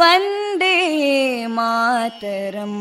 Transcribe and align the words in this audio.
ವಂದೇ 0.00 1.46
ಮಾತರಂ 1.46 2.76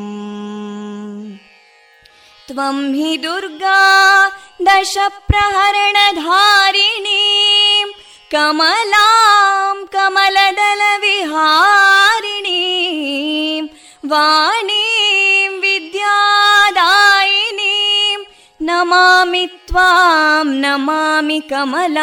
ತ್ವಂ 2.48 2.94
ಹಿ 2.94 3.24
ದುರ್ಗಾ 3.24 3.78
ದಶ 4.68 4.98
ಪ್ರಹರಣಧಾರಣೀ 5.08 7.22
ಕಮಲಾ 8.32 9.08
ಕಮಲದಲ 9.92 10.82
ವಿಹಾರಿಣಿ 11.02 12.62
ವಾಣಿ 14.10 14.86
ವಿಧ್ಯಾದಾಯಿಣ 15.60 17.60
ನಮಿ 18.62 19.48
ತ್ವಾ 19.48 19.90
ನಮ 20.44 20.92
ಕಮಲ 21.50 21.98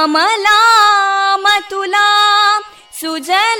ಅಮಲಾತುಲಾ 0.00 2.06
ಸುಜಲ 3.00 3.59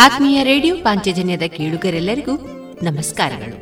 ಆತ್ಮೀಯ 0.02 0.38
ರೇಡಿಯೋ 0.44 0.74
ಪಾಂಚಜನ್ಯದ 0.82 1.46
ಕೇಳುಗರೆಲ್ಲರಿಗೂ 1.56 2.34
ನಮಸ್ಕಾರಗಳು 2.82 3.58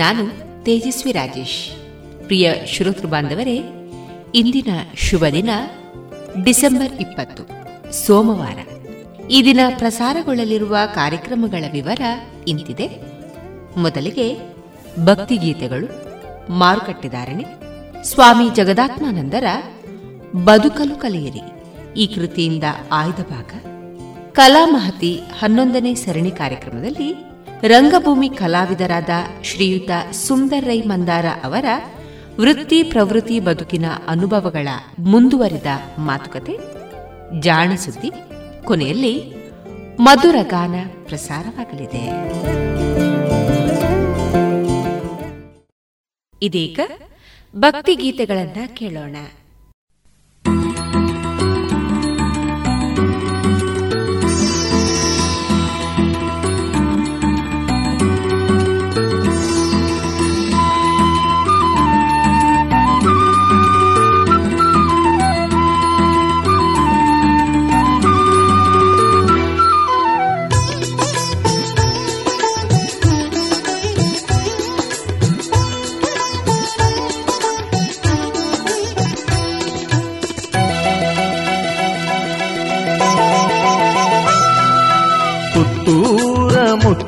ನಾನು 0.00 0.22
ತೇಜಸ್ವಿ 0.64 1.12
ರಾಜೇಶ್ 1.12 1.58
ಪ್ರಿಯ 2.26 2.54
ಶ್ರೋತೃ 2.66 3.06
ಬಾಂಧವರೇ 3.06 3.56
ಇಂದಿನ 4.34 4.70
ಶುಭ 4.96 5.24
ದಿನ 5.32 5.50
ಡಿಸೆಂಬರ್ 6.42 6.94
ಇಪ್ಪತ್ತು 7.00 7.42
ಸೋಮವಾರ 8.06 8.58
ಈ 9.30 9.40
ದಿನ 9.44 9.60
ಪ್ರಸಾರಗೊಳ್ಳಲಿರುವ 9.78 10.76
ಕಾರ್ಯಕ್ರಮಗಳ 10.94 11.64
ವಿವರ 11.72 12.02
ಇಂತಿದೆ 12.48 12.86
ಮೊದಲಿಗೆ 13.76 14.26
ಭಕ್ತಿಗೀತೆಗಳು 15.04 15.88
ಮಾರುಕಟ್ಟೆದಾರಣೆ 16.58 17.44
ಸ್ವಾಮಿ 18.02 18.48
ಜಗದಾತ್ಮಾನಂದರ 18.54 19.46
ಬದುಕಲು 20.44 20.96
ಕಲಿಯಿರಿ 20.96 21.44
ಈ 21.96 22.06
ಕೃತಿಯಿಂದ 22.06 22.66
ಆಯ್ದ 22.92 23.22
ಭಾಗ 23.24 23.50
ಕಲಾಮಹತಿ 24.32 25.20
ಹನ್ನೊಂದನೇ 25.38 25.94
ಸರಣಿ 25.94 26.30
ಕಾರ್ಯಕ್ರಮದಲ್ಲಿ 26.30 27.14
ರಂಗಭೂಮಿ 27.68 28.28
ಕಲಾವಿದರಾದ 28.30 29.08
ಶ್ರೀಯುತ 29.44 29.90
ಸುಂದರ್ 30.12 30.64
ರೈ 30.64 30.80
ಮಂದಾರ 30.80 31.24
ಅವರ 31.44 31.64
ವೃತ್ತಿ 32.40 32.82
ಪ್ರವೃತ್ತಿ 32.82 33.40
ಬದುಕಿನ 33.40 33.84
ಅನುಭವಗಳ 34.08 34.68
ಮುಂದುವರಿದ 34.98 35.66
ಮಾತುಕತೆ 35.98 36.54
ಜಾಣಸುದ್ದಿ 37.40 38.10
ಕೊನೆಯಲ್ಲಿ 38.64 39.14
ಮಧುರ 40.00 40.36
ಗಾನ 40.42 40.74
ಪ್ರಸಾರವಾಗಲಿದೆ 41.04 42.04
ಇದೀಗ 46.42 46.80
ಗೀತೆಗಳನ್ನು 47.94 48.74
ಕೇಳೋಣ 48.76 49.16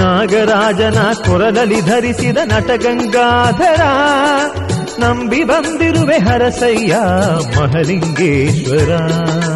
ನಾಗರಾಜನ 0.00 0.98
ಕೊರಲಲ್ಲಿ 1.26 1.80
ಧರಿಸಿದ 1.80 2.36
ನಟಗಂಗಾಧರ 2.44 3.82
ನಂಬಿ 4.98 5.44
ಬಂದಿರುವೆ 5.44 6.18
ಹರಸಯ್ಯ 6.18 6.94
ಮಹಲಿಂಗೇಶ್ವರ 7.56 8.92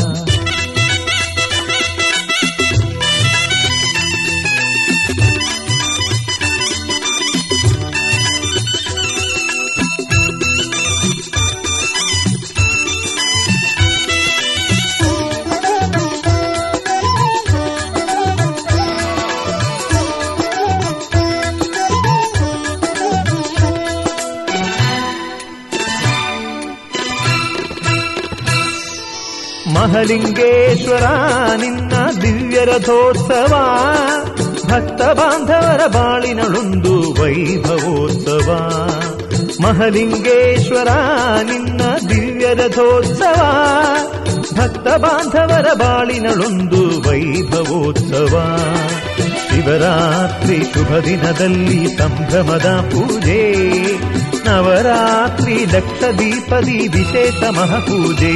ಸಿದ್ಧಲಿಂಗೇಶ್ವರ 30.03 31.07
ನಿನ್ನ 31.61 31.93
ದಿವ್ಯ 32.21 32.59
ರಥೋತ್ಸವ 32.65 33.53
ಭಕ್ತ 34.69 35.01
ಬಾಂಧವರ 35.19 35.81
ಬಾಳಿನಳೊಂದು 35.87 36.93
ವೈಭವೋತ್ಸವ 37.19 38.49
ಮಹಲಿಂಗೇಶ್ವರ 39.63 40.89
ನಿನ್ನ 41.49 41.81
ದಿವ್ಯ 42.09 42.47
ರಥೋತ್ಸವ 42.53 43.41
ಭಕ್ತ 44.57 44.87
ಬಾಂಧವರ 44.97 45.67
ಬಾಳಿನಳೊಂದು 45.73 46.81
ವೈಭವೋತ್ಸವ 47.05 48.33
ಶಿವರಾತ್ರಿ 49.45 50.59
ಶುಭ 50.73 50.91
ದಿನದಲ್ಲಿ 51.05 51.81
ಸಂಭ್ರಮದ 51.97 52.69
ಪೂಜೆ 52.91 53.41
ನವರಾತ್ರಿ 54.45 55.57
ದಕ್ಷ 55.71 56.03
ದೀಪದಿ 56.19 56.79
ವಿಶೇಷ 56.93 57.41
ಮಹಪೂಜೆ 57.57 58.35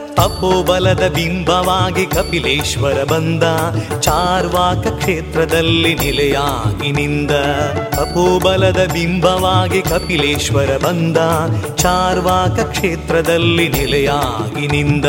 ತಪೋಬಲದ 0.17 1.03
ಬಿಂಬವಾಗಿ 1.15 2.05
ಕಪಿಲೇಶ್ವರ 2.05 3.03
ಬಂದ 3.03 3.45
ಚಾರ್ವಾಕ 3.99 4.83
ಕ್ಷೇತ್ರದಲ್ಲಿ 4.97 5.93
ನಿಲೆಯಾಗಿ 5.95 6.91
ನಿಂದ 6.91 7.33
ತಪೋಬಲದ 7.95 8.81
ಬಿಂಬವಾಗಿ 8.93 9.81
ಕಪಿಲೇಶ್ವರ 9.81 10.77
ಬಂದ 10.77 11.17
ಚಾರ್ವಾಕ 11.75 12.59
ಕ್ಷೇತ್ರದಲ್ಲಿ 12.71 13.67
ನಿಲೆಯಾಗಿ 13.69 14.67
ನಿಂದ 14.67 15.05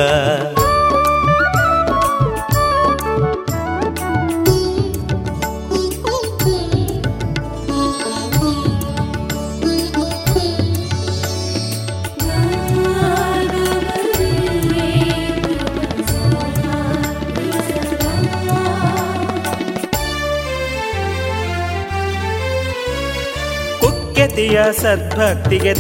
ಭಕ್ತಿಯ 24.42 24.62
ಸದ್ಭಕ್ತಿಗೆ 24.75 25.73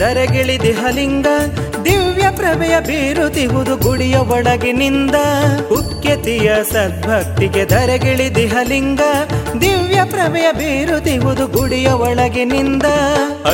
ದಿಹಲಿಂಗ 0.62 1.28
ದಿವ್ಯ 1.84 2.26
ಪ್ರಭೆಯ 2.36 2.74
ಬೀರುತಿಹುದು 2.80 3.74
ಗುಡಿಯ 3.76 4.16
ಒಳಗಿನಿಂದ 4.30 5.16
ಉಕ್ಕೆತಿಯ 5.72 6.50
ಸದ್ಭಕ್ತಿಗೆ 6.70 7.64
ದಿಹಲಿಂಗ 8.34 9.00
ದಿವ್ಯ 9.60 9.98
ಪ್ರಭೆಯ 10.04 10.48
ತಿಹುದು 11.00 11.46
ಗುಡಿಯ 11.48 11.88
ಒಳಗಿನಿಂದ 12.00 12.86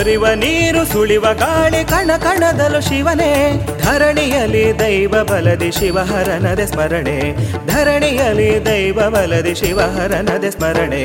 ಅರಿವ 0.00 0.27
ನೀರು 0.35 0.85
ಸುಳಿವ 0.85 1.27
ಗಾಳಿ 1.39 1.83
ಕಣ 1.85 2.11
ಕಣದಲು 2.19 2.83
ಶಿವನೇ 2.89 3.33
ಧರಣಿಯಲ್ಲಿ 3.83 4.65
ದೈವ 4.79 5.25
ಬಲದಿ 5.25 5.71
ಶಿವಹರನದೆ 5.71 6.67
ಸ್ಮರಣೆ 6.67 7.19
ಧರಣಿಯಲ್ಲಿ 7.67 8.53
ದೈವ 8.67 9.09
ಬಲದಿ 9.11 9.55
ಶಿವಹರನದೆ 9.55 10.51
ಸ್ಮರಣೆ 10.51 11.05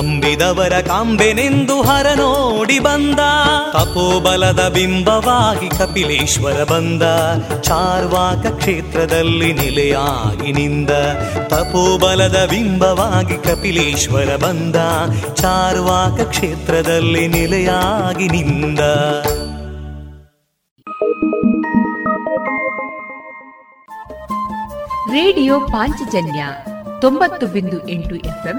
ನಂಬಿದವರ 0.00 0.74
ಕಾಂಬೆನೆಂದು 0.80 1.82
ಹರ 1.82 2.06
ನೋಡಿ 2.14 2.78
ಬಂದ 2.78 3.20
ತಪೋಬಲದ 3.72 4.62
ಬಿಂಬವಾಗಿ 4.68 5.68
ಕಪಿಲೇಶ್ವರ 5.70 6.58
ಬಂದ 6.64 7.02
ಚಾರ್ವಾಕ 7.60 8.46
ಕ್ಷೇತ್ರದಲ್ಲಿ 8.56 9.50
ನಿಲೆಯಾಗಿ 9.52 10.52
ನಿಂದ 10.52 10.92
ತಪೋಬಲದ 11.48 12.38
ಬಿಂಬವಾಗಿ 12.50 13.38
ಕಪಿಲೇಶ್ವರ 13.38 14.30
ಬಂದ 14.36 14.76
ಚಾರ್ವಾಕ 15.34 16.28
ಕ್ಷೇತ್ರದಲ್ಲಿ 16.28 17.28
ನಿಲೆಯಾಗಿ 17.28 18.28
ನಿಂದ 18.28 18.80
ರೇಡಿಯೋ 25.12 25.60
ಪಾಂಚಜನ್ಯ 25.60 26.42
ತೊಂಬತ್ತು 27.00 27.46
ಬಿಂದು 27.46 27.88
ಎಂಟು 27.88 28.14
ಎಫ್ಎಂ 28.16 28.58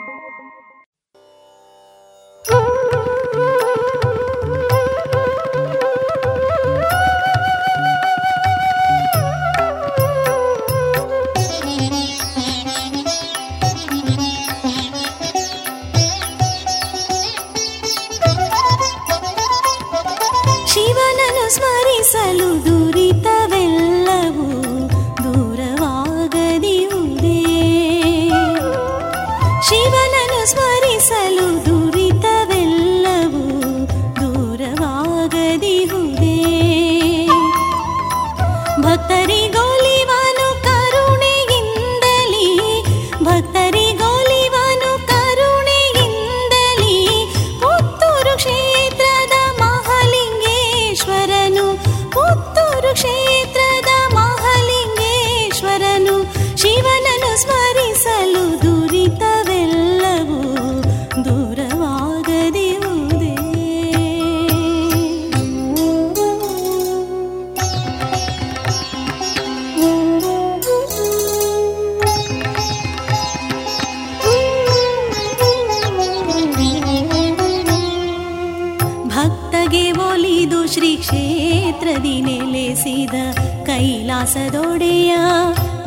ದಾಸದೊಡೆಯ 84.23 85.11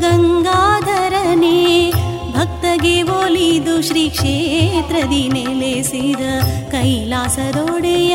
ಗಂಗಾಧರನೇ 0.00 1.58
ಭಕ್ತಗೆ 2.32 2.94
ಒಲಿದು 3.16 3.74
ಶ್ರೀ 3.82 4.02
ಕ್ಷೇತ್ರದಿ 4.10 5.20
ನೆಲೆಸಿದ 5.28 6.24
ಕೈಲಾಸದೊಡೆಯ 6.70 8.14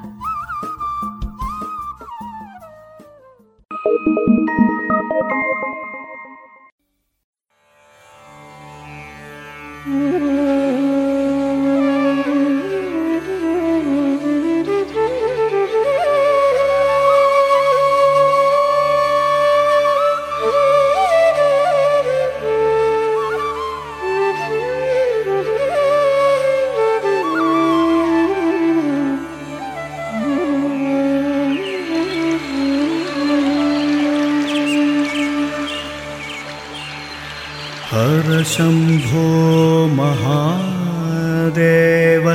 शम्भो 38.51 39.25
महादेव 39.97 41.05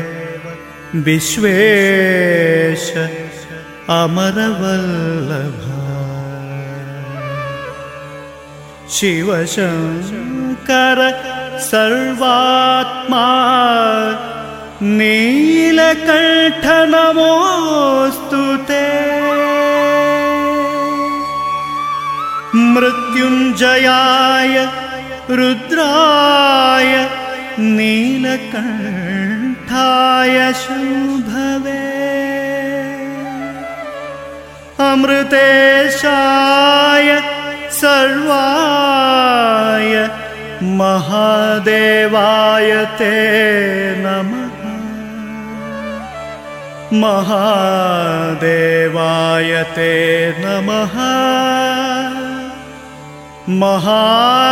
विश्वेश 1.06 2.84
अमरवल्लभा 3.96 5.82
शिव 8.96 9.28
शङ्कर 9.56 11.00
सर्वात्मा 11.68 13.26
नीलकण्ठ 14.98 16.64
नमोऽस्तु 16.94 18.42
ते 18.70 18.82
मृत्युञ्जयाय 22.64 24.54
य 26.90 26.92
नीलकण्ठाय 27.76 28.36
शुभवे 30.62 31.84
अमृतेशाय 34.88 37.08
सर्वाय 37.80 38.94
महादेवाय 40.80 42.70
ते 42.98 43.14
नमः 44.04 44.44
महादेवायते 48.56 49.92
नमः 50.40 50.94
महादेवायते 53.48 54.52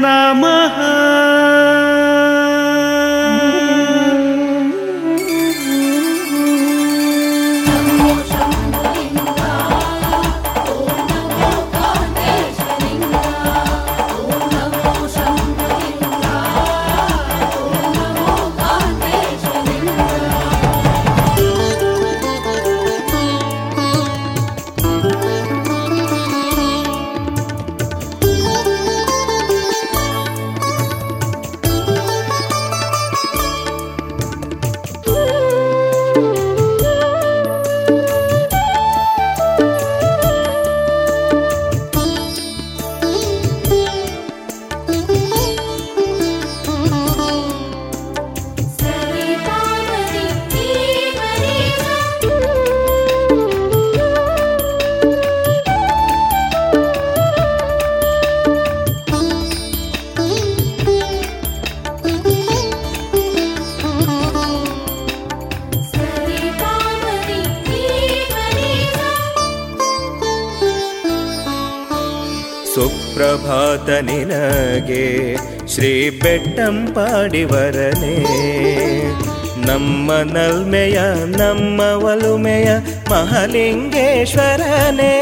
नमः 0.00 0.76
ಆತ 73.56 73.90
ನಿನಗೆ 74.06 75.36
ಶ್ರೀ 75.66 76.10
ಪಾಡಿವರನೇ 76.94 78.16
ನಮ್ಮ 79.66 80.12
ನಲ್ಮೆಯ 80.32 80.98
ನಮ್ಮ 81.36 81.80
ಒಲುಮೆಯ 82.04 82.68
ಮಹಾಲಿಂಗೇಶ್ವರನೇ 83.10 85.14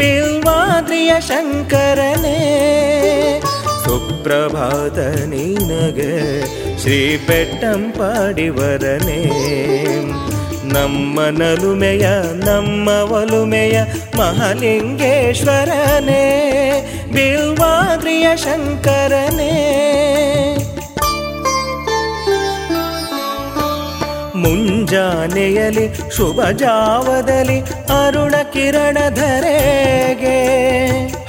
ಬಿಲ್ವಾದ್ರಿಯ 0.00 1.12
ಶಂಕರನೇ 1.20 2.38
ಸುಪ್ರಭಾತ 3.84 4.98
ನಿನಗೆ 5.26 6.46
ಶ್ರೀ 6.82 7.26
ಬೆಟ್ಟಂಪಾಡಿವರನೇ 7.26 9.22
ನಮ್ಮ 10.72 11.20
ನಲುಮೆಯ 11.38 12.08
ನಮ್ಮ 12.44 12.88
ಒಲುಮೆಯ 13.12 13.84
ಮಹಾಲಿಂಗೇಶ್ವರನೇ 14.18 16.24
ಬಿಲ್ವಾದ್ರಿಯ 17.12 18.36
ಶಂಕರನೇ 18.36 19.54
ಮುಂಜಾನೆಯಲಿ 24.36 25.86
ಶುಭ 26.16 26.40
ಜಾವದಲ್ಲಿ 26.50 27.58
ಅರುಣ 27.98 28.34
ಧರೆಗೆ 29.14 30.38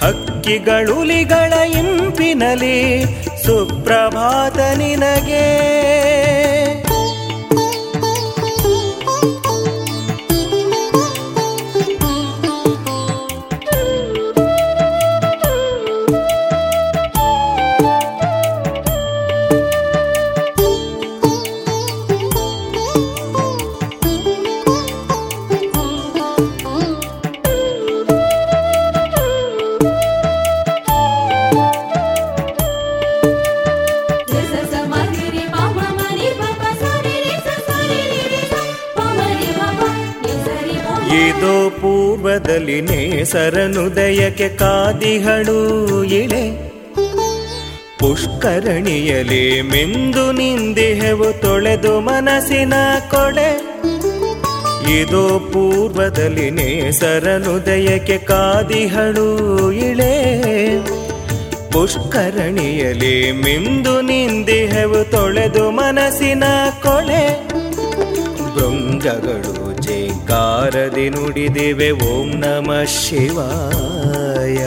ಹಕ್ಕಿಗಳುಲಿಗಳ 0.02 1.54
ಇಂಪಿನಲಿ 1.54 2.78
ಸುಪ್ರಭಾತ 3.46 4.60
ನಿನಗೆ 4.78 5.46
ಸರನುದಯಕ್ಕೆ 43.32 44.48
ಕಾದಿಹಳು 44.60 45.58
ಇಳೆ 46.20 46.44
ಪುಷ್ಕರಣಿಯಲಿ 48.02 49.44
ಮೆಂದು 49.72 50.24
ನಿಂದಿಹೆವು 50.32 51.28
ತೊಳೆದು 51.41 51.94
ಮನಸ್ಸಿನ 52.02 52.76
ಕೊಳೆ 53.10 53.50
ಇದೋ 54.91 55.24
ಪೂರ್ವದಲ್ಲಿನೇ 55.52 56.70
ಸರನುದಯಕ್ಕೆ 57.00 58.17
ಕಾದಿಹಳು 58.30 59.28
ಇಳೆ 59.89 60.13
ಪುಷ್ಕರಣಿಯಲಿ 61.74 63.15
ಮಿಂದು 63.44 63.96
ನಿಂದಿಹೆವು 64.02 65.02
ತೊಳೆದು 65.12 65.65
ಮನಸ್ಸಿನ 65.72 66.46
ಕೊಳೆ 66.84 67.24
ಬೃಂಗಗಳು 68.56 69.56
ಕಾರದಿ 70.32 71.08
ನುಡಿದಿವೆ 71.10 71.89
ಓಂ 72.10 72.28
ನಮ 72.41 72.70
ಶಿವಾಯ 72.98 74.60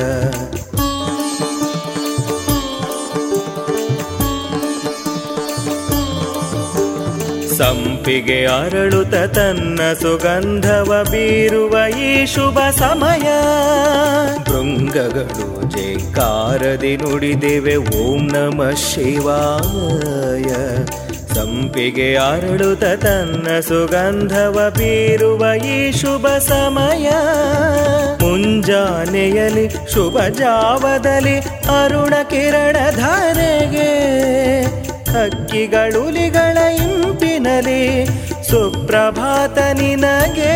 ಸಂಪಿಗೆ 7.59 8.39
ಅರಳುತ 8.55 9.15
ತನ್ನ 9.35 9.81
ಸುಗಂಧವ 10.01 10.91
ಬೀರುವ 11.11 11.75
ಈ 12.03 12.11
ಶುಭ 12.27 12.59
ಸಮಯ 12.79 13.27
ಭೃಂಗಗಳು 14.49 15.47
ಜೈಕಾರದಿ 15.75 16.95
ನುಡಿದಿವೆ 16.97 17.77
ಓಂ 18.01 18.23
ನಮ 18.29 18.71
ಶಿವಾಯ 18.85 20.51
ತಂಪಿಗೆ 21.35 22.09
ಅರಳುತ 22.25 22.85
ತನ್ನ 23.03 23.47
ಸುಗಂಧವ 23.61 24.57
ಬೀರುವ 24.71 25.43
ಈ 25.69 25.79
ಶುಭ 25.93 26.27
ಸಮಯ 26.47 27.09
ಮುಂಜಾನೆಯಲ್ಲಿ 28.23 29.67
ಶುಭ 29.95 30.19
ಜಾವದಲ್ಲಿ 30.39 31.37
ಅರುಣ 31.75 32.15
ಕಿರಣ 32.31 32.77
ಧಾರೆಗೆ 32.97 33.91
ಹಕ್ಕಿಗಳುಲಿಗಳ 35.15 36.57
ಇಂಪಿನಲಿ 36.85 37.83
ಸುಪ್ರಭಾತ 38.51 39.59
ನಿನಗೆ 39.79 40.55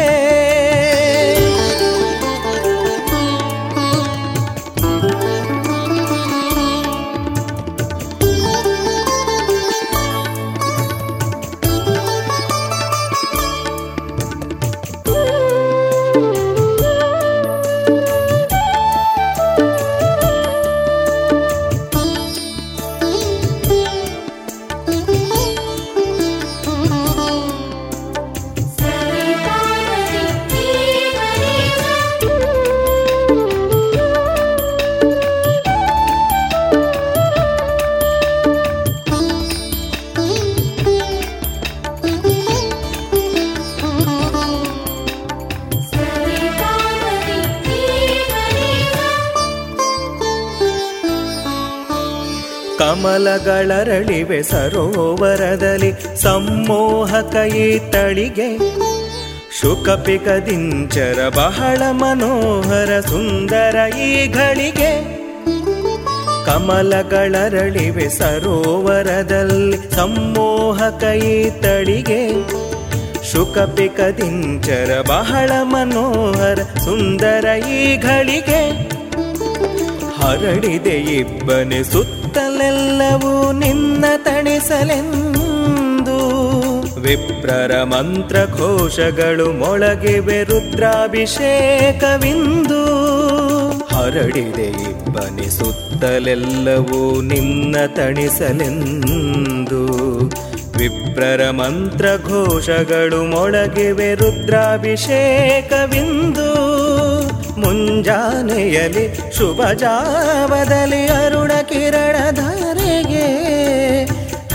ಕಮಲಗಳರಳಿವೆ 53.18 54.42
ಸರೋವರದಲ್ಲಿ 54.42 55.88
ಸಮ್ಮೋಹಕ 56.16 57.34
ಶುಕಪಿಕ 59.60 60.28
ದಿಂಚರ 60.46 61.28
ಬಹಳ 61.28 61.80
ಮನೋಹರ 61.92 63.00
ಸುಂದರ 63.00 63.76
ಈ 64.00 64.10
ಘಳಿಗೆ 64.32 64.90
ಕಮಲಗಳರಳಿವೆ 66.46 68.08
ಸರೋವರದಲ್ಲಿ 68.10 69.90
ಸಮ್ಮೋಹಕ 69.90 71.02
ಶುಕಪಿಕ 73.32 74.00
ದಿಂಚರ 74.20 75.00
ಬಹಳ 75.08 75.50
ಮನೋಹರ 75.64 76.60
ಸುಂದರ 76.84 77.46
ಈ 77.72 77.82
ಘಳಿಗೆ 77.96 78.62
ಹರಡಿದೆ 80.18 80.96
ಇಬ್ಬನೆ 81.18 81.82
ಸುತ್ತ 81.84 82.17
ಸುತ್ತಲೆಲ್ಲವೂ 82.30 83.42
ನಿನ್ನ 83.52 84.04
ತಣಿಸಲೆಂದು 84.16 86.16
ವಿಪ್ರರ 87.00 87.82
ಮಂತ್ರ 87.82 88.36
ಘೋಷಗಳು 88.58 89.52
ಮೊಳಗಿವೆ 89.52 90.42
ರುದ್ರಾಭಿಷೇಕವಿಂದು 90.42 91.40
ಹರಡಿದೆ 93.92 94.68
ಸುತ್ತಲೆಲ್ಲವೂ 95.56 97.22
ನಿನ್ನ 97.22 97.86
ತಣಿಸಲೆಂದು 97.96 99.82
ವಿಪ್ರರ 100.78 101.50
ಮಂತ್ರ 101.52 102.16
ಘೋಷಗಳು 102.30 103.26
ಮೊಳಗಿವೆ 103.26 104.14
ರುದ್ರಾಭಿಷೇಕವಿಂದು 104.14 106.48
ಮುಂಜಾನೆಯಲಿ 107.60 109.04
ಶುಭ 109.38 109.60
ಜಾವದಲ್ಲಿ 109.72 111.02
ಅರುಣ 111.16 111.52
ಧಾರೆಗೆ 112.32 113.26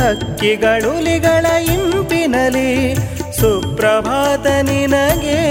ಹಕ್ಕಿಗಳುಲಿಗಳ 0.00 1.46
ಇಂಪಿನಲಿ 1.74 2.70
ಸುಪ್ರಭಾತ 3.40 4.48
ನಿನಗೆ 4.62 5.40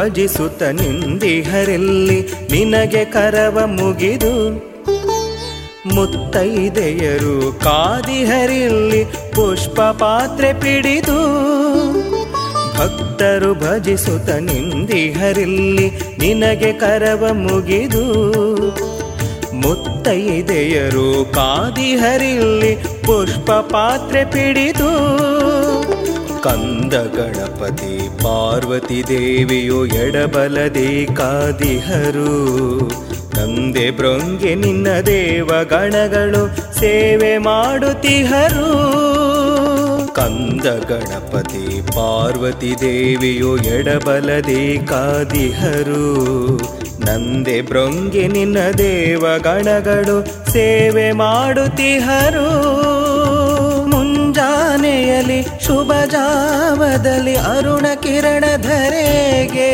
ಭಜಿಸುತ್ತ 0.00 0.62
ನಿಂದಿಹರಲ್ಲಿ 0.76 2.18
ನಿನಗೆ 2.50 3.02
ಕರವ 3.04 3.58
ಮುಗಿದು 3.70 4.30
ಮುತ್ತೈದೆಯರು 5.94 7.34
ಕಾದಿಹರಿಲ್ಲಿ 7.64 9.00
ಪುಷ್ಪ 9.34 9.80
ಪಾತ್ರೆ 9.98 10.50
ಪಿಡಿದು 10.60 11.18
ಭಕ್ತರು 12.76 13.50
ಭಜಿಸುತ್ತ 13.54 14.30
ನಿಂದಿಹರಿಲ್ಲಿ 14.48 15.88
ನಿನಗೆ 16.18 16.72
ಕರವ 16.78 17.32
ಮುಗಿದು 17.42 18.04
ಮುತ್ತೈದೆಯರು 19.62 21.08
ಕಾದಿಹರಿಲ್ಲಿ 21.34 22.72
ಪುಷ್ಪ 23.06 23.50
ಪಾತ್ರೆ 23.72 24.24
ಪಿಡಿದು 24.30 24.90
ಕಂದ 26.40 26.94
ಗಣಪತಿ 27.16 27.94
ಪಾರ್ವತಿ 28.22 29.00
ದೇವಿಯು 29.08 29.78
ಎಡಬಲದಿ 29.96 30.90
ಕಾದಿಹರು 31.14 32.32
ತಂದೆ 33.34 33.86
ಬ್ರೊಂಗೆ 33.90 34.52
ನಿನ್ನ 34.54 34.88
ದೇವ 35.06 35.50
ಗಣಗಳು 35.64 36.42
ಸೇವೆ 36.80 37.32
ಮಾಡುತ್ತಿಹರು 37.38 38.68
ಕಂದ 40.12 40.66
ಗಣಪತಿ 40.88 41.64
ಪಾರ್ವತಿ 41.90 42.72
ದೇವಿಯು 42.80 43.52
ಎಡಬಲದಿ 43.76 44.62
ಕಾದಿಹರು 44.88 46.04
ನಂದೆ 47.06 47.58
ಬ್ರೊಂಗೆ 47.60 48.24
ನಿನ್ನ 48.28 48.58
ದೇವ 48.78 49.26
ಗಣಗಳು 49.38 50.16
ಸೇವೆ 50.52 51.06
ಮಾಡುತ್ತಿಹರು 51.12 52.48
ಕಿರಣದಲ್ಲಿ 55.20 55.40
ಶುಭ 55.64 55.92
ಜಾವದಲ್ಲಿ 56.06 57.34
ಅರುಣ 57.48 57.86
ಕಿರಣ 58.02 58.44
ಧರೆಗೆ 58.62 59.72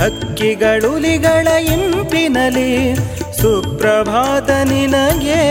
ಹಕ್ಕಿಗಳುಲಿಗಳ 0.00 1.48
ಇಂಪಿನಲಿ 1.74 2.72
ಸುಪ್ರಭಾತ 3.40 4.50
ನಿನಗೆ 4.64 5.42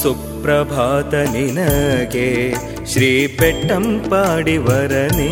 ಸುಪ್ರಭಾತ 0.02 1.14
ನಿನಗೆ 1.34 2.28
ಶ್ರೀ 2.86 3.10
ವರನೆ 4.60 5.32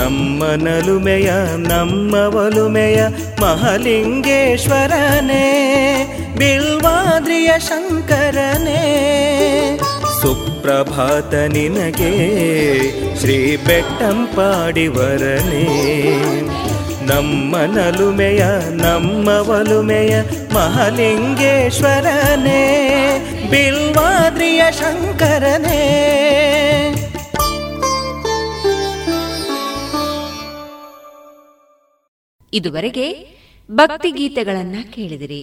ನಮ್ಮ 0.00 0.44
ನಲುಮೆಯ 0.62 1.30
ನಮ್ಮ 1.66 2.14
ಒಲುಮೆಯ 2.36 3.00
ಮಹಾಲಿಂಗೇಶ್ವರನೇ 3.40 4.26
ಬಿಲ್ವಾದ್ರಿಯ 6.36 7.58
ಶಂಕರನೇ 7.58 8.82
ಸುಪ್ರಭಾತ 10.20 11.34
ನಿನಗೆ 11.54 12.12
ಶ್ರೀ 13.20 13.56
ಬೆಟ್ಟಂಪಾಡಿವರನೇ 13.66 15.66
ನಮ್ಮ 17.06 17.56
ನಲುಮೆಯ 17.74 18.44
ನಮ್ಮ 18.76 19.28
ಒಲುಮೆಯ 19.50 20.14
ಮಹಾಲಿಂಗೇಶ್ವರನೇ 20.54 22.62
ಬಿಲ್ವಾದ್ರಿಯ 23.50 24.62
ಶಂಕರನೇ 24.80 25.82
ಇದುವರೆಗೆ 32.52 33.36
ಭಕ್ತಿ 33.68 34.10
ಗೀತೆಗಳನ್ನ 34.10 34.76
ಕೇಳಿದಿರಿ 34.90 35.42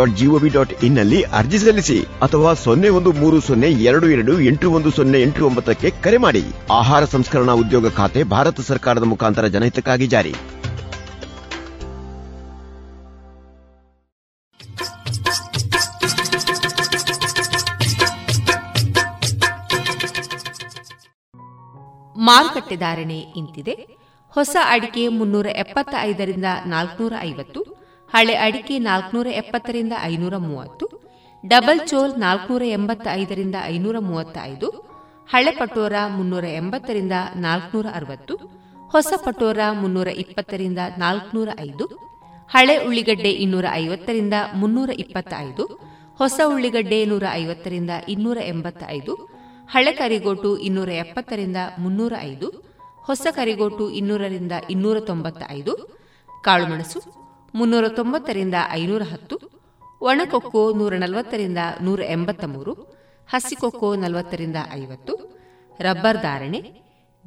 ಡಾಟ್ 0.00 0.16
ಜಿಒವಿ 0.16 0.48
ಡಾಟ್ 0.48 0.84
ಇನ್ನಲ್ಲಿ 0.84 1.22
ಅರ್ಜಿ 1.32 1.58
ಸಲ್ಲಿಸಿ 1.58 1.96
ಅಥವಾ 2.22 2.54
ಸೊನ್ನೆ 2.54 2.88
ಒಂದು 2.88 3.12
ಮೂರು 3.12 3.40
ಸೊನ್ನೆ 3.40 3.70
ಎರಡು 3.70 4.06
ಎರಡು 4.08 4.40
ಎಂಟು 4.40 4.70
ಒಂದು 4.70 4.90
ಸೊನ್ನೆ 4.90 5.20
ಎಂಟು 5.20 5.46
ಒಂಬತ್ತಕ್ಕೆ 5.46 5.90
ಕರೆ 6.02 6.16
ಮಾಡಿ 6.16 6.42
ಆಹಾರ 6.72 7.04
ಸಂಸ್ಕರಣಾ 7.04 7.52
ಉದ್ಯೋಗ 7.54 7.88
ಖಾತೆ 7.96 8.22
ಭಾರತ 8.28 8.60
ಸರ್ಕಾರದ 8.60 9.02
ಮುಖಾಂತರ 9.02 9.46
ಜನಹಿತಕ್ಕಾಗಿ 9.46 10.06
ಜಾರಿ 10.06 10.34
ಮಾರುಕಟ್ಟೆ 22.16 22.76
ಇಂತಿದೆ 23.36 23.74
ಹೊಸ 24.36 24.56
ಅಡಿಕೆ 24.64 25.08
ಮುನ್ನೂರ 25.08 25.46
ಎಪ್ಪತ್ತ 25.46 25.94
ಐದರಿಂದ 26.00 26.44
ಐವತ್ತು 27.20 27.60
ಹಳೆ 28.12 28.34
ಅಡಿಕೆ 28.36 28.76
ನಾಲ್ಕುನೂರ 28.78 29.28
ಎಪ್ಪತ್ತರಿಂದ 29.32 29.94
ಐನೂರ 30.04 30.36
ಮೂವತ್ತು 30.38 30.86
ಡಬಲ್ 31.44 31.80
ಚೋಲ್ 31.88 32.14
ನಾಲ್ಕನೂರ 32.18 32.64
ಎಂಬತ್ತ 32.68 33.06
ಐದರಿಂದ 33.12 33.56
ಐನೂರ 33.66 33.96
ಮೂವತ್ತ 33.98 34.36
ಐದು 34.42 34.68
ಹಳೆ 35.28 35.52
ಪಟೋರ 35.52 35.94
ಮುನ್ನೂರ 36.08 36.46
ಎಂಬತ್ತರಿಂದ 36.54 37.16
ನಾಲ್ಕುನೂರ 37.36 37.88
ಅರವತ್ತು 37.94 38.34
ಹೊಸ 38.90 39.12
ಪಟೋರ 39.24 39.60
ಮುನ್ನೂರ 39.72 40.08
ಇಪ್ಪತ್ತರಿಂದ 40.22 40.80
ನಾಲ್ಕನೂರ 40.98 41.50
ಐದು 41.60 41.84
ಹಳೆ 42.50 42.76
ಉಳ್ಳಿಗಡ್ಡೆ 42.84 43.32
ಇನ್ನೂರ 43.34 43.66
ಐವತ್ತರಿಂದ 43.74 44.36
ಮುನ್ನೂರ 44.52 44.90
ಇಪ್ಪತ್ತ 44.96 45.32
ಐದು 45.38 45.64
ಹೊಸ 46.20 46.40
ಉಳ್ಳಿಗಡ್ಡೆ 46.46 46.98
ನೂರ 47.04 47.24
ಐವತ್ತರಿಂದ 47.34 47.92
ಇನ್ನೂರ 48.08 48.38
ಎಂಬತ್ತ 48.46 48.82
ಐದು 48.88 49.12
ಹಳೆ 49.68 49.92
ಕರಿಗೋಟು 49.92 50.50
ಇನ್ನೂರ 50.58 50.90
ಎಪ್ಪತ್ತರಿಂದ 50.96 51.58
ಮುನ್ನೂರ 51.78 52.14
ಐದು 52.22 52.48
ಹೊಸ 53.04 53.26
ಕರಿಗೋಟು 53.36 53.90
ಇನ್ನೂರರಿಂದ 53.90 54.54
ಇನ್ನೂರ 54.70 54.98
ತೊಂಬತ್ತ 55.00 55.42
ಐದು 55.50 55.72
ಕಾಳುಮೆಣಸು 56.44 57.00
ಮುನ್ನೂರ 57.54 57.86
ತೊಂಬತ್ತರಿಂದ 57.88 58.54
ಐನೂರ 58.70 59.02
ಹತ್ತು 59.02 59.36
ಒಣಕೊಕ್ಕೋ 60.00 60.62
ನೂರ 60.72 60.94
ನಲವತ್ತರಿಂದ 60.96 61.58
ನೂರ 61.80 62.00
ಎಂಬತ್ತ 62.08 62.44
ಮೂರು 62.44 62.72
ಹಸಿಕೊಕ್ಕೋ 63.28 63.94
ನಲವತ್ತರಿಂದ 63.94 64.56
ಐವತ್ತು 64.72 65.14
ರಬ್ಬರ್ 65.80 66.20
ಧಾರಣೆ 66.22 66.60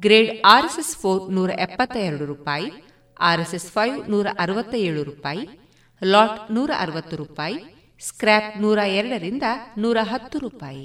ಗ್ರೇಡ್ 0.00 0.30
ಆರ್ಎಸ್ಎಸ್ 0.46 0.96
ಫೋರ್ 0.96 1.22
ನೂರ 1.32 1.50
ಎಪ್ಪತ್ತ 1.58 1.96
ಎರಡು 1.96 2.24
ರೂಪಾಯಿ 2.24 2.68
ಆರ್ಎಸ್ಎಸ್ 3.20 3.70
ಫೈವ್ 3.70 4.10
ನೂರ 4.10 4.26
ಅರವತ್ತ 4.38 4.74
ಏಳು 4.80 5.02
ರೂಪಾಯಿ 5.02 5.44
ಲಾಟ್ 6.02 6.38
ನೂರ 6.50 6.70
ಅರವತ್ತು 6.78 7.16
ರೂಪಾಯಿ 7.16 7.58
ಸ್ಕ್ರ್ಯಾಪ್ 8.00 8.60
ನೂರ 8.60 8.78
ಎರಡರಿಂದ 8.94 9.46
ನೂರ 9.78 9.98
ಹತ್ತು 10.02 10.38
ರೂಪಾಯಿ 10.38 10.84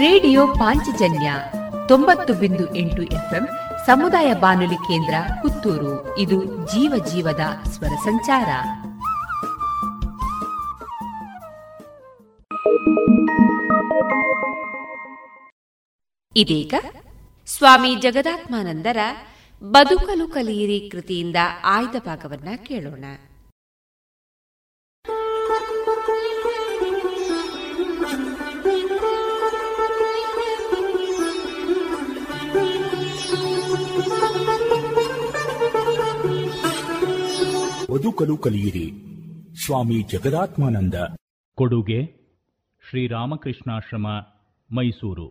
ರೇಡಿಯೋ 0.00 0.46
ಪಾಂಚಜನ್ಯ 0.46 1.34
ತೊಂಬತ್ತು 1.88 2.34
ಬಿಂದು 2.34 2.74
ಎಂಟು 2.74 3.02
ಎಫ್ಎಂ 3.02 3.44
ಸಮುದಾಯ 3.86 4.34
ಬಾನುಲಿ 4.34 4.74
ಕೇಂದ್ರ 4.74 5.14
ಪುತ್ತೂರು 5.42 6.18
ಇದು 6.18 6.38
ಜೀವ 6.66 7.04
ಜೀವದ 7.04 7.40
ಸ್ವರ 7.70 7.94
ಸಂಚಾರ 8.04 8.48
ಇದೀಗ 16.36 16.74
ಸ್ವಾಮಿ 17.46 17.94
ಜಗದಾತ್ಮಾನಂದರ 17.94 18.98
ಬದುಕಲು 19.62 20.28
ಕಲಿಯಿರಿ 20.28 20.88
ಕೃತಿಯಿಂದ 20.92 21.36
ಆಯ್ದ 21.64 21.96
ಭಾಗವನ್ನ 22.06 22.48
ಕೇಳೋಣ 22.56 23.04
ಬದುಕಲು 37.92 38.36
ಕಲಿಯಿರಿ 38.36 38.86
ಸ್ವಾಮಿ 39.64 39.98
ಜಗದಾತ್ಮಾನಂದ 40.12 40.96
ಕೊಡುಗೆ 41.58 42.00
ಶ್ರೀರಾಮಕೃಷ್ಣಾಶ್ರಮ 42.84 44.06
ಮೈಸೂರು 44.70 45.26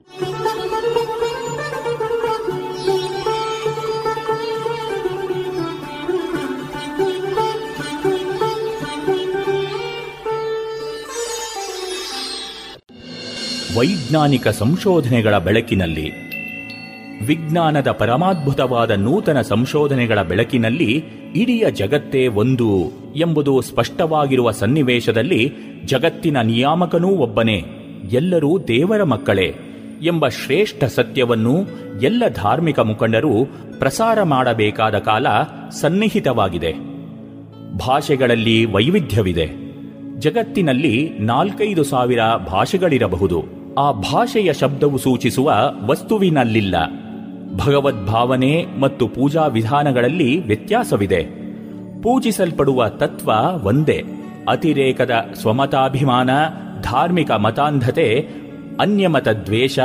ವೈಜ್ಞಾನಿಕ 13.78 14.47
ಸಂಶೋಧನೆಗಳ 14.47 15.38
ಬೆಳಕಿನಲ್ಲಿ 15.38 16.07
ವಿಜ್ಞಾನದ 17.28 17.91
ಪರಮಾದ್ಭುತವಾದ 17.91 18.91
ನೂತನ 18.91 19.41
ಸಂಶೋಧನೆಗಳ 19.41 20.22
ಬೆಳಕಿನಲ್ಲಿ 20.22 20.91
ಇಡೀ 21.36 21.64
ಜಗತ್ತೇ 21.72 22.28
ಒಂದು 22.28 22.68
ಎಂಬುದು 23.16 23.62
ಸ್ಪಷ್ಟವಾಗಿರುವ 23.62 24.51
ಸನ್ನಿವೇಶದಲ್ಲಿ 24.51 25.41
ಜಗತ್ತಿನ 25.86 26.41
ನಿಯಾಮಕನೂ 26.41 27.09
ಒಬ್ಬನೇ 27.18 27.57
ಎಲ್ಲರೂ 28.12 28.59
ದೇವರ 28.68 29.03
ಮಕ್ಕಳೇ 29.03 29.53
ಎಂಬ 30.01 30.28
ಶ್ರೇಷ್ಠ 30.28 30.84
ಸತ್ಯವನ್ನು 30.84 31.55
ಎಲ್ಲ 32.01 32.24
ಧಾರ್ಮಿಕ 32.36 32.80
ಮುಖಂಡರು 32.80 33.34
ಪ್ರಸಾರ 33.80 34.24
ಮಾಡಬೇಕಾದ 34.24 34.99
ಕಾಲ 34.99 35.28
ಸನ್ನಿಹಿತವಾಗಿದೆ 35.82 36.72
ಭಾಷೆಗಳಲ್ಲಿ 37.78 38.66
ವೈವಿಧ್ಯವಿದೆ 38.66 39.47
ಜಗತ್ತಿನಲ್ಲಿ 40.20 40.95
ನಾಲ್ಕೈದು 41.20 41.84
ಸಾವಿರ 41.84 42.22
ಭಾಷೆಗಳಿರಬಹುದು 42.51 43.38
ಆ 43.80 43.91
ಭಾಷೆಯ 43.91 44.53
ಶಬ್ದವು 44.53 44.97
ಸೂಚಿಸುವ 44.97 45.49
ವಸ್ತುವಿನಲ್ಲಿಲ್ಲ 45.86 46.76
ಭಗವದ್ಭಾವನೆ 47.57 48.66
ಮತ್ತು 48.80 49.07
ಪೂಜಾ 49.07 49.45
ವಿಧಾನಗಳಲ್ಲಿ 49.47 50.47
ವ್ಯತ್ಯಾಸವಿದೆ 50.47 51.22
ಪೂಜಿಸಲ್ಪಡುವ 52.01 52.88
ತತ್ವ 52.97 53.32
ಒಂದೇ 53.64 53.99
ಅತಿರೇಕದ 54.49 55.12
ಸ್ವಮತಾಭಿಮಾನ 55.41 56.32
ಧಾರ್ಮಿಕ 56.82 57.32
ಮತಾಂಧತೆ 57.32 58.07
ಅನ್ಯಮತ 58.80 59.28
ದ್ವೇಷ 59.45 59.80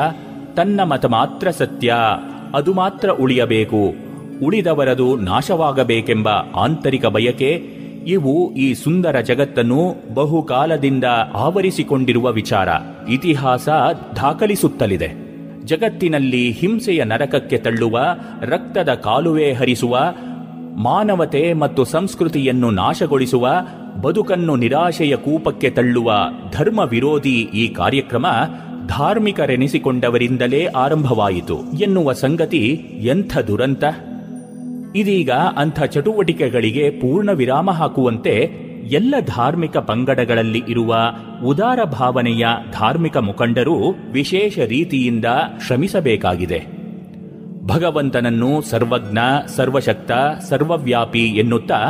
ತನ್ನ 0.57 0.81
ಮತ 0.83 1.07
ಮಾತ್ರ 1.07 1.51
ಸತ್ಯ 1.51 1.95
ಅದು 2.55 2.75
ಮಾತ್ರ 2.75 3.11
ಉಳಿಯಬೇಕು 3.11 3.83
ಉಳಿದವರದು 4.43 5.17
ನಾಶವಾಗಬೇಕೆಂಬ 5.17 6.29
ಆಂತರಿಕ 6.57 7.07
ಬಯಕೆ 7.07 7.51
ಇವು 8.07 8.35
ಈ 8.57 8.75
ಸುಂದರ 8.75 9.21
ಜಗತ್ತನ್ನು 9.21 9.81
ಬಹುಕಾಲದಿಂದ 10.15 11.05
ಆವರಿಸಿಕೊಂಡಿರುವ 11.35 12.31
ವಿಚಾರ 12.31 12.69
ಇತಿಹಾಸ 13.09 13.69
ದಾಖಲಿಸುತ್ತಲಿದೆ 14.17 15.26
ಜಗತ್ತಿನಲ್ಲಿ 15.67 16.45
ಹಿಂಸೆಯ 16.53 17.05
ನರಕಕ್ಕೆ 17.05 17.59
ತಳ್ಳುವ 17.59 17.97
ರಕ್ತದ 18.45 18.91
ಕಾಲುವೆ 19.05 19.53
ಹರಿಸುವ 19.53 19.95
ಮಾನವತೆ 20.85 21.53
ಮತ್ತು 21.55 21.85
ಸಂಸ್ಕೃತಿಯನ್ನು 21.87 22.71
ನಾಶಗೊಳಿಸುವ 22.77 23.45
ಬದುಕನ್ನು 24.05 24.57
ನಿರಾಶೆಯ 24.57 25.17
ಕೂಪಕ್ಕೆ 25.17 25.71
ತಳ್ಳುವ 25.71 26.09
ಧರ್ಮ 26.53 26.81
ವಿರೋಧಿ 26.87 27.37
ಈ 27.55 27.67
ಕಾರ್ಯಕ್ರಮ 27.75 28.27
ಧಾರ್ಮಿಕರೆನಿಸಿಕೊಂಡವರಿಂದಲೇ 28.89 30.61
ಆರಂಭವಾಯಿತು 30.77 31.57
ಎನ್ನುವ 31.81 32.13
ಸಂಗತಿ 32.21 32.63
ಎಂಥ 33.07 33.39
ದುರಂತ 33.49 33.85
ಇದೀಗ 34.95 35.31
ಅಂಥ 35.57 35.79
ಚಟುವಟಿಕೆಗಳಿಗೆ 35.87 36.91
ಪೂರ್ಣ 37.01 37.31
ವಿರಾಮ 37.33 37.71
ಹಾಕುವಂತೆ 37.71 38.35
ಎಲ್ಲ 38.91 39.15
ಧಾರ್ಮಿಕ 39.27 39.77
ಪಂಗಡಗಳಲ್ಲಿ 39.77 40.63
ಇರುವ 40.69 40.93
ಉದಾರ 41.45 41.81
ಭಾವನೆಯ 41.93 42.45
ಧಾರ್ಮಿಕ 42.73 43.17
ಮುಖಂಡರು 43.17 43.77
ವಿಶೇಷ 44.13 44.59
ರೀತಿಯಿಂದ 44.69 45.29
ಶ್ರಮಿಸಬೇಕಾಗಿದೆ 45.67 46.61
ಭಗವಂತನನ್ನು 47.67 48.61
ಸರ್ವಜ್ಞ 48.63 49.19
ಸರ್ವಶಕ್ತ 49.57 50.13
ಸರ್ವವ್ಯಾಪಿ 50.49 51.25
ಎನ್ನುತ್ತಾ 51.37 51.81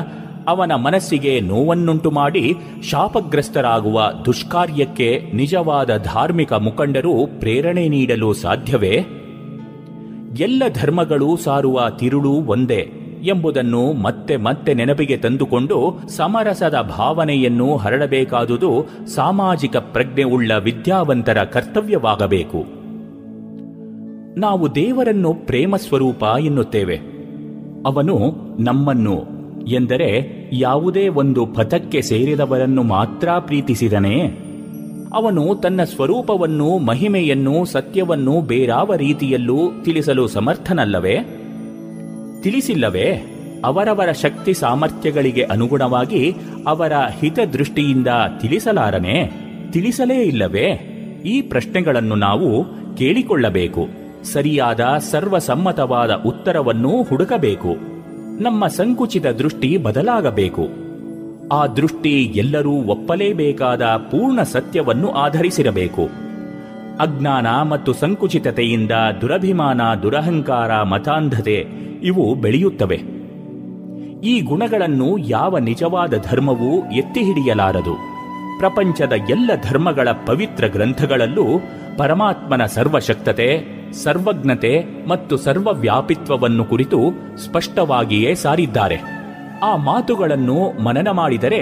ಅವನ 0.48 0.72
ಮನಸ್ಸಿಗೆ 0.76 1.40
ನೋವನ್ನುಂಟು 1.40 2.10
ಮಾಡಿ 2.10 2.44
ಶಾಪಗ್ರಸ್ತರಾಗುವ 2.90 4.00
ದುಷ್ಕಾರ್ಯಕ್ಕೆ 4.26 5.08
ನಿಜವಾದ 5.34 5.96
ಧಾರ್ಮಿಕ 6.04 6.52
ಮುಖಂಡರು 6.60 7.14
ಪ್ರೇರಣೆ 7.40 7.88
ನೀಡಲು 7.88 8.32
ಸಾಧ್ಯವೇ 8.34 8.94
ಎಲ್ಲ 10.38 10.62
ಧರ್ಮಗಳು 10.74 11.36
ಸಾರುವ 11.36 11.80
ತಿರುಳು 11.98 12.34
ಒಂದೇ 12.46 12.82
ಎಂಬುದನ್ನು 13.22 13.92
ಮತ್ತೆ 14.02 14.36
ಮತ್ತೆ 14.36 14.74
ನೆನಪಿಗೆ 14.74 15.16
ತಂದುಕೊಂಡು 15.16 15.78
ಸಮರಸದ 16.08 16.80
ಭಾವನೆಯನ್ನು 16.98 17.76
ಹರಡಬೇಕಾದುದು 17.76 18.70
ಸಾಮಾಜಿಕ 19.14 19.76
ಪ್ರಜ್ಞೆ 19.76 20.24
ಉಳ್ಳ 20.24 20.58
ವಿದ್ಯಾವಂತರ 20.58 21.44
ಕರ್ತವ್ಯವಾಗಬೇಕು 21.44 22.60
ನಾವು 24.38 24.74
ದೇವರನ್ನು 24.74 25.34
ಪ್ರೇಮ 25.46 25.76
ಸ್ವರೂಪ 25.76 26.24
ಎನ್ನುತ್ತೇವೆ 26.40 26.96
ಅವನು 27.86 28.16
ನಮ್ಮನ್ನು 28.58 29.16
ಎಂದರೆ 29.68 30.10
ಯಾವುದೇ 30.52 31.08
ಒಂದು 31.08 31.46
ಪಥಕ್ಕೆ 31.46 32.02
ಸೇರಿದವರನ್ನು 32.02 32.82
ಮಾತ್ರ 32.82 33.28
ಪ್ರೀತಿಸಿದನೇ 33.38 34.16
ಅವನು 35.14 35.54
ತನ್ನ 35.54 35.84
ಸ್ವರೂಪವನ್ನು 35.84 36.78
ಮಹಿಮೆಯನ್ನು 36.78 37.64
ಸತ್ಯವನ್ನು 37.64 38.40
ಬೇರಾವ 38.40 38.94
ರೀತಿಯಲ್ಲೂ 38.94 39.58
ತಿಳಿಸಲು 39.84 40.26
ಸಮರ್ಥನಲ್ಲವೇ 40.26 41.16
ತಿಳಿಸಿಲ್ಲವೇ 42.46 43.08
ಅವರವರ 43.64 44.10
ಶಕ್ತಿ 44.14 44.52
ಸಾಮರ್ಥ್ಯಗಳಿಗೆ 44.54 45.44
ಅನುಗುಣವಾಗಿ 45.44 46.22
ಅವರ 46.66 46.94
ಹಿತದೃಷ್ಟಿಯಿಂದ 47.20 48.10
ತಿಳಿಸಲಾರನೆ 48.40 49.16
ತಿಳಿಸಲೇ 49.72 50.18
ಇಲ್ಲವೇ 50.22 50.68
ಈ 51.24 51.36
ಪ್ರಶ್ನೆಗಳನ್ನು 51.42 52.16
ನಾವು 52.18 52.50
ಕೇಳಿಕೊಳ್ಳಬೇಕು 52.96 53.82
ಸರಿಯಾದ 54.32 54.82
ಸರ್ವಸಮ್ಮತವಾದ 55.10 56.12
ಉತ್ತರವನ್ನು 56.24 57.02
ಹುಡುಕಬೇಕು 57.02 57.72
ನಮ್ಮ 58.40 58.66
ಸಂಕುಚಿತ 58.76 59.26
ದೃಷ್ಟಿ 59.38 59.70
ಬದಲಾಗಬೇಕು 59.78 60.64
ಆ 61.52 61.62
ದೃಷ್ಟಿ 61.76 62.14
ಎಲ್ಲರೂ 62.34 62.74
ಒಪ್ಪಲೇಬೇಕಾದ 62.90 63.82
ಪೂರ್ಣ 64.10 64.40
ಸತ್ಯವನ್ನು 64.50 65.10
ಆಧರಿಸಿರಬೇಕು 65.16 66.04
ಅಜ್ಞಾನ 67.00 67.48
ಮತ್ತು 67.64 67.92
ಸಂಕುಚಿತತೆಯಿಂದ 67.94 68.94
ದುರಭಿಮಾನ 69.20 69.80
ದುರಹಂಕಾರ 70.02 70.82
ಮತಾಂಧತೆ 70.82 71.58
ಇವು 72.06 72.34
ಬೆಳೆಯುತ್ತವೆ 72.34 72.98
ಈ 74.24 74.34
ಗುಣಗಳನ್ನು 74.40 75.08
ಯಾವ 75.28 75.58
ನಿಜವಾದ 75.66 76.14
ಧರ್ಮವೂ 76.28 76.70
ಎತ್ತಿಹಿಡಿಯಲಾರದು 76.98 77.94
ಪ್ರಪಂಚದ 78.60 79.14
ಎಲ್ಲ 79.30 79.50
ಧರ್ಮಗಳ 79.64 80.08
ಪವಿತ್ರ 80.26 80.66
ಗ್ರಂಥಗಳಲ್ಲೂ 80.66 81.46
ಪರಮಾತ್ಮನ 81.98 82.62
ಸರ್ವಶಕ್ತತೆ 82.66 83.48
ಸರ್ವಜ್ಞತೆ 83.94 84.72
ಮತ್ತು 85.08 85.34
ಸರ್ವವ್ಯಾಪಿತ್ವವನ್ನು 85.36 86.64
ಕುರಿತು 86.64 86.98
ಸ್ಪಷ್ಟವಾಗಿಯೇ 87.44 88.34
ಸಾರಿದ್ದಾರೆ 88.34 88.98
ಆ 89.64 89.72
ಮಾತುಗಳನ್ನು 89.84 90.56
ಮನನ 90.80 91.10
ಮಾಡಿದರೆ 91.12 91.60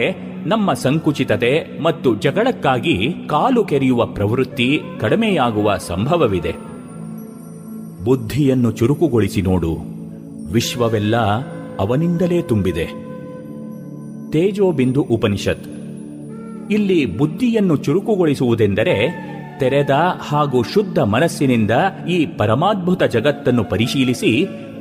ನಮ್ಮ 0.47 0.73
ಸಂಕುಚಿತತೆ 0.81 1.53
ಮತ್ತು 1.81 2.09
ಜಗಳಕ್ಕಾಗಿ 2.17 2.97
ಕಾಲು 3.27 3.65
ಕೆರೆಯುವ 3.65 4.07
ಪ್ರವೃತ್ತಿ 4.15 4.69
ಕಡಿಮೆಯಾಗುವ 5.01 5.77
ಸಂಭವವಿದೆ 5.87 6.55
ಬುದ್ಧಿಯನ್ನು 8.05 8.71
ಚುರುಕುಗೊಳಿಸಿ 8.73 9.43
ನೋಡು 9.43 9.73
ವಿಶ್ವವೆಲ್ಲ 10.53 11.17
ಅವನಿಂದಲೇ 11.81 12.43
ತುಂಬಿದೆ 12.43 12.85
ತೇಜೋಬಿಂದು 14.31 15.03
ಉಪನಿಷತ್ 15.03 15.67
ಇಲ್ಲಿ 16.71 17.07
ಬುದ್ಧಿಯನ್ನು 17.07 17.77
ಚುರುಕುಗೊಳಿಸುವುದೆಂದರೆ 17.77 19.09
ತೆರೆದ 19.59 19.91
ಹಾಗೂ 20.19 20.63
ಶುದ್ಧ 20.63 20.99
ಮನಸ್ಸಿನಿಂದ 20.99 21.71
ಈ 22.09 22.27
ಪರಮಾದ್ಭುತ 22.27 23.03
ಜಗತ್ತನ್ನು 23.03 23.65
ಪರಿಶೀಲಿಸಿ 23.65 24.49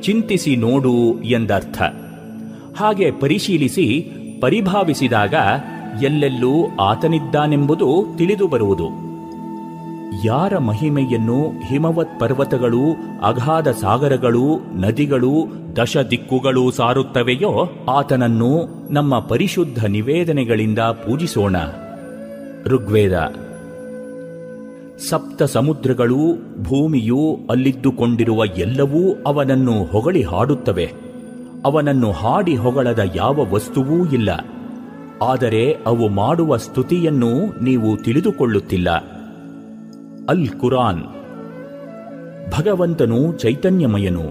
ಚಿಂತಿಸಿ 0.01 0.55
ನೋಡು 0.55 1.21
ಎಂದರ್ಥ 1.21 1.81
ಹಾಗೆ 2.75 3.11
ಪರಿಶೀಲಿಸಿ 3.11 4.09
ಪರಿಭಾವಿಸಿದಾಗ 4.41 5.33
ಎಲ್ಲೆಲ್ಲೂ 6.03 6.77
ಆತನಿದ್ದಾನೆಂಬುದು 6.79 8.47
ಬರುವುದು 8.47 9.12
ಯಾರ 10.21 10.57
ಮಹಿಮೆಯನ್ನು 10.59 11.37
ಹಿಮವತ್ 11.63 12.17
ಪರ್ವತಗಳು 12.19 12.81
ಅಗಾಧ 13.21 13.67
ಸಾಗರಗಳು 13.69 14.45
ನದಿಗಳು 14.75 15.33
ದಶ 15.77 15.97
ದಿಕ್ಕುಗಳು 16.11 16.71
ಸಾರುತ್ತವೆಯೋ 16.71 17.51
ಆತನನ್ನು 17.89 18.51
ನಮ್ಮ 18.89 19.19
ಪರಿಶುದ್ಧ 19.19 19.85
ನಿವೇದನೆಗಳಿಂದ 19.87 20.79
ಪೂಜಿಸೋಣ 20.79 21.55
ಋಗ್ವೇದ 22.65 23.15
ಸಪ್ತ 25.09 25.43
ಸಮುದ್ರಗಳು 25.43 26.19
ಭೂಮಿಯು 26.61 27.21
ಅಲ್ಲಿದ್ದುಕೊಂಡಿರುವ 27.49 28.43
ಎಲ್ಲವೂ 28.57 29.01
ಅವನನ್ನು 29.25 29.83
ಹೊಗಳಿ 29.83 30.21
ಹಾಡುತ್ತವೆ 30.23 30.87
ಅವನನ್ನು 31.63 32.11
ಹಾಡಿ 32.11 32.55
ಹೊಗಳದ 32.55 32.99
ಯಾವ 33.15 33.45
ವಸ್ತುವೂ 33.53 34.05
ಇಲ್ಲ 34.13 34.29
ಆದರೆ 35.21 35.75
ಅವು 35.85 36.09
ಮಾಡುವ 36.09 36.57
ಸ್ತುತಿಯನ್ನು 36.57 37.31
ನೀವು 37.63 37.97
ತಿಳಿದುಕೊಳ್ಳುತ್ತಿಲ್ಲ 37.97 38.89
ಅಲ್ 40.29 40.47
ಕುರಾನ್ 40.59 41.01
ಭಗವಂತನು 42.49 43.19
ಚೈತನ್ಯಮಯನು 43.37 44.25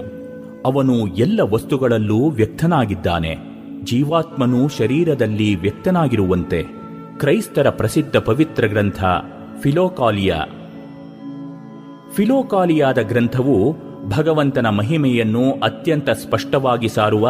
ಅವನು 0.64 0.96
ಎಲ್ಲ 1.16 1.40
ವಸ್ತುಗಳಲ್ಲೂ 1.50 2.30
ವ್ಯಕ್ತನಾಗಿದ್ದಾನೆ 2.30 3.32
ಜೀವಾತ್ಮನು 3.82 4.68
ಶರೀರದಲ್ಲಿ 4.68 5.48
ವ್ಯಕ್ತನಾಗಿರುವಂತೆ 5.56 6.60
ಕ್ರೈಸ್ತರ 7.18 7.70
ಪ್ರಸಿದ್ಧ 7.70 8.16
ಪವಿತ್ರ 8.18 8.66
ಗ್ರಂಥ 8.66 9.00
ಫಿಲೋಕಾಲಿಯಾ 9.60 10.38
ಫಿಲೋಕಾಲಿಯಾದ 12.14 13.00
ಗ್ರಂಥವು 13.02 13.56
ಭಗವಂತನ 14.08 14.68
ಮಹಿಮೆಯನ್ನು 14.70 15.44
ಅತ್ಯಂತ 15.62 16.10
ಸ್ಪಷ್ಟವಾಗಿ 16.22 16.88
ಸಾರುವ 16.88 17.26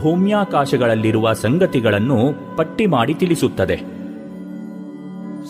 ಭೂಮ್ಯಾಕಾಶಗಳಲ್ಲಿರುವ 0.00 1.32
ಸಂಗತಿಗಳನ್ನು 1.32 2.18
ಪಟ್ಟಿ 2.56 2.86
ಮಾಡಿ 2.86 3.14
ತಿಳಿಸುತ್ತದೆ 3.14 3.76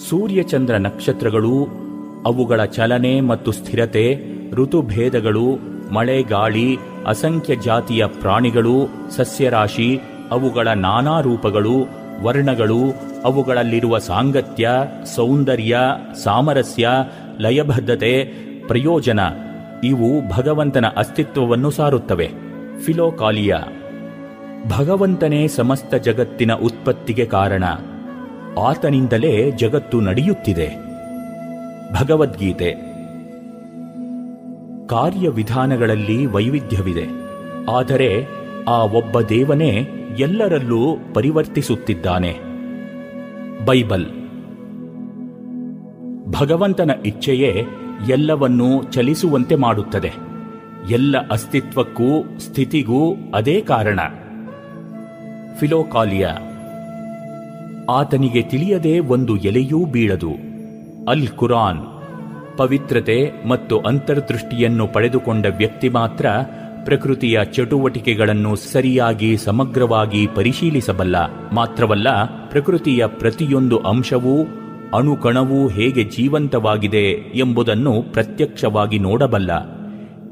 ಸೂರ್ಯಚಂದ್ರ 0.08 0.76
ನಕ್ಷತ್ರಗಳು 0.78 1.83
ಅವುಗಳ 2.26 2.60
ಚಲನೆ 2.74 3.14
ಮತ್ತು 3.22 3.52
ಸ್ಥಿರತೆ 3.52 4.06
ಋತುಭೇದಗಳು 4.52 5.46
ಮಳೆ 5.92 6.18
ಗಾಳಿ 6.28 6.68
ಅಸಂಖ್ಯ 7.06 7.54
ಜಾತಿಯ 7.62 8.06
ಪ್ರಾಣಿಗಳು 8.20 8.76
ಸಸ್ಯರಾಶಿ 9.10 9.88
ಅವುಗಳ 10.30 10.68
ನಾನಾ 10.80 11.16
ರೂಪಗಳು 11.20 11.76
ವರ್ಣಗಳು 12.22 12.80
ಅವುಗಳಲ್ಲಿರುವ 13.24 13.98
ಸಾಂಗತ್ಯ 14.00 14.66
ಸೌಂದರ್ಯ 15.16 15.74
ಸಾಮರಸ್ಯ 16.24 16.86
ಲಯಬದ್ಧತೆ 17.38 18.12
ಪ್ರಯೋಜನ 18.66 19.20
ಇವು 19.84 20.08
ಭಗವಂತನ 20.30 20.86
ಅಸ್ತಿತ್ವವನ್ನು 20.96 21.70
ಸಾರುತ್ತವೆ 21.70 22.28
ಫಿಲೋಕಾಲಿಯ 22.84 23.54
ಭಗವಂತನೇ 24.68 25.42
ಸಮಸ್ತ 25.56 25.94
ಜಗತ್ತಿನ 26.04 26.52
ಉತ್ಪತ್ತಿಗೆ 26.62 27.26
ಕಾರಣ 27.26 27.64
ಆತನಿಂದಲೇ 28.62 29.34
ಜಗತ್ತು 29.56 30.00
ನಡೆಯುತ್ತಿದೆ 30.00 30.68
ಭಗವದ್ಗೀತೆ 31.94 32.70
ಕಾರ್ಯವಿಧಾನಗಳಲ್ಲಿ 34.86 36.18
ವೈವಿಧ್ಯವಿದೆ 36.26 37.06
ಆದರೆ 37.70 38.10
ಆ 38.68 38.78
ಒಬ್ಬ 38.94 39.20
ದೇವನೇ 39.28 39.72
ಎಲ್ಲರಲ್ಲೂ 40.18 40.80
ಪರಿವರ್ತಿಸುತ್ತಿದ್ದಾನೆ 41.14 42.32
ಬೈಬಲ್ 43.64 44.06
ಭಗವಂತನ 46.32 46.92
ಇಚ್ಛೆಯೇ 47.04 47.52
ಎಲ್ಲವನ್ನೂ 48.08 48.68
ಚಲಿಸುವಂತೆ 48.92 49.56
ಮಾಡುತ್ತದೆ 49.56 50.12
ಎಲ್ಲ 50.90 51.16
ಅಸ್ತಿತ್ವಕ್ಕೂ 51.30 52.08
ಸ್ಥಿತಿಗೂ 52.38 53.00
ಅದೇ 53.34 53.60
ಕಾರಣ 53.66 54.00
ಫಿಲೋಕಾಲಿಯ 55.58 56.26
ಆತನಿಗೆ 57.90 58.42
ತಿಳಿಯದೆ 58.48 58.94
ಒಂದು 59.08 59.36
ಎಲೆಯೂ 59.42 59.80
ಬೀಳದು 59.86 60.32
ಅಲ್ 61.08 61.28
ಕುರಾನ್ 61.36 61.80
ಪವಿತ್ರತೆ 62.56 63.16
ಮತ್ತು 63.48 63.78
ಅಂತರ್ದೃಷ್ಟಿಯನ್ನು 63.80 64.86
ಪಡೆದುಕೊಂಡ 64.86 65.46
ವ್ಯಕ್ತಿ 65.56 65.88
ಮಾತ್ರ 65.88 66.26
ಪ್ರಕೃತಿಯ 66.84 67.38
ಚಟುವಟಿಕೆಗಳನ್ನು 67.52 68.56
ಸರಿಯಾಗಿ 68.64 69.36
ಸಮಗ್ರವಾಗಿ 69.44 70.26
ಪರಿಶೀಲಿಸಬಲ್ಲ 70.34 71.16
ಮಾತ್ರವಲ್ಲ 71.52 72.08
ಪ್ರಕೃತಿಯ 72.48 73.06
ಪ್ರತಿಯೊಂದು 73.18 73.78
ಅಂಶವೂ 73.86 74.36
ಅಣುಕಣವೂ 74.94 75.68
ಹೇಗೆ 75.68 76.04
ಜೀವಂತವಾಗಿದೆ 76.16 77.06
ಎಂಬುದನ್ನು 77.34 78.02
ಪ್ರತ್ಯಕ್ಷವಾಗಿ 78.12 78.98
ನೋಡಬಲ್ಲ 78.98 79.52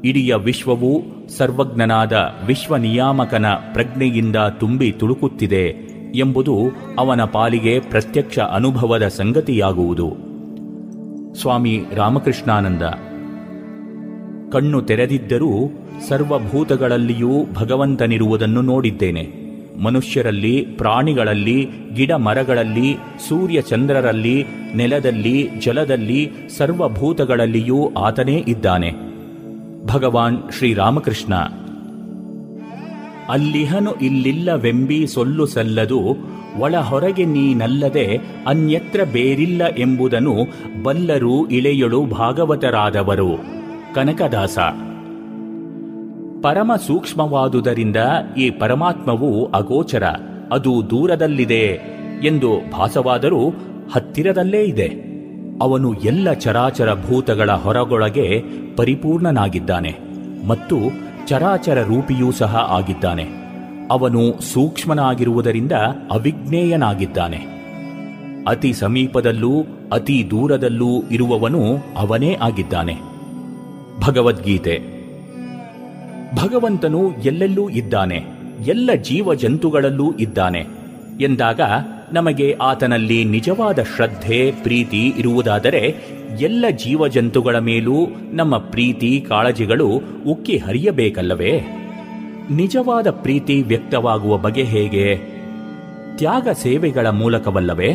ಇಡಿಯ 0.03 0.35
ವಿಶ್ವವು 0.43 0.91
ಸರ್ವಜ್ಞನಾದ 1.37 2.15
ವಿಶ್ವ 2.47 2.77
ನಿಯಾಮಕನ 2.77 3.47
ಪ್ರಜ್ಞೆಯಿಂದ 3.73 4.37
ತುಂಬಿ 4.59 4.91
ತುಳುಕುತ್ತಿದೆ 4.91 5.65
ಎಂಬುದು 6.15 6.55
ಅವನ 6.99 7.23
ಪಾಲಿಗೆ 7.31 7.79
ಪ್ರತ್ಯಕ್ಷ 7.89 8.39
ಅನುಭವದ 8.51 9.07
ಸಂಗತಿಯಾಗುವುದು 9.11 10.07
ಸ್ವಾಮಿ 11.39 11.73
ರಾಮಕೃಷ್ಣಾನಂದ 11.93 12.85
ಕಣ್ಣು 14.53 14.81
ತೆರೆದಿದ್ದರೂ 14.81 15.51
ಸರ್ವಭೂತಗಳಲ್ಲಿಯೂ 16.07 17.31
ಭಗವಂತನಿರುವುದನ್ನು 17.53 18.61
ನೋಡಿದ್ದೇನೆ 18.61 19.23
ಮನುಷ್ಯರಲ್ಲಿ 19.81 20.53
ಪ್ರಾಣಿಗಳಲ್ಲಿ 20.77 21.57
ಗಿಡ 21.93 22.11
ಮರಗಳಲ್ಲಿ 22.17 22.89
ಸೂರ್ಯ 23.27 23.61
ಚಂದ್ರರಲ್ಲಿ 23.61 24.35
ನೆಲದಲ್ಲಿ 24.75 25.35
ಜಲದಲ್ಲಿ 25.59 26.21
ಸರ್ವಭೂತಗಳಲ್ಲಿಯೂ 26.57 27.79
ಆತನೇ 27.97 28.43
ಇದ್ದಾನೆ 28.47 28.91
ಭಗವಾನ್ 29.85 30.37
ಶ್ರೀರಾಮಕೃಷ್ಣ 30.51 31.33
ಅಲ್ಲಿಹನು 33.29 33.91
ಇಲ್ಲಿಲ್ಲವೆಂಬಿ 34.01 35.07
ಸೊಲ್ಲು 35.07 35.45
ಸಲ್ಲದು 35.45 35.99
ಒಳ 36.59 36.75
ಹೊರಗೆ 36.75 37.25
ನೀನಲ್ಲದೆ 37.25 38.19
ಅನ್ಯತ್ರ 38.47 39.03
ಬೇರಿಲ್ಲ 39.03 39.67
ಎಂಬುದನ್ನು 39.77 40.35
ಬಲ್ಲರು 40.83 41.47
ಇಳೆಯಳು 41.49 42.01
ಭಾಗವತರಾದವರು 42.05 43.31
ಕನಕದಾಸ 43.93 44.57
ಪರಮ 46.43 46.75
ಸೂಕ್ಷ್ಮವಾದುದರಿಂದ 46.75 47.97
ಈ 48.37 48.49
ಪರಮಾತ್ಮವು 48.49 49.45
ಅಗೋಚರ 49.53 50.05
ಅದು 50.51 50.89
ದೂರದಲ್ಲಿದೆ 50.89 51.65
ಎಂದು 52.23 52.71
ಭಾಸವಾದರೂ 52.71 53.49
ಹತ್ತಿರದಲ್ಲೇ 53.93 54.63
ಇದೆ 54.63 54.89
ಅವನು 55.61 55.93
ಎಲ್ಲ 56.03 56.33
ಚರಾಚರ 56.33 56.93
ಭೂತಗಳ 56.93 57.51
ಹೊರಗೊಳಗೆ 57.55 58.43
ಪರಿಪೂರ್ಣನಾಗಿದ್ದಾನೆ 58.75 59.93
ಮತ್ತು 60.47 60.77
ಚರಾಚರ 61.27 61.81
ರೂಪಿಯೂ 61.83 62.31
ಸಹ 62.31 62.55
ಆಗಿದ್ದಾನೆ 62.69 63.25
ಅವನು 63.89 64.33
ಸೂಕ್ಷ್ಮನಾಗಿರುವುದರಿಂದ 64.41 65.71
ಅವಿಜ್ಞೇಯನಾಗಿದ್ದಾನೆ 66.11 67.41
ಅತಿ 68.47 68.73
ಸಮೀಪದಲ್ಲೂ 68.73 69.53
ಅತಿ 69.91 70.29
ದೂರದಲ್ಲೂ 70.31 71.03
ಇರುವವನು 71.09 71.79
ಅವನೇ 71.97 72.37
ಆಗಿದ್ದಾನೆ 72.41 72.95
ಭಗವದ್ಗೀತೆ 73.99 74.75
ಭಗವಂತನು 76.35 77.13
ಎಲ್ಲೆಲ್ಲೂ 77.23 77.69
ಇದ್ದಾನೆ 77.69 78.19
ಎಲ್ಲ 78.65 78.93
ಜೀವ 79.01 79.33
ಜಂತುಗಳಲ್ಲೂ 79.33 80.13
ಇದ್ದಾನೆ 80.17 80.65
ಎಂದಾಗ 81.19 81.61
ನಮಗೆ 82.13 82.55
ಆತನಲ್ಲಿ 82.61 83.25
ನಿಜವಾದ 83.25 83.79
ಶ್ರದ್ಧೆ 83.95 84.51
ಪ್ರೀತಿ 84.63 85.13
ಇರುವುದಾದರೆ 85.17 85.83
ಎಲ್ಲ 86.39 86.65
ಜೀವಜಂತುಗಳ 86.77 87.59
ಮೇಲೂ 87.59 87.97
ನಮ್ಮ 88.31 88.57
ಪ್ರೀತಿ 88.57 89.25
ಕಾಳಜಿಗಳು 89.29 89.87
ಉಕ್ಕಿ 90.25 90.57
ಹರಿಯಬೇಕಲ್ಲವೇ 90.57 91.53
ನಿಜವಾದ 92.53 93.09
ಪ್ರೀತಿ 93.23 93.55
ವ್ಯಕ್ತವಾಗುವ 93.63 94.33
ಬಗೆ 94.37 94.63
ಹೇಗೆ 94.63 95.05
ತ್ಯಾಗ 96.17 96.47
ಸೇವೆಗಳ 96.55 97.07
ಮೂಲಕವಲ್ಲವೇ 97.11 97.91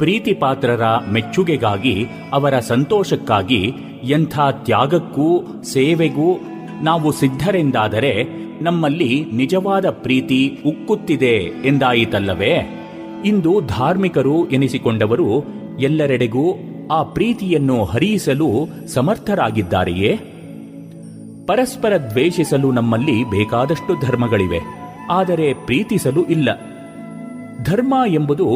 ಪ್ರೀತಿ 0.00 0.32
ಪಾತ್ರರ 0.34 0.84
ಮೆಚ್ಚುಗೆಗಾಗಿ 1.08 1.94
ಅವರ 2.32 2.54
ಸಂತೋಷಕ್ಕಾಗಿ 2.68 3.62
ಎಂಥ 4.08 4.36
ತ್ಯಾಗಕ್ಕೂ 4.64 5.28
ಸೇವೆಗೂ 5.64 6.28
ನಾವು 6.82 7.08
ಸಿದ್ಧರೆಂದಾದರೆ 7.12 8.12
ನಮ್ಮಲ್ಲಿ 8.62 9.12
ನಿಜವಾದ 9.32 9.86
ಪ್ರೀತಿ 10.00 10.40
ಉಕ್ಕುತ್ತಿದೆ 10.66 11.34
ಎಂದಾಯಿತಲ್ಲವೇ 11.64 12.54
ಇಂದು 13.24 13.52
ಧಾರ್ಮಿಕರು 13.68 14.36
ಎನಿಸಿಕೊಂಡವರು 14.48 15.28
ಎಲ್ಲರೆಡೆಗೂ 15.80 16.46
ಆ 16.90 17.00
ಪ್ರೀತಿಯನ್ನು 17.12 17.78
ಹರಿಯಿಸಲು 17.84 18.48
ಸಮರ್ಥರಾಗಿದ್ದಾರೆಯೇ 18.94 20.12
ಪರಸ್ಪರ 21.50 21.96
ದ್ವೇಷಿಸಲು 21.98 22.72
ನಮ್ಮಲ್ಲಿ 22.72 23.24
ಬೇಕಾದಷ್ಟು 23.24 24.06
ಧರ್ಮಗಳಿವೆ 24.06 24.60
ಆದರೆ 25.10 25.52
ಪ್ರೀತಿಸಲು 25.52 26.24
ಇಲ್ಲ 26.24 26.48
ಧರ್ಮ 27.64 27.94
ಎಂಬುದು 28.06 28.46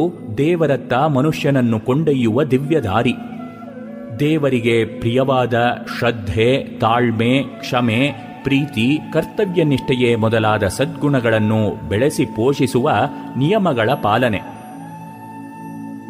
ದೇವರತ್ತ 0.37 0.93
ಮನುಷ್ಯನನ್ನು 0.93 1.79
ಕೊಂಡೊಯ್ಯುವ 1.79 2.43
ದಿವ್ಯ 2.43 2.81
ದೇವರಿಗೆ 4.19 4.85
ಪ್ರಿಯವಾದ 4.85 5.77
ಶ್ರದ್ಧೆ 5.97 6.79
ತಾಳ್ಮೆ 6.79 7.43
ಕ್ಷಮೆ 7.59 8.15
ಪ್ರೀತಿ 8.43 8.99
ಕರ್ತವ್ಯನಿಷ್ಠೆಯೇ 9.13 10.15
ಮೊದಲಾದ 10.15 10.63
ಸದ್ಗುಣಗಳನ್ನು 10.63 11.89
ಬೆಳೆಸಿ 11.89 12.25
ಪೋಷಿಸುವ 12.25 12.89
ನಿಯಮಗಳ 13.37 13.89
ಪಾಲನೆ 14.03 14.54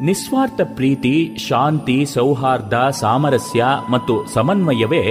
ನಿಸ್ವಾರ್ಥ 0.00 0.61
ಪ್ರೀತಿ 0.75 1.13
ಶಾಂತಿ 1.37 2.05
ಸೌಹಾರ್ದ 2.05 2.73
ಸಾಮರಸ್ಯ 2.91 3.65
ಮತ್ತು 3.89 4.25
ಸಮನ್ವಯವೇ 4.33 5.03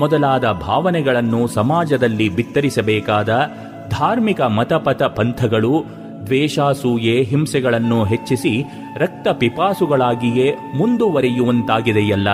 ಮೊದಲಾದ 0.00 0.44
ಭಾವನೆಗಳನ್ನು 0.60 1.46
ಸಮಾಜದಲ್ಲಿ 1.46 2.28
ಬಿತ್ತರಿಸಬೇಕಾದ 2.28 3.28
ಧಾರ್ಮಿಕ 3.88 4.40
ಮತಪಥ 4.40 5.02
ಪಂಥಗಳು 5.16 5.74
ದ್ವೇಷಾಸೂಯೆ 6.24 7.22
ಹಿಂಸೆಗಳನ್ನು 7.22 8.04
ಹೆಚ್ಚಿಸಿ 8.04 8.54
ರಕ್ತ 8.96 9.28
ಪಿಪಾಸುಗಳಾಗಿಯೇ 9.38 10.48
ಮುಂದುವರಿಯುವಂತಾಗಿದೆಯಲ್ಲ 10.76 12.28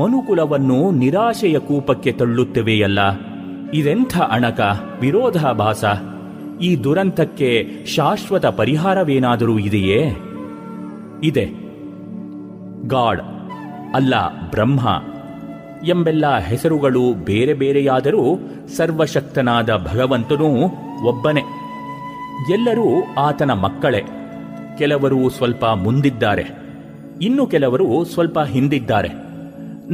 ಮನುಕುಲವನ್ನು 0.00 0.90
ನಿರಾಶೆಯ 0.92 1.58
ಕೂಪಕ್ಕೆ 1.58 2.12
ತಳ್ಳುತ್ತಿವೆಯಲ್ಲ 2.12 3.00
ಇದೆಂಥ 3.72 4.16
ಅಣಕ 4.30 4.60
ವಿರೋಧಾಭಾಸ 5.00 5.84
ಈ 6.60 6.76
ದುರಂತಕ್ಕೆ 6.76 7.50
ಶಾಶ್ವತ 7.86 8.46
ಪರಿಹಾರವೇನಾದರೂ 8.56 9.58
ಇದೆಯೇ 9.58 10.02
ಇದೆ 11.22 11.46
ಗಾಡ್ 12.86 13.22
ಅಲ್ಲ 13.94 14.14
ಬ್ರಹ್ಮ 14.50 14.80
ಎಂಬೆಲ್ಲ 15.88 16.38
ಹೆಸರುಗಳು 16.38 17.04
ಬೇರೆ 17.24 17.54
ಬೇರೆಯಾದರೂ 17.54 18.22
ಸರ್ವಶಕ್ತನಾದ 18.76 19.70
ಭಗವಂತನೂ 19.86 20.50
ಒಬ್ಬನೇ 21.06 21.42
ಎಲ್ಲರೂ 22.52 22.86
ಆತನ 23.18 23.52
ಮಕ್ಕಳೇ 23.60 24.02
ಕೆಲವರು 24.78 25.28
ಸ್ವಲ್ಪ 25.28 25.64
ಮುಂದಿದ್ದಾರೆ 25.76 26.44
ಇನ್ನು 27.20 27.46
ಕೆಲವರು 27.46 28.04
ಸ್ವಲ್ಪ 28.04 28.38
ಹಿಂದಿದ್ದಾರೆ 28.48 29.10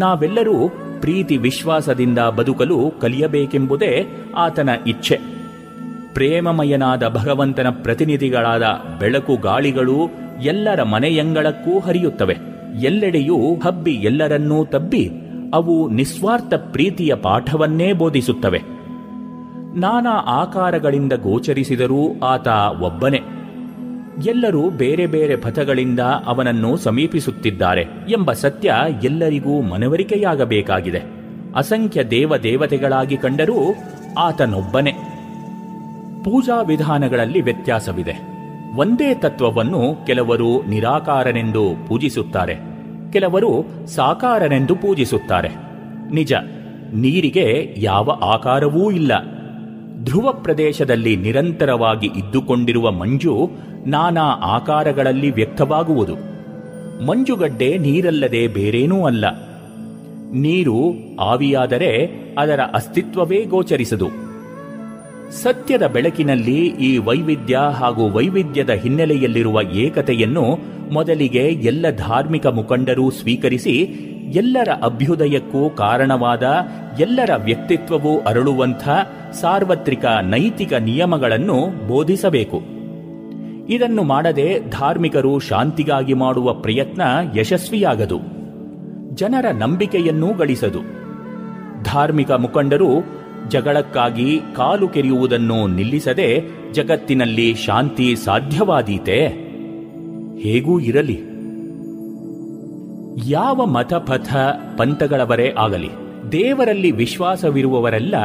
ನಾವೆಲ್ಲರೂ 0.00 0.57
ಪ್ರೀತಿ 1.01 1.37
ವಿಶ್ವಾಸದಿಂದ 1.37 2.21
ಬದುಕಲು 2.37 2.79
ಕಲಿಯಬೇಕೆಂಬುದೇ 3.01 3.91
ಆತನ 4.37 4.71
ಇಚ್ಛೆ 4.87 5.17
ಪ್ರೇಮಮಯನಾದ 6.15 7.05
ಭಗವಂತನ 7.09 7.69
ಪ್ರತಿನಿಧಿಗಳಾದ 7.83 8.67
ಬೆಳಕು 9.01 9.35
ಗಾಳಿಗಳು 9.43 9.99
ಎಲ್ಲರ 10.43 10.83
ಮನೆಯಂಗಳಕ್ಕೂ 10.83 11.79
ಹರಿಯುತ್ತವೆ 11.79 12.37
ಎಲ್ಲೆಡೆಯೂ 12.83 13.55
ಹಬ್ಬಿ 13.57 13.95
ಎಲ್ಲರನ್ನೂ 14.03 14.65
ತಬ್ಬಿ 14.65 15.05
ಅವು 15.55 15.89
ನಿಸ್ವಾರ್ಥ 15.91 16.55
ಪ್ರೀತಿಯ 16.73 17.15
ಪಾಠವನ್ನೇ 17.15 17.93
ಬೋಧಿಸುತ್ತವೆ 17.93 18.61
ನಾನಾ 19.75 20.15
ಆಕಾರಗಳಿಂದ 20.27 21.13
ಗೋಚರಿಸಿದರೂ 21.13 22.03
ಆತ 22.23 22.49
ಒಬ್ಬನೇ 22.83 23.21
ಎಲ್ಲರೂ 24.27 24.71
ಬೇರೆ 24.71 25.07
ಬೇರೆ 25.07 25.37
ಪಥಗಳಿಂದ 25.37 26.01
ಅವನನ್ನು 26.27 26.77
ಸಮೀಪಿಸುತ್ತಿದ್ದಾರೆ 26.77 27.83
ಎಂಬ 28.13 28.33
ಸತ್ಯ 28.33 28.75
ಎಲ್ಲರಿಗೂ 29.03 29.61
ಮನವರಿಕೆಯಾಗಬೇಕಾಗಿದೆ 29.63 31.03
ಅಸಂಖ್ಯ 31.55 32.05
ದೇವ 32.11 32.37
ದೇವತೆಗಳಾಗಿ 32.37 33.17
ಕಂಡರೂ 33.17 33.59
ಆತನೊಬ್ಬನೇ 34.19 34.95
ಪೂಜಾ 36.25 36.63
ವಿಧಾನಗಳಲ್ಲಿ 36.63 37.41
ವ್ಯತ್ಯಾಸವಿದೆ 37.41 38.38
ಒಂದೇ 38.77 39.15
ತತ್ವವನ್ನು 39.15 40.05
ಕೆಲವರು 40.07 40.63
ನಿರಾಕಾರನೆಂದು 40.63 41.89
ಪೂಜಿಸುತ್ತಾರೆ 41.89 42.57
ಕೆಲವರು 43.13 43.65
ಸಾಕಾರನೆಂದು 43.87 44.75
ಪೂಜಿಸುತ್ತಾರೆ 44.75 45.51
ನಿಜ 46.11 46.33
ನೀರಿಗೆ 46.93 47.75
ಯಾವ 47.77 48.11
ಆಕಾರವೂ 48.11 48.91
ಇಲ್ಲ 48.91 49.13
ಧ್ರುವ 50.03 50.33
ಪ್ರದೇಶದಲ್ಲಿ 50.33 51.17
ನಿರಂತರವಾಗಿ 51.17 52.07
ಇದ್ದುಕೊಂಡಿರುವ 52.07 52.91
ಮಂಜು 52.91 53.35
ನಾನಾ 53.87 54.27
ಆಕಾರಗಳಲ್ಲಿ 54.47 55.31
ವ್ಯಕ್ತವಾಗುವುದು 55.31 56.17
ಮಂಜುಗಡ್ಡೆ 57.07 57.79
ನೀರಲ್ಲದೆ 57.79 58.49
ಬೇರೇನೂ 58.49 59.07
ಅಲ್ಲ 59.07 59.25
ನೀರು 60.33 60.79
ಆವಿಯಾದರೆ 61.21 61.91
ಅದರ 62.39 62.61
ಅಸ್ತಿತ್ವವೇ 62.75 63.45
ಗೋಚರಿಸದು 63.45 64.28
ಸತ್ಯದ 65.35 65.87
ಬೆಳಕಿನಲ್ಲಿ 65.87 66.59
ಈ 66.81 66.99
ವೈವಿಧ್ಯ 66.99 67.57
ಹಾಗೂ 67.73 68.05
ವೈವಿಧ್ಯದ 68.11 68.71
ಹಿನ್ನೆಲೆಯಲ್ಲಿರುವ 68.75 69.59
ಏಕತೆಯನ್ನು 69.79 70.45
ಮೊದಲಿಗೆ 70.93 71.43
ಎಲ್ಲ 71.63 71.87
ಧಾರ್ಮಿಕ 71.99 72.47
ಮುಖಂಡರು 72.47 73.11
ಸ್ವೀಕರಿಸಿ 73.11 73.75
ಎಲ್ಲರ 74.33 74.71
ಅಭ್ಯುದಯಕ್ಕೂ 74.83 75.69
ಕಾರಣವಾದ 75.79 76.45
ಎಲ್ಲರ 76.99 77.37
ವ್ಯಕ್ತಿತ್ವವೂ 77.45 78.21
ಅರಳುವಂಥ 78.21 78.85
ಸಾರ್ವತ್ರಿಕ 79.33 80.05
ನೈತಿಕ 80.31 80.73
ನಿಯಮಗಳನ್ನು 80.83 81.59
ಬೋಧಿಸಬೇಕು 81.87 82.61
ಇದನ್ನು 83.69 84.03
ಮಾಡದೆ 84.05 84.49
ಧಾರ್ಮಿಕರು 84.71 85.39
ಶಾಂತಿಗಾಗಿ 85.41 86.15
ಮಾಡುವ 86.15 86.53
ಪ್ರಯತ್ನ 86.55 87.03
ಯಶಸ್ವಿಯಾಗದು 87.37 88.19
ಜನರ 89.15 89.47
ನಂಬಿಕೆಯನ್ನೂ 89.59 90.35
ಗಳಿಸದು 90.35 90.83
ಧಾರ್ಮಿಕ 91.83 92.31
ಮುಖಂಡರು 92.31 92.91
ಜಗಳಕ್ಕಾಗಿ 93.49 94.29
ಕಾಲು 94.57 94.89
ಕೆರೆಯುವುದನ್ನು 94.89 95.67
ನಿಲ್ಲಿಸದೆ 95.69 96.29
ಜಗತ್ತಿನಲ್ಲಿ 96.73 97.55
ಶಾಂತಿ 97.65 98.17
ಸಾಧ್ಯವಾದೀತೆ 98.25 99.19
ಹೇಗೂ 100.43 100.81
ಇರಲಿ 100.81 101.19
ಯಾವ 103.31 103.67
ಮತಪಥ 103.67 104.29
ಪಂಥಗಳವರೇ 104.79 105.49
ಆಗಲಿ 105.59 105.91
ದೇವರಲ್ಲಿ 106.33 106.91
ವಿಶ್ವಾಸವಿರುವವರೆಲ್ಲ 106.93 108.17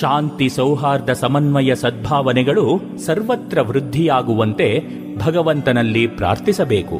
ಶಾಂತಿ 0.00 0.48
ಸೌಹಾರ್ದ 0.48 1.10
ಸಮನ್ವಯ 1.14 1.74
ಸದ್ಭಾವನೆಗಳು 1.74 2.64
ಸರ್ವತ್ರ 2.98 3.62
ವೃದ್ಧಿಯಾಗುವಂತೆ 3.62 4.68
ಭಗವಂತನಲ್ಲಿ 5.18 6.06
ಪ್ರಾರ್ಥಿಸಬೇಕು 6.16 6.98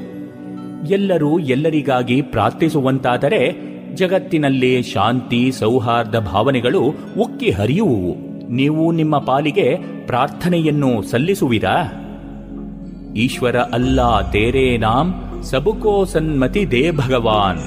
ಎಲ್ಲರೂ 0.88 1.38
ಎಲ್ಲರಿಗಾಗಿ 1.48 2.22
ಪ್ರಾರ್ಥಿಸುವಂತಾದರೆ 2.30 3.42
ಜಗತ್ತಿನಲ್ಲಿ 3.94 4.82
ಶಾಂತಿ 4.82 5.42
ಸೌಹಾರ್ದ 5.52 6.16
ಭಾವನೆಗಳು 6.26 6.82
ಉಕ್ಕಿ 7.20 7.50
ಹರಿಯುವು 7.50 8.02
ನೀವು 8.50 8.92
ನಿಮ್ಮ 8.92 9.18
ಪಾಲಿಗೆ 9.18 9.66
ಪ್ರಾರ್ಥನೆಯನ್ನು 10.06 11.02
ಸಲ್ಲಿಸುವಿರಾ 11.02 11.76
ಈಶ್ವರ 13.16 13.56
ಅಲ್ಲ 13.72 14.00
ತೇರೇ 14.30 14.76
ನಾಂ 14.76 15.06
ಸಬುಕೋ 15.42 16.04
ಸನ್ಮತಿ 16.04 16.64
ದೇ 16.70 16.90
ಭಗವಾನ್ 16.96 17.62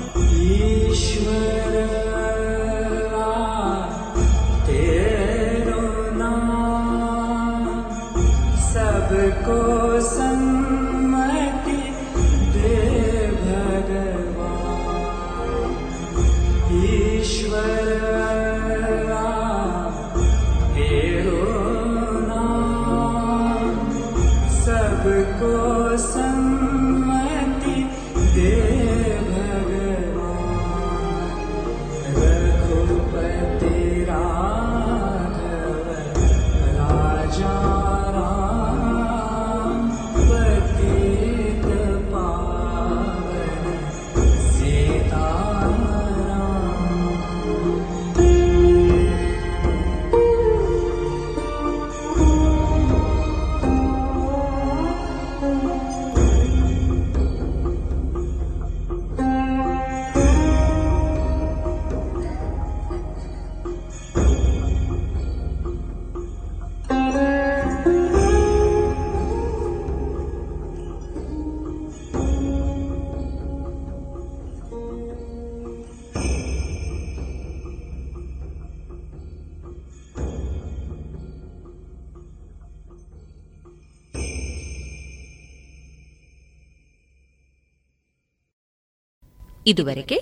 ಇದುವರೆಗೆ 89.65 90.17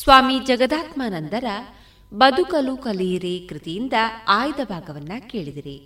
ಸ್ವಾಮಿ 0.00 0.36
ಜಗದಾತ್ಮಾನಂದರ 0.40 1.46
ಬದುಕಲು 2.12 2.76
ಕಲಿಯಿರಿ 2.76 3.46
ಕೃತಿಯಿಂದ 3.48 3.92
ಆಯ್ದ 4.28 4.64
ಭಾಗವನ್ನ 4.64 5.12
ಕೇಳಿದಿರಿ 5.30 5.76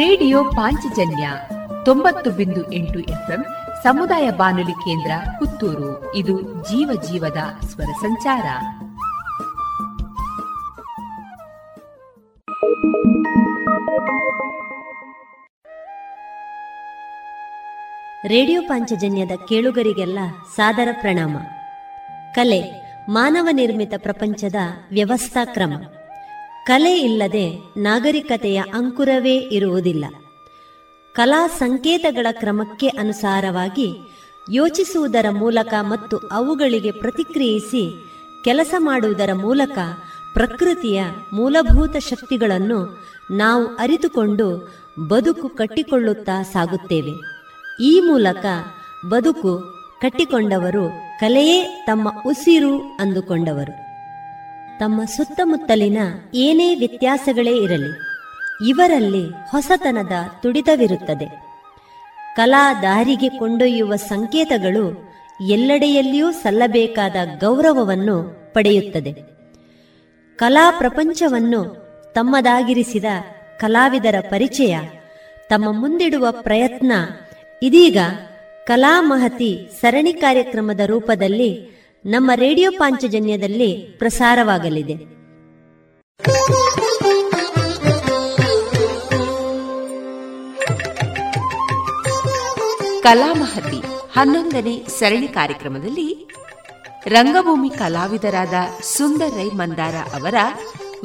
ರೇಡಿಯೋ 0.00 0.44
ಪಾಂಚಜನ್ಯ 0.44 1.30
ತೊಂಬತ್ತು 1.84 2.30
ಬಿಂದು 2.30 2.72
ಎಂಟು 2.72 2.98
ಎಫ್ಎಂ 2.98 3.42
ಸಮುದಾಯ 3.82 4.30
ಬಾನುಲಿ 4.30 4.72
ಕೇಂದ್ರ 4.72 5.12
ಪುತ್ತೂರು 5.38 6.14
ಇದು 6.14 6.36
ಜೀವ 6.62 7.02
ಜೀವದ 7.02 7.42
ಸ್ವರ 7.66 7.92
ಸಂಚಾರ 8.00 8.46
thank 13.84 14.42
you 14.52 14.61
ರೇಡಿಯೋ 18.28 18.62
ಪಾಂಚಜನ್ಯದ 18.68 19.30
ಕೇಳುಗರಿಗೆಲ್ಲ 19.48 20.18
ಸಾದರ 20.56 20.88
ಪ್ರಣಾಮ 21.00 21.36
ಕಲೆ 22.34 22.60
ಮಾನವ 23.08 23.48
ನಿರ್ಮಿತ 23.52 23.94
ಪ್ರಪಂಚದ 23.96 24.54
ವ್ಯವಸ್ಥಾ 24.90 25.44
ಕ್ರಮ 25.44 25.72
ಕಲೆ 26.66 27.00
ಇಲ್ಲದೆ 27.00 27.58
ನಾಗರಿಕತೆಯ 27.76 28.62
ಅಂಕುರವೇ 28.72 29.36
ಇರುವುದಿಲ್ಲ 29.38 30.04
ಕಲಾ 31.14 31.46
ಸಂಕೇತಗಳ 31.46 32.26
ಕ್ರಮಕ್ಕೆ 32.30 32.88
ಅನುಸಾರವಾಗಿ 32.88 33.88
ಯೋಚಿಸುವುದರ 34.52 35.30
ಮೂಲಕ 35.30 35.74
ಮತ್ತು 35.80 36.16
ಅವುಗಳಿಗೆ 36.16 36.90
ಪ್ರತಿಕ್ರಿಯಿಸಿ 36.90 37.84
ಕೆಲಸ 38.44 38.74
ಮಾಡುವುದರ 38.78 39.32
ಮೂಲಕ 39.32 39.78
ಪ್ರಕೃತಿಯ 40.32 41.00
ಮೂಲಭೂತ 41.32 41.96
ಶಕ್ತಿಗಳನ್ನು 41.96 42.80
ನಾವು 43.30 43.66
ಅರಿತುಕೊಂಡು 43.66 44.48
ಬದುಕು 45.08 45.48
ಕಟ್ಟಿಕೊಳ್ಳುತ್ತಾ 45.48 46.42
ಸಾಗುತ್ತೇವೆ 46.42 47.31
ಈ 47.80 48.00
ಮೂಲಕ 48.00 48.44
ಬದುಕು 49.08 49.52
ಕಟ್ಟಿಕೊಂಡವರು 50.00 50.84
ಕಲೆಯೇ 51.20 51.84
ತಮ್ಮ 51.86 52.08
ಉಸಿರು 52.26 52.96
ಅಂದುಕೊಂಡವರು 53.00 53.74
ತಮ್ಮ 54.78 55.04
ಸುತ್ತಮುತ್ತಲಿನ 55.04 55.98
ಏನೇ 56.34 56.74
ವ್ಯತ್ಯಾಸಗಳೇ 56.74 57.56
ಇರಲಿ 57.56 57.92
ಇವರಲ್ಲಿ 58.68 59.24
ಹೊಸತನದ 59.50 60.12
ತುಡಿತವಿರುತ್ತದೆ 60.40 61.28
ಕಲಾ 62.36 62.82
ದಾರಿಗೆ 62.82 63.28
ಕೊಂಡೊಯ್ಯುವ 63.38 63.96
ಸಂಕೇತಗಳು 63.96 64.84
ಎಲ್ಲೆಡೆಯಲ್ಲಿಯೂ 65.48 66.32
ಸಲ್ಲಬೇಕಾದ 66.32 67.16
ಗೌರವವನ್ನು 67.40 68.16
ಪಡೆಯುತ್ತದೆ 68.52 69.12
ಕಲಾ 70.38 70.70
ಪ್ರಪಂಚವನ್ನು 70.78 71.60
ತಮ್ಮದಾಗಿರಿಸಿದ 72.12 73.04
ಕಲಾವಿದರ 73.58 74.14
ಪರಿಚಯ 74.30 74.74
ತಮ್ಮ 75.48 75.80
ಮುಂದಿಡುವ 75.80 76.26
ಪ್ರಯತ್ನ 76.30 76.92
ಇದೀಗ 77.62 77.98
ಕಲಾ 78.64 79.00
ಮಹತಿ 79.00 79.68
ಸರಣಿ 79.80 80.12
ಕಾರ್ಯಕ್ರಮದ 80.12 80.80
ರೂಪದಲ್ಲಿ 80.86 81.50
ನಮ್ಮ 82.06 82.30
ರೇಡಿಯೋ 82.34 82.70
ಪಾಂಚಜನ್ಯದಲ್ಲಿ 82.78 83.72
ಪ್ರಸಾರವಾಗಲಿದೆ 83.98 84.96
ಕಲಾಮಹತಿ 93.02 93.80
ಹನ್ನೊಂದನೇ 94.20 94.84
ಸರಣಿ 94.98 95.28
ಕಾರ್ಯಕ್ರಮದಲ್ಲಿ 95.28 96.08
ರಂಗಭೂಮಿ 97.06 97.70
ಕಲಾವಿದರಾದ 97.70 98.54
ಸುಂದರ್ 98.96 99.34
ರೈ 99.34 99.48
ಮಂದಾರ 99.48 99.94
ಅವರ 100.14 100.34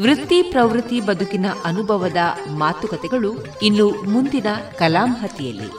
ವೃತ್ತಿ 0.00 0.41
ಪ್ರವೃತ್ತಿ 0.43 1.01
ಬದುಕಿನ 1.01 1.45
ಅನುಭವದ 1.65 2.17
ಮಾತುಕತೆಗಳು 2.57 3.59
ಇನ್ನು 3.61 3.89
ಮುಂದಿನ 3.89 4.49
ಕಲಾಮಹತಿಯಲ್ಲಿ 4.77 5.79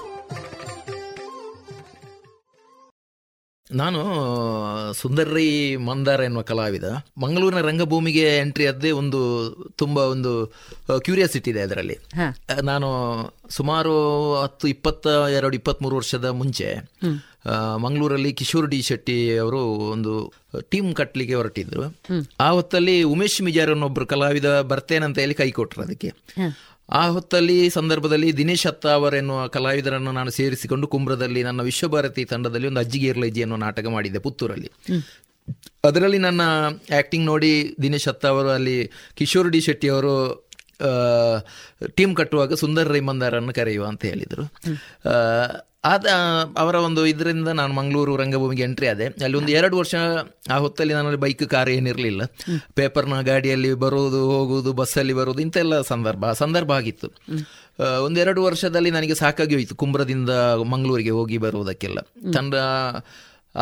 ನಾನು 3.72 4.00
ಸುಂದರ್ರಿ 4.94 5.76
ಮಂದಾರ 5.76 6.20
ಎನ್ನುವ 6.20 6.42
ಕಲಾವಿದ 6.42 6.84
ಮಂಗಳೂರಿನ 7.18 7.60
ರಂಗಭೂಮಿಗೆ 7.60 8.38
ಎಂಟ್ರಿ 8.38 8.66
ಅದೇ 8.66 8.90
ಒಂದು 8.90 9.50
ತುಂಬಾ 9.76 10.02
ಒಂದು 10.02 10.46
ಕ್ಯೂರಿಯಾಸಿಟಿ 11.00 11.50
ಇದೆ 11.50 11.60
ಅದರಲ್ಲಿ 11.60 11.98
ನಾನು 12.62 12.88
ಸುಮಾರು 13.50 14.34
ಹತ್ತು 14.34 14.68
ಇಪ್ಪತ್ತ 14.68 15.06
ಎರಡು 15.06 15.56
ಮೂರು 15.82 15.96
ವರ್ಷದ 15.96 16.24
ಮುಂಚೆ 16.24 16.74
ಮಂಗಳೂರಲ್ಲಿ 17.76 18.32
ಕಿಶೋರ್ 18.32 18.66
ಡಿ 18.66 18.82
ಶೆಟ್ಟಿ 18.82 19.36
ಅವರು 19.36 19.60
ಒಂದು 19.60 20.32
ಟೀಮ್ 20.68 20.94
ಕಟ್ಟಲಿಕ್ಕೆ 20.94 21.34
ಹೊರಟಿದ್ರು 21.34 21.82
ಆ 22.40 22.50
ಹೊತ್ತಲ್ಲಿ 22.50 23.02
ಉಮೇಶ್ 23.02 23.42
ಮಿಜಾರ್ 23.42 23.70
ಅನ್ನೊಬ್ರು 23.70 24.06
ಕಲಾವಿದ 24.06 24.44
ಅಂತ 25.04 25.18
ಹೇಳಿ 25.18 25.34
ಕೈ 25.34 25.50
ಕೊಟ್ರು 25.50 25.82
ಅದಕ್ಕೆ 25.82 26.12
ಆ 26.88 27.08
ಹೊತ್ತಲ್ಲಿ 27.08 27.70
ಸಂದರ್ಭದಲ್ಲಿ 27.70 28.36
ದಿನೇಶ್ 28.36 28.66
ಅತ್ತ 28.66 28.86
ಅವರೆನ್ನುವ 28.86 29.46
ಕಲಾವಿದರನ್ನು 29.48 30.12
ನಾನು 30.12 30.30
ಸೇರಿಸಿಕೊಂಡು 30.30 30.86
ಕುಂಬ್ರದಲ್ಲಿ 30.86 31.42
ನನ್ನ 31.42 31.60
ವಿಶ್ವಭಾರತಿ 31.60 32.24
ತಂಡದಲ್ಲಿ 32.24 32.66
ಒಂದು 32.66 32.80
ಅಜ್ಜಿಗೇರ್ಲೈಜಿ 32.80 33.42
ಅನ್ನೋ 33.42 33.56
ನಾಟಕ 33.56 33.86
ಮಾಡಿದ್ದೆ 33.86 34.18
ಪುತ್ತೂರಲ್ಲಿ 34.18 34.70
ಅದರಲ್ಲಿ 35.84 36.18
ನನ್ನ 36.18 36.40
ಆ್ಯಕ್ಟಿಂಗ್ 36.90 37.26
ನೋಡಿ 37.26 37.76
ದಿನೇಶ್ 37.82 38.08
ಅತ್ತ 38.08 38.26
ಅವರು 38.26 38.48
ಅಲ್ಲಿ 38.48 38.90
ಕಿಶೋರ್ 39.14 39.48
ಡಿ 39.48 39.60
ಶೆಟ್ಟಿ 39.60 39.88
ಅವರು 39.88 40.14
ಟೀಮ್ 41.94 42.16
ಕಟ್ಟುವಾಗ 42.16 42.54
ಸುಂದರ್ 42.54 42.88
ರೈಮಂದಾರನ್ನು 42.88 43.54
ಕರೆಯುವ 43.54 43.86
ಅಂತ 43.86 44.04
ಹೇಳಿದರು 44.04 44.44
ಆದ 45.84 46.06
ಅವರ 46.58 46.74
ಒಂದು 46.76 47.06
ಇದರಿಂದ 47.06 47.48
ನಾನು 47.48 47.72
ಮಂಗಳೂರು 47.74 48.16
ರಂಗಭೂಮಿಗೆ 48.16 48.62
ಎಂಟ್ರಿ 48.62 48.86
ಆದೆ 48.86 49.04
ಅಲ್ಲಿ 49.04 49.38
ಒಂದು 49.38 49.52
ಎರಡು 49.52 49.76
ವರ್ಷ 49.78 49.94
ಆ 50.50 50.58
ಹೊತ್ತಲ್ಲಿ 50.58 50.94
ನನ್ನಲ್ಲಿ 50.94 51.20
ಬೈಕ್ 51.20 51.48
ಕಾರ್ 51.48 51.68
ಏನಿರಲಿಲ್ಲ 51.68 52.22
ಪೇಪರ್ನ 52.74 53.20
ಗಾಡಿಯಲ್ಲಿ 53.20 53.72
ಬರೋದು 53.72 54.30
ಹೋಗುವುದು 54.30 54.72
ಬಸ್ಸಲ್ಲಿ 54.72 55.12
ಬರೋದು 55.12 55.40
ಇಂಥೆಲ್ಲ 55.40 55.80
ಸಂದರ್ಭ 55.80 56.30
ಸಂದರ್ಭ 56.32 56.72
ಆಗಿತ್ತು 56.72 57.10
ಒಂದೆರಡು 58.00 58.42
ವರ್ಷದಲ್ಲಿ 58.42 58.90
ನನಗೆ 58.90 59.14
ಸಾಕಾಗಿ 59.14 59.54
ಹೋಯಿತು 59.54 59.76
ಕುಂಬ್ರದಿಂದ 59.76 60.30
ಮಂಗಳೂರಿಗೆ 60.62 61.10
ಹೋಗಿ 61.10 61.38
ಬರುವುದಕ್ಕೆಲ್ಲ 61.38 61.98
ತನ್ನ 62.32 62.54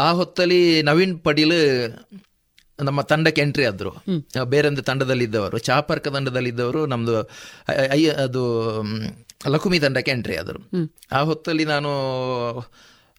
ಆ 0.00 0.12
ಹೊತ್ತಲ್ಲಿ 0.12 0.82
ನವೀನ್ 0.82 1.20
ಪಡೀಲ್ 1.20 1.58
ನಮ್ಮ 2.78 3.00
ತಂಡಕ್ಕೆ 3.00 3.42
ಎಂಟ್ರಿ 3.42 3.64
ಆದರು 3.64 3.92
ಬೇರೊಂದು 4.44 4.82
ತಂಡದಲ್ಲಿದ್ದವರು 4.82 5.58
ಚಾಪರ್ಕ 5.58 6.08
ತಂಡದಲ್ಲಿದ್ದವರು 6.08 6.86
ನಮ್ದು 6.86 7.14
ಅದು 8.16 8.42
ಲಕುಮಿ 9.48 9.78
ತಂಡಕ್ಕೆ 9.78 10.10
ಎಂಟ್ರಿ 10.10 10.36
ಆದರು 10.36 10.60
ಆ 11.12 11.22
ಹೊತ್ತಲ್ಲಿ 11.22 11.64
ನಾನು 11.64 11.90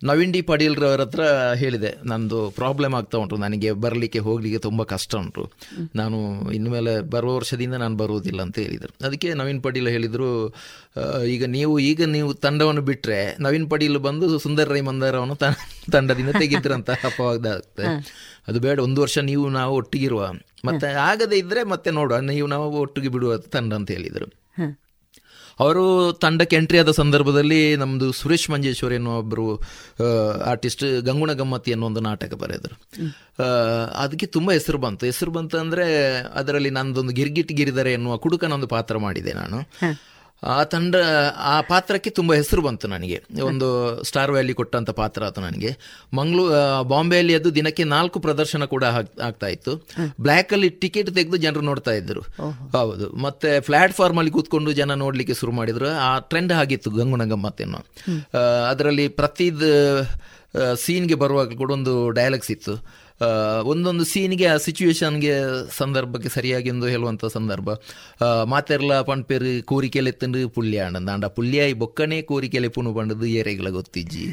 ನವೀನ್ 0.01 0.34
ಡಿ 0.34 0.41
ಪಾಟೀಲ್ 0.41 0.76
ಹತ್ರ 1.01 1.24
ಹೇಳಿದೆ 1.53 1.91
ನಂದು 2.05 2.39
ಪ್ರಾಬ್ಲಮ್ 2.49 2.95
ಆಗ್ತಾ 2.95 3.18
ಉಂಟು 3.18 3.36
ನನಗೆ 3.36 3.72
ಬರಲಿಕ್ಕೆ 3.72 4.20
ಹೋಗಲಿಕ್ಕೆ 4.20 4.60
ತುಂಬ 4.60 4.84
ಕಷ್ಟ 4.84 5.16
ಉಂಟು 5.16 5.43
ನಾನು 5.95 6.18
ಇನ್ಮೇಲೆ 6.51 6.93
ಬರುವ 7.08 7.32
ವರ್ಷದಿಂದ 7.36 7.76
ನಾನು 7.76 7.97
ಬರುವುದಿಲ್ಲ 7.97 8.41
ಅಂತ 8.41 8.58
ಹೇಳಿದರು 8.60 8.93
ಅದಕ್ಕೆ 9.03 9.34
ನವೀನ್ 9.34 9.62
ಪಾಟೀಲ್ 9.64 9.88
ಹೇಳಿದರು 9.88 10.30
ಈಗ 11.26 11.45
ನೀವು 11.49 11.74
ಈಗ 11.80 12.01
ನೀವು 12.10 12.34
ತಂಡವನ್ನು 12.34 12.82
ಬಿಟ್ಟರೆ 12.82 13.20
ನವೀನ್ 13.39 13.68
ಪಾಟೀಲ್ 13.70 13.99
ಬಂದು 13.99 14.39
ಸುಂದರ 14.39 14.68
ರೈ 14.72 14.82
ಮಂದಾರವನ್ನು 14.82 15.38
ತಂಡದಿಂದ 15.91 16.34
ತೆಗೆದ್ರಂತ 16.39 16.89
ಅಂತ 17.03 17.20
ಆಗ್ತದೆ 17.58 17.88
ಅದು 18.47 18.60
ಬೇಡ 18.60 18.80
ಒಂದು 18.80 19.01
ವರ್ಷ 19.01 19.18
ನೀವು 19.24 19.45
ನಾವು 19.49 19.76
ಒಟ್ಟಿಗಿರುವ 19.76 20.26
ಮತ್ತೆ 20.66 20.88
ಆಗದೇ 21.01 21.38
ಇದ್ದರೆ 21.38 21.64
ಮತ್ತೆ 21.64 21.91
ನೋಡುವ 21.91 22.20
ನೀವು 22.20 22.47
ನಾವು 22.47 22.68
ಒಟ್ಟಿಗೆ 22.82 23.10
ಬಿಡುವ 23.10 23.34
ತಂಡ 23.38 23.74
ಅಂತ 23.74 23.91
ಹೇಳಿದರು 23.91 24.28
ಅವರು 25.60 25.84
ತಂಡಕ್ಕೆ 26.14 26.55
ಎಂಟ್ರಿ 26.55 26.80
ಆದ 26.80 26.91
ಸಂದರ್ಭದಲ್ಲಿ 26.91 27.76
ನಮ್ಮದು 27.76 28.12
ಸುರೇಶ್ 28.12 28.49
ಮಂಜೇಶ್ವರಿ 28.49 28.95
ಎನ್ನುವ 28.95 29.16
ಒಬ್ಬರು 29.18 29.45
ಆರ್ಟಿಸ್ಟ್ 30.45 30.86
ಗಂಗುಣ 31.01 31.34
ಗಮ್ಮತಿ 31.34 31.72
ಅನ್ನೋ 31.74 31.86
ಒಂದು 31.86 31.99
ನಾಟಕ 31.99 32.34
ಬರೆದರು 32.34 32.76
ಅದಕ್ಕೆ 33.95 34.26
ತುಂಬ 34.26 34.51
ಹೆಸರು 34.51 34.78
ಬಂತು 34.78 35.05
ಹೆಸರು 35.05 35.32
ಬಂತು 35.32 35.58
ಅಂದರೆ 35.58 35.88
ಅದರಲ್ಲಿ 36.36 36.70
ನಂದೊಂದು 36.70 37.14
ಗಿರ್ಗಿಟ್ 37.14 37.51
ಗಿರಿದರೆ 37.51 37.93
ಎನ್ನುವ 37.93 38.18
ಕುಡುಕನೊಂದು 38.18 38.68
ಪಾತ್ರ 38.68 38.97
ಮಾಡಿದೆ 38.97 39.34
ನಾನು 39.34 39.60
ಆ 40.43 40.64
ತಂಡ 40.64 40.95
ಆ 41.36 41.62
ಪಾತ್ರಕ್ಕೆ 41.62 42.10
ತುಂಬ 42.10 42.34
ಹೆಸರು 42.34 42.62
ಬಂತು 42.62 42.88
ನನಗೆ 42.88 43.24
ಒಂದು 43.41 43.68
ಸ್ಟಾರ್ 44.03 44.32
ವ್ಯಾಲಿ 44.32 44.53
ಕೊಟ್ಟಂತ 44.53 44.91
ಪಾತ್ರ 44.91 45.24
ಅದು 45.24 45.41
ನನಗೆ 45.41 45.72
ಮಂಗ್ಳೂ 46.14 46.43
ಬಾಂಬೆಯಲ್ಲಿ 46.84 47.34
ಅದು 47.36 47.55
ದಿನಕ್ಕೆ 47.55 47.84
ನಾಲ್ಕು 47.84 48.20
ಪ್ರದರ್ಶನ 48.20 48.66
ಕೂಡ 48.66 48.84
ಆಗ್ತಾ 49.22 49.47
ಇತ್ತು 49.47 49.74
ಬ್ಲ್ಯಾಕಲ್ಲಿ 50.22 50.70
ಟಿಕೆಟ್ 50.70 51.10
ತೆಗೆದು 51.16 51.38
ಜನರು 51.38 51.62
ನೋಡ್ತಾ 51.62 51.91
ಇದ್ರು 51.91 52.22
ಹೌದು 52.72 53.10
ಮತ್ತೆ 53.18 53.60
ಪ್ಲಾಟ್ಫಾರ್ಮ್ 53.60 54.18
ಅಲ್ಲಿ 54.18 54.32
ಕೂತ್ಕೊಂಡು 54.32 54.72
ಜನ 54.72 54.95
ನೋಡ್ಲಿಕ್ಕೆ 54.95 55.34
ಶುರು 55.34 55.51
ಮಾಡಿದ್ರು 55.51 55.89
ಆ 56.01 56.20
ಟ್ರೆಂಡ್ 56.20 56.53
ಆಗಿತ್ತು 56.53 56.91
ಗಂಗುನಗಮ್ಮತ್ತೇನೋ 56.91 57.82
ಅದರಲ್ಲಿ 58.70 59.08
ಪ್ರತಿದ 59.08 59.64
ಸೀನ್ಗೆ 60.76 61.16
ಬರುವಾಗ 61.16 61.53
ಕೂಡ 61.53 61.72
ಒಂದು 61.72 62.10
ಡೈಲಾಗ್ಸ್ 62.10 62.51
ಇತ್ತು 62.51 62.74
ಒಂದೊಂದು 63.66 64.03
ಸೀನ್ಗೆ 64.05 64.45
ಆ 64.45 64.55
ಸಿಚುವೇಶನ್ಗೆ 64.58 65.34
ಸಂದರ್ಭಕ್ಕೆ 65.78 66.30
ಸರಿಯಾಗಿ 66.30 66.70
ಎಂದು 66.70 66.88
ಹೇಳುವಂಥ 66.88 67.26
ಸಂದರ್ಭ 67.34 67.70
ಮಾತೆರ್ಲ 68.43 68.99
ಪಣ್ಪೇರು 69.01 69.51
ಕೋರಿಕೆಲೆ 69.64 70.12
ತಿಂಡು 70.12 70.41
ಪುಳ್ಯ 70.49 70.82
ಆಂಡಂದ 70.82 71.10
ಅಂಡ 71.10 71.26
ಪುಳ್ಯಾಯಿ 71.38 71.74
ಬೊಕ್ಕನೆ 71.74 72.18
ಕೋರಿಕೆಲೆ 72.22 72.70
ಪುನು 72.70 72.91
ಬಂಡದು 72.93 73.28
ಏರೆಗಳ 73.34 73.70
ಗೊತ್ತಿಜ್ಜಿ 73.70 74.26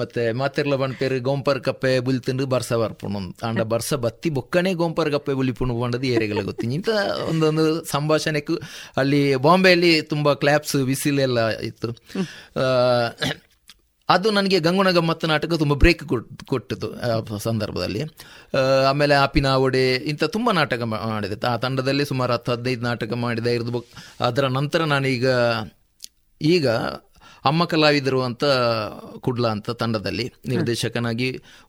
ಮತ್ತೆ 0.00 0.24
ಮಾತೆರ್ಲ 0.32 0.76
ಪಣ್ಪೇರು 0.76 1.18
ಗೋಂಪರ್ 1.20 1.60
ಕಪ್ಪೆ 1.60 1.92
ಬುಲಿ 2.00 2.20
ತಿಂಡು 2.20 2.46
ಬರ್ಸ 2.46 2.72
ಬರ್ಪುಣು 2.74 3.22
ಅಂಡ 3.44 3.62
ಬರ್ಸ 3.72 3.94
ಬತ್ತಿ 4.04 4.30
ಬೊಕ್ಕನೆ 4.30 4.72
ಗೋಂಪರ್ 4.74 5.10
ಕಪ್ಪೆ 5.10 5.34
ಬುಲಿ 5.34 5.52
ಪುನು 5.52 5.76
ಬಂಡದು 5.80 6.08
ಏರೆಗಳ 6.08 6.42
ಗೊತ್ತಿಜ್ಜಿ 6.42 6.76
ಇಂಥ 6.76 6.90
ಒಂದೊಂದು 7.28 7.66
ಸಂಭಾಷಣೆಗೂ 7.86 8.56
ಅಲ್ಲಿ 8.98 9.22
ಬಾಂಬೆಯಲ್ಲಿ 9.38 9.94
ತುಂಬ 10.04 10.28
ಕ್ಲಾಪ್ಸ್ 10.34 10.76
ಬಿಸಿಲೆಲ್ಲ 10.84 11.40
ಇತ್ತು 11.60 11.90
ಅದು 14.08 14.28
ನನಗೆ 14.30 14.58
ಗಂಗುಣ 14.60 14.88
ಗಮ್ಮತ್ತು 14.90 15.26
ನಾಟಕ 15.26 15.56
ತುಂಬ 15.58 15.74
ಬ್ರೇಕ್ 15.74 16.02
ಕೊಟ್ಟಿತು 16.44 16.88
ಆ 17.06 17.36
ಸಂದರ್ಭದಲ್ಲಿ 17.44 18.02
ಆಮೇಲೆ 18.90 19.14
ಆಪಿನ 19.14 19.48
ಒಡೆ 19.58 19.82
ಇಂಥ 20.04 20.24
ತುಂಬ 20.24 20.50
ನಾಟಕ 20.50 20.82
ಮಾಡಿದೆ 20.82 21.38
ಆ 21.46 21.56
ತಂಡದಲ್ಲಿ 21.56 22.04
ಸುಮಾರು 22.04 22.32
ಹತ್ತು 22.32 22.52
ಹದಿನೈದು 22.52 22.82
ನಾಟಕ 22.82 23.14
ಮಾಡಿದೆ 23.14 23.54
ಇರ್ದು 23.54 23.80
ಅದರ 24.20 24.48
ನಂತರ 24.48 24.84
ನಾನೀಗ 24.84 25.28
ಈಗ 26.40 26.68
ಅಮ್ಮ 27.44 27.62
ಕಲಾವಿದರು 27.64 28.20
ಅಂತ 28.22 28.44
ಕುಡ್ಲ 29.18 29.46
ಅಂತ 29.46 29.70
ತಂಡದಲ್ಲಿ 29.70 30.26
ನಿರ್ದೇಶಕನಾಗಿ 30.48 31.28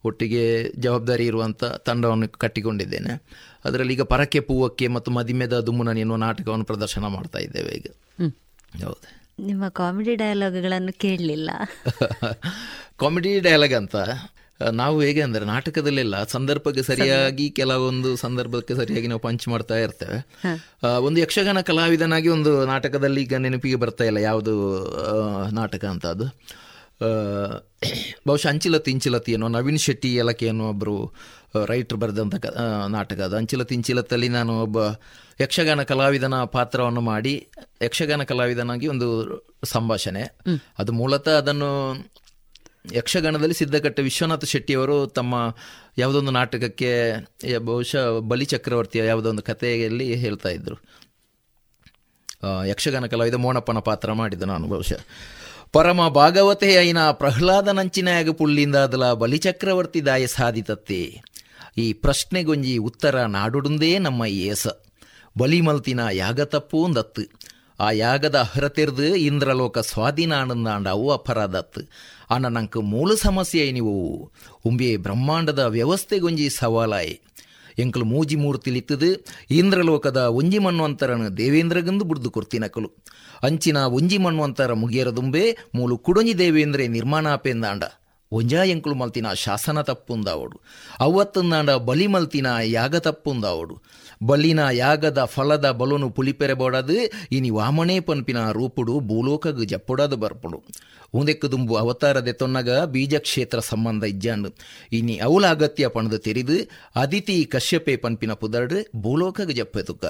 ಒಟ್ಟಿಗೆ 0.05 0.71
ಜವಾಬ್ದಾರಿ 0.79 1.25
ಇರುವಂಥ 1.25 1.63
ತಂಡವನ್ನು 1.63 2.27
ಕಟ್ಟಿಕೊಂಡಿದ್ದೇನೆ 2.37 3.13
ಅದರಲ್ಲಿ 3.65 3.93
ಈಗ 3.93 4.05
ಪರಕ್ಕೆ 4.11 4.39
ಪೂವಕ್ಕೆ 4.39 4.87
ಮತ್ತು 4.87 5.11
ಮದಿಮೆದ 5.11 5.57
ದುಮ್ಮುನ 5.59 5.97
ಎನ್ನುವ 5.97 6.17
ನಾಟಕವನ್ನು 6.17 6.65
ಪ್ರದರ್ಶನ 6.65 7.07
ಮಾಡ್ತಾ 7.07 7.39
ಇದ್ದೇವೆ 7.39 7.71
ಈಗ 7.71 7.87
ಹೌದು 8.85 9.24
ನಿಮ್ಮ 9.39 9.67
ಕಾಮಿಡಿ 9.75 10.13
ಡೈಲಾಗ್ಗಳನ್ನು 10.15 10.93
ಕೇಳಲಿಲ್ಲ 10.99 11.49
ಕಾಮಿಡಿ 12.99 13.31
ಡೈಲಾಗ್ 13.39 13.73
ಅಂತ 13.73 13.95
ನಾವು 14.75 14.97
ಹೇಗೆ 15.01 15.21
ಅಂದರೆ 15.21 15.45
ನಾಟಕದಲ್ಲೆಲ್ಲ 15.45 16.17
ಸಂದರ್ಭಕ್ಕೆ 16.25 16.83
ಸರಿಯಾಗಿ 16.83 17.45
ಕೆಲವೊಂದು 17.49 18.09
ಸಂದರ್ಭಕ್ಕೆ 18.15 18.73
ಸರಿಯಾಗಿ 18.75 19.07
ನಾವು 19.07 19.21
ಪಂಚ್ 19.21 19.45
ಮಾಡ್ತಾ 19.47 19.77
ಇರ್ತೇವೆ 19.77 20.19
ಒಂದು 21.01 21.17
ಯಕ್ಷಗಾನ 21.19 21.61
ಕಲಾವಿದನಾಗಿ 21.61 22.29
ಒಂದು 22.29 22.51
ನಾಟಕದಲ್ಲಿ 22.65 23.21
ಈಗ 23.21 23.37
ನೆನಪಿಗೆ 23.37 23.79
ಬರ್ತಾ 23.83 24.05
ಇಲ್ಲ 24.05 24.21
ಯಾವುದು 24.21 24.53
ನಾಟಕ 25.51 25.85
ಅಂತ 25.85 26.05
ಅದು 26.07 26.27
ಬಹುಶಃ 28.27 28.49
ಅಂಚಿಲತಿ 28.49 28.89
ಇಂಚಿಲತಿ 28.91 29.31
ಏನೋ 29.33 29.47
ನವೀನ್ 29.55 29.79
ಶೆಟ್ಟಿ 29.79 30.09
ಎಲಕೆ 30.15 30.45
ಏನೋ 30.45 30.65
ಒಬ್ಬರು 30.69 30.93
ರೈಟ್ರ್ 31.71 31.97
ಬರೆದಂಥ 32.01 32.35
ಕ 32.35 32.51
ನಾಟಕ 32.87 33.19
ಅದು 33.19 33.35
ಅಂಚಿಲತಿ 33.35 33.73
ಇಂಚಿಲತ್ತಲ್ಲಿ 33.75 34.29
ನಾನು 34.29 34.53
ಒಬ್ಬ 34.61 34.77
ಯಕ್ಷಗಾನ 35.41 35.83
ಕಲಾವಿದನ 35.83 36.37
ಪಾತ್ರವನ್ನು 36.53 37.01
ಮಾಡಿ 37.09 37.33
ಯಕ್ಷಗಾನ 37.83 38.23
ಕಲಾವಿದನಾಗಿ 38.23 38.87
ಒಂದು 38.87 39.07
ಸಂಭಾಷಣೆ 39.65 40.23
ಅದು 40.79 40.93
ಮೂಲತಃ 40.93 41.37
ಅದನ್ನು 41.37 41.71
ಯಕ್ಷಗಾನದಲ್ಲಿ 42.95 43.55
ಸಿದ್ಧಕಟ್ಟ 43.55 43.99
ವಿಶ್ವನಾಥ 44.01 44.45
ಶೆಟ್ಟಿಯವರು 44.45 44.97
ತಮ್ಮ 45.15 45.35
ಯಾವುದೊಂದು 45.97 46.31
ನಾಟಕಕ್ಕೆ 46.31 46.91
ಬಹುಶಃ 47.65 48.05
ಬಲಿ 48.27 48.45
ಚಕ್ರವರ್ತಿಯ 48.45 49.03
ಯಾವುದೋ 49.05 49.29
ಒಂದು 49.29 49.43
ಕಥೆಯಲ್ಲಿ 49.43 50.07
ಹೇಳ್ತಾ 50.23 50.49
ಇದ್ದರು 50.49 50.77
ಯಕ್ಷಗಾನ 52.69 53.05
ಕಲಾವಿದ 53.05 53.37
ಮೋಣಪ್ಪನ 53.43 53.79
ಪಾತ್ರ 53.85 54.13
ಮಾಡಿದ್ದು 54.13 54.45
ನಾನು 54.45 54.65
ಬಹುಶಃ 54.67 55.01
ಪರಮ 55.73 56.07
ಭಾಗವತೆ 56.07 56.69
ಐನ 56.81 56.97
ನಂಚಿನಾಗ 57.71 58.29
ಪುಳ್ಳಿಂದಾದಲ 58.31 59.13
ಬಲಿಚಕ್ರವರ್ತಿ 59.13 60.01
ದಾಯ 60.05 60.27
ಸಾಧಿತತ್ತೆ 60.27 61.01
ಈ 61.77 61.93
ಪ್ರಶ್ನೆಗೊಂಜಿ 61.93 62.77
ಉತ್ತರ 62.77 63.25
ನಾಡುಡುಂದೇ 63.25 63.97
ನಮ್ಮ 63.97 64.25
ಏಸ 64.25 64.67
ಬಲಿಮಲ್ತಿನ 65.37 65.99
ಯಾಗ 66.11 66.41
ತಪ್ಪುಂದತ್ತು 66.41 67.23
ಆ 67.79 67.91
ಯಾಗದ 67.91 68.35
ಹರತೆರ್ದು 68.35 69.15
ಇಂದ್ರಲೋಕ 69.15 69.77
ಸ್ವಾಧೀನ 69.79 70.33
ಅವು 70.89 71.11
ಅಪರಾಧತ್ತು 71.11 71.81
ಅನ್ನ 72.29 72.47
ನಂಗೆ 72.47 72.81
ಮೂಲ 72.81 73.15
ಸಮಸ್ಯೆ 73.15 73.71
ನೀವು 73.71 73.95
ಉಂಬೆ 74.65 74.97
ಬ್ರಹ್ಮಾಂಡದ 74.97 75.59
ವ್ಯವಸ್ಥೆಗೊಂಜಿ 75.59 76.49
ಸವಾಲಾಯೆ 76.49 77.15
ಎಂಕಲು 77.79 78.05
ಮೂಜಿ 78.05 78.35
ಮೂರ್ತಿಲಿತ್ತದು 78.35 79.23
ಇಂದ್ರಲೋಕದ 79.51 80.17
ಒಂಜಿ 80.17 80.59
ಮನ್ವಂತರನ 80.59 81.27
ದೇವೇಂದ್ರಗಂದು 81.37 82.05
ಬುಡ್ದು 82.05 82.29
ಕೊರ್ತಿನಕಲು 82.29 82.91
ಅಂಚಿನ 83.43 83.77
ಒಂಜಿ 83.77 84.17
ಮುಗಿಯರ 84.73 85.09
ದುಂಬೆ 85.09 85.57
ಮೂಲು 85.75 85.97
ಕುಡೊಂಜಿ 85.97 86.37
ದೇವೇಂದ್ರೆ 86.37 86.87
ಆಪೆಂದಾಂಡ 87.27 87.83
ಒಂಜಾ 88.31 88.63
ಎಂಕುಲು 88.63 88.95
ಮಲ್ತಿನ 88.95 89.27
ಶಾಸನ 89.33 89.81
ತಪ್ಪುಂದಾವಡು 89.81 90.61
ಅವತ್ತಂದಾಂಡ 90.99 91.69
ಬಲಿ 91.69 92.07
ಮಲ್ತಿನ 92.07 92.47
ಯಾಗ 92.63 92.95
ತಪ್ಪುಂದಾವಡು 92.97 93.75
ಯಾಗದ 94.21 94.69
యాగద 94.77 95.19
ఫలద 95.25 95.67
బలును 95.71 96.07
ಇನಿ 97.31 97.49
ವಾಮನೇ 97.49 97.99
వామనే 97.99 98.51
ರೂಪುಡು 98.57 98.57
రూపుడు 98.59 98.93
భూలోకగు 98.99 99.65
ಬರ್ಪುಡು 100.23 100.59
బర్పుడు 100.61 101.47
ತುಂಬು 101.47 101.77
ಅವತಾರದೆ 101.77 102.33
ತೊನ್ನಗ 102.33 102.69
ಕ್ಷೇತ್ರ 103.19 103.59
ಸಂಬಂಧ 103.59 104.03
ಇಜ್ಜಾಂಡು 104.03 104.51
ಇನಿ 104.91 105.17
ಅವಲ 105.19 105.45
ಅಗತ್ಯ 105.45 105.87
ಪಣದು 105.87 106.17
ತೆರಿದು 106.17 106.57
ಅದಿತಿ 106.95 107.45
ಕಶ್ಯಪೆ 107.45 107.95
ಪನ್ಪಿನ 107.95 108.33
ಪುದರ್ಡ್ 108.33 108.77
ಭೂಲೋಕಗ 108.95 109.51
ಜಪ್ಪೆತುಕ 109.51 110.05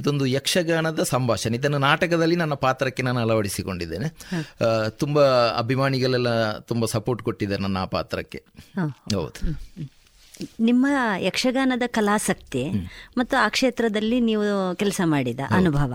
ಇದೊಂದು 0.00 0.26
ಯಕ್ಷಗಾನದ 0.26 1.02
ಸಂಭಾಷಣೆ 1.02 1.56
ಇದನ್ನು 1.56 1.78
ನಾಟಕದಲ್ಲಿ 1.78 2.36
ನನ್ನ 2.36 2.54
ಪಾತ್ರಕ್ಕೆ 2.54 3.02
ನಾನು 3.02 3.20
ಅಳವಡಿಸಿಕೊಂಡಿದ್ದೇನೆ 3.20 4.08
ತುಂಬ 4.88 5.18
ಅಭಿಮಾನಿಗಳೆಲ್ಲ 5.58 6.50
ತುಂಬ 6.60 6.84
ಸಪೋರ್ಟ್ 6.86 7.22
ಕೊಟ್ಟಿದ್ದಾರೆ 7.22 7.62
ನನ್ನ 7.62 7.76
ಆ 7.76 7.84
ಪಾತ್ರಕ್ಕೆ 7.84 8.40
ಹೌದು 9.14 9.40
ನಿಮ್ಮ 10.60 10.86
ಯಕ್ಷಗಾನದ 11.18 11.82
ಕಲಾಸಕ್ತಿ 11.86 12.64
ಮತ್ತು 13.16 13.36
ಆ 13.36 13.48
ಕ್ಷೇತ್ರದಲ್ಲಿ 13.48 14.20
ನೀವು 14.20 14.46
ಕೆಲಸ 14.76 15.00
ಮಾಡಿದ 15.04 15.40
ಅನುಭವ 15.50 15.95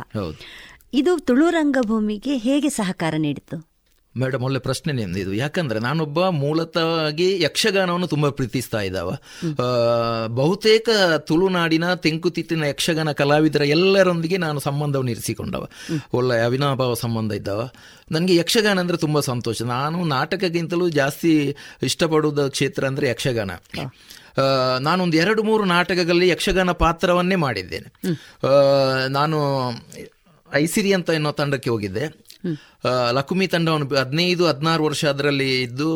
ಇದು 0.93 1.17
ತುಳು 1.19 1.49
ರಂಗಭೂಮಿಗೆ 1.49 2.37
ಹೇಗೆ 2.37 2.69
ಸಹಕಾರ 2.69 3.13
ನೀಡಿತು 3.17 3.57
ಮೇಡಮ್ 4.15 4.43
ಒಳ್ಳೆ 4.43 4.59
ಪ್ರಶ್ನೆ 4.59 4.93
ನಿಮ್ದು 4.93 5.19
ಇದು 5.19 5.33
ಯಾಕಂದ್ರೆ 5.33 5.79
ನಾನೊಬ್ಬ 5.79 6.29
ಮೂಲತಃವಾಗಿ 6.29 7.43
ಯಕ್ಷಗಾನವನ್ನು 7.43 8.07
ತುಂಬಾ 8.07 8.29
ಪ್ರೀತಿಸ್ತಾ 8.29 8.81
ಇದ್ದಾವ 8.81 9.09
ಬಹುತೇಕ 10.27 10.89
ತುಳುನಾಡಿನ 11.17 11.93
ತೆಂಕುತಿಟ್ಟಿನ 11.93 12.63
ಯಕ್ಷಗಾನ 12.63 13.11
ಕಲಾವಿದರ 13.11 13.63
ಎಲ್ಲರೊಂದಿಗೆ 13.63 14.37
ನಾನು 14.37 14.59
ಸಂಬಂಧವನ್ನು 14.59 15.11
ಇರಿಸಿಕೊಂಡವ 15.11 15.67
ಒಳ್ಳೆ 16.13 16.41
ಅವಿನಾಭಾವ 16.43 16.93
ಸಂಬಂಧ 16.93 17.33
ಇದ್ದಾವ 17.33 17.63
ನನಗೆ 18.11 18.35
ಯಕ್ಷಗಾನ 18.35 18.79
ಅಂದರೆ 18.79 18.97
ತುಂಬ 18.97 19.19
ಸಂತೋಷ 19.19 19.61
ನಾನು 19.61 20.05
ನಾಟಕಕ್ಕಿಂತಲೂ 20.05 20.89
ಜಾಸ್ತಿ 20.89 21.55
ಇಷ್ಟಪಡುವ 21.83 22.47
ಕ್ಷೇತ್ರ 22.49 22.85
ಅಂದರೆ 22.85 23.09
ಯಕ್ಷಗಾನ 23.09 23.51
ನಾನೊಂದು 24.79 25.17
ಎರಡು 25.17 25.43
ಮೂರು 25.43 25.63
ನಾಟಕಗಳಲ್ಲಿ 25.65 26.29
ಯಕ್ಷಗಾನ 26.29 26.71
ಪಾತ್ರವನ್ನೇ 26.71 27.35
ಮಾಡಿದ್ದೇನೆ 27.35 27.89
ನಾನು 29.09 29.39
ಐಸಿರಿ 30.49 30.93
ಅಂತ 30.93 31.09
ಎನ್ನುವ 31.09 31.31
ತಂಡಕ್ಕೆ 31.31 31.69
ಹೋಗಿದ್ದೆ 31.69 32.05
ಲಕುಮಿ 33.11 33.47
ತಂಡವನ್ನು 33.47 33.87
ಹದಿನೈದು 33.95 34.43
ಹದಿನಾರು 34.47 34.83
ವರ್ಷ 34.83 35.05
ಅದರಲ್ಲಿ 35.05 35.49
ಇದ್ದು 35.61 35.89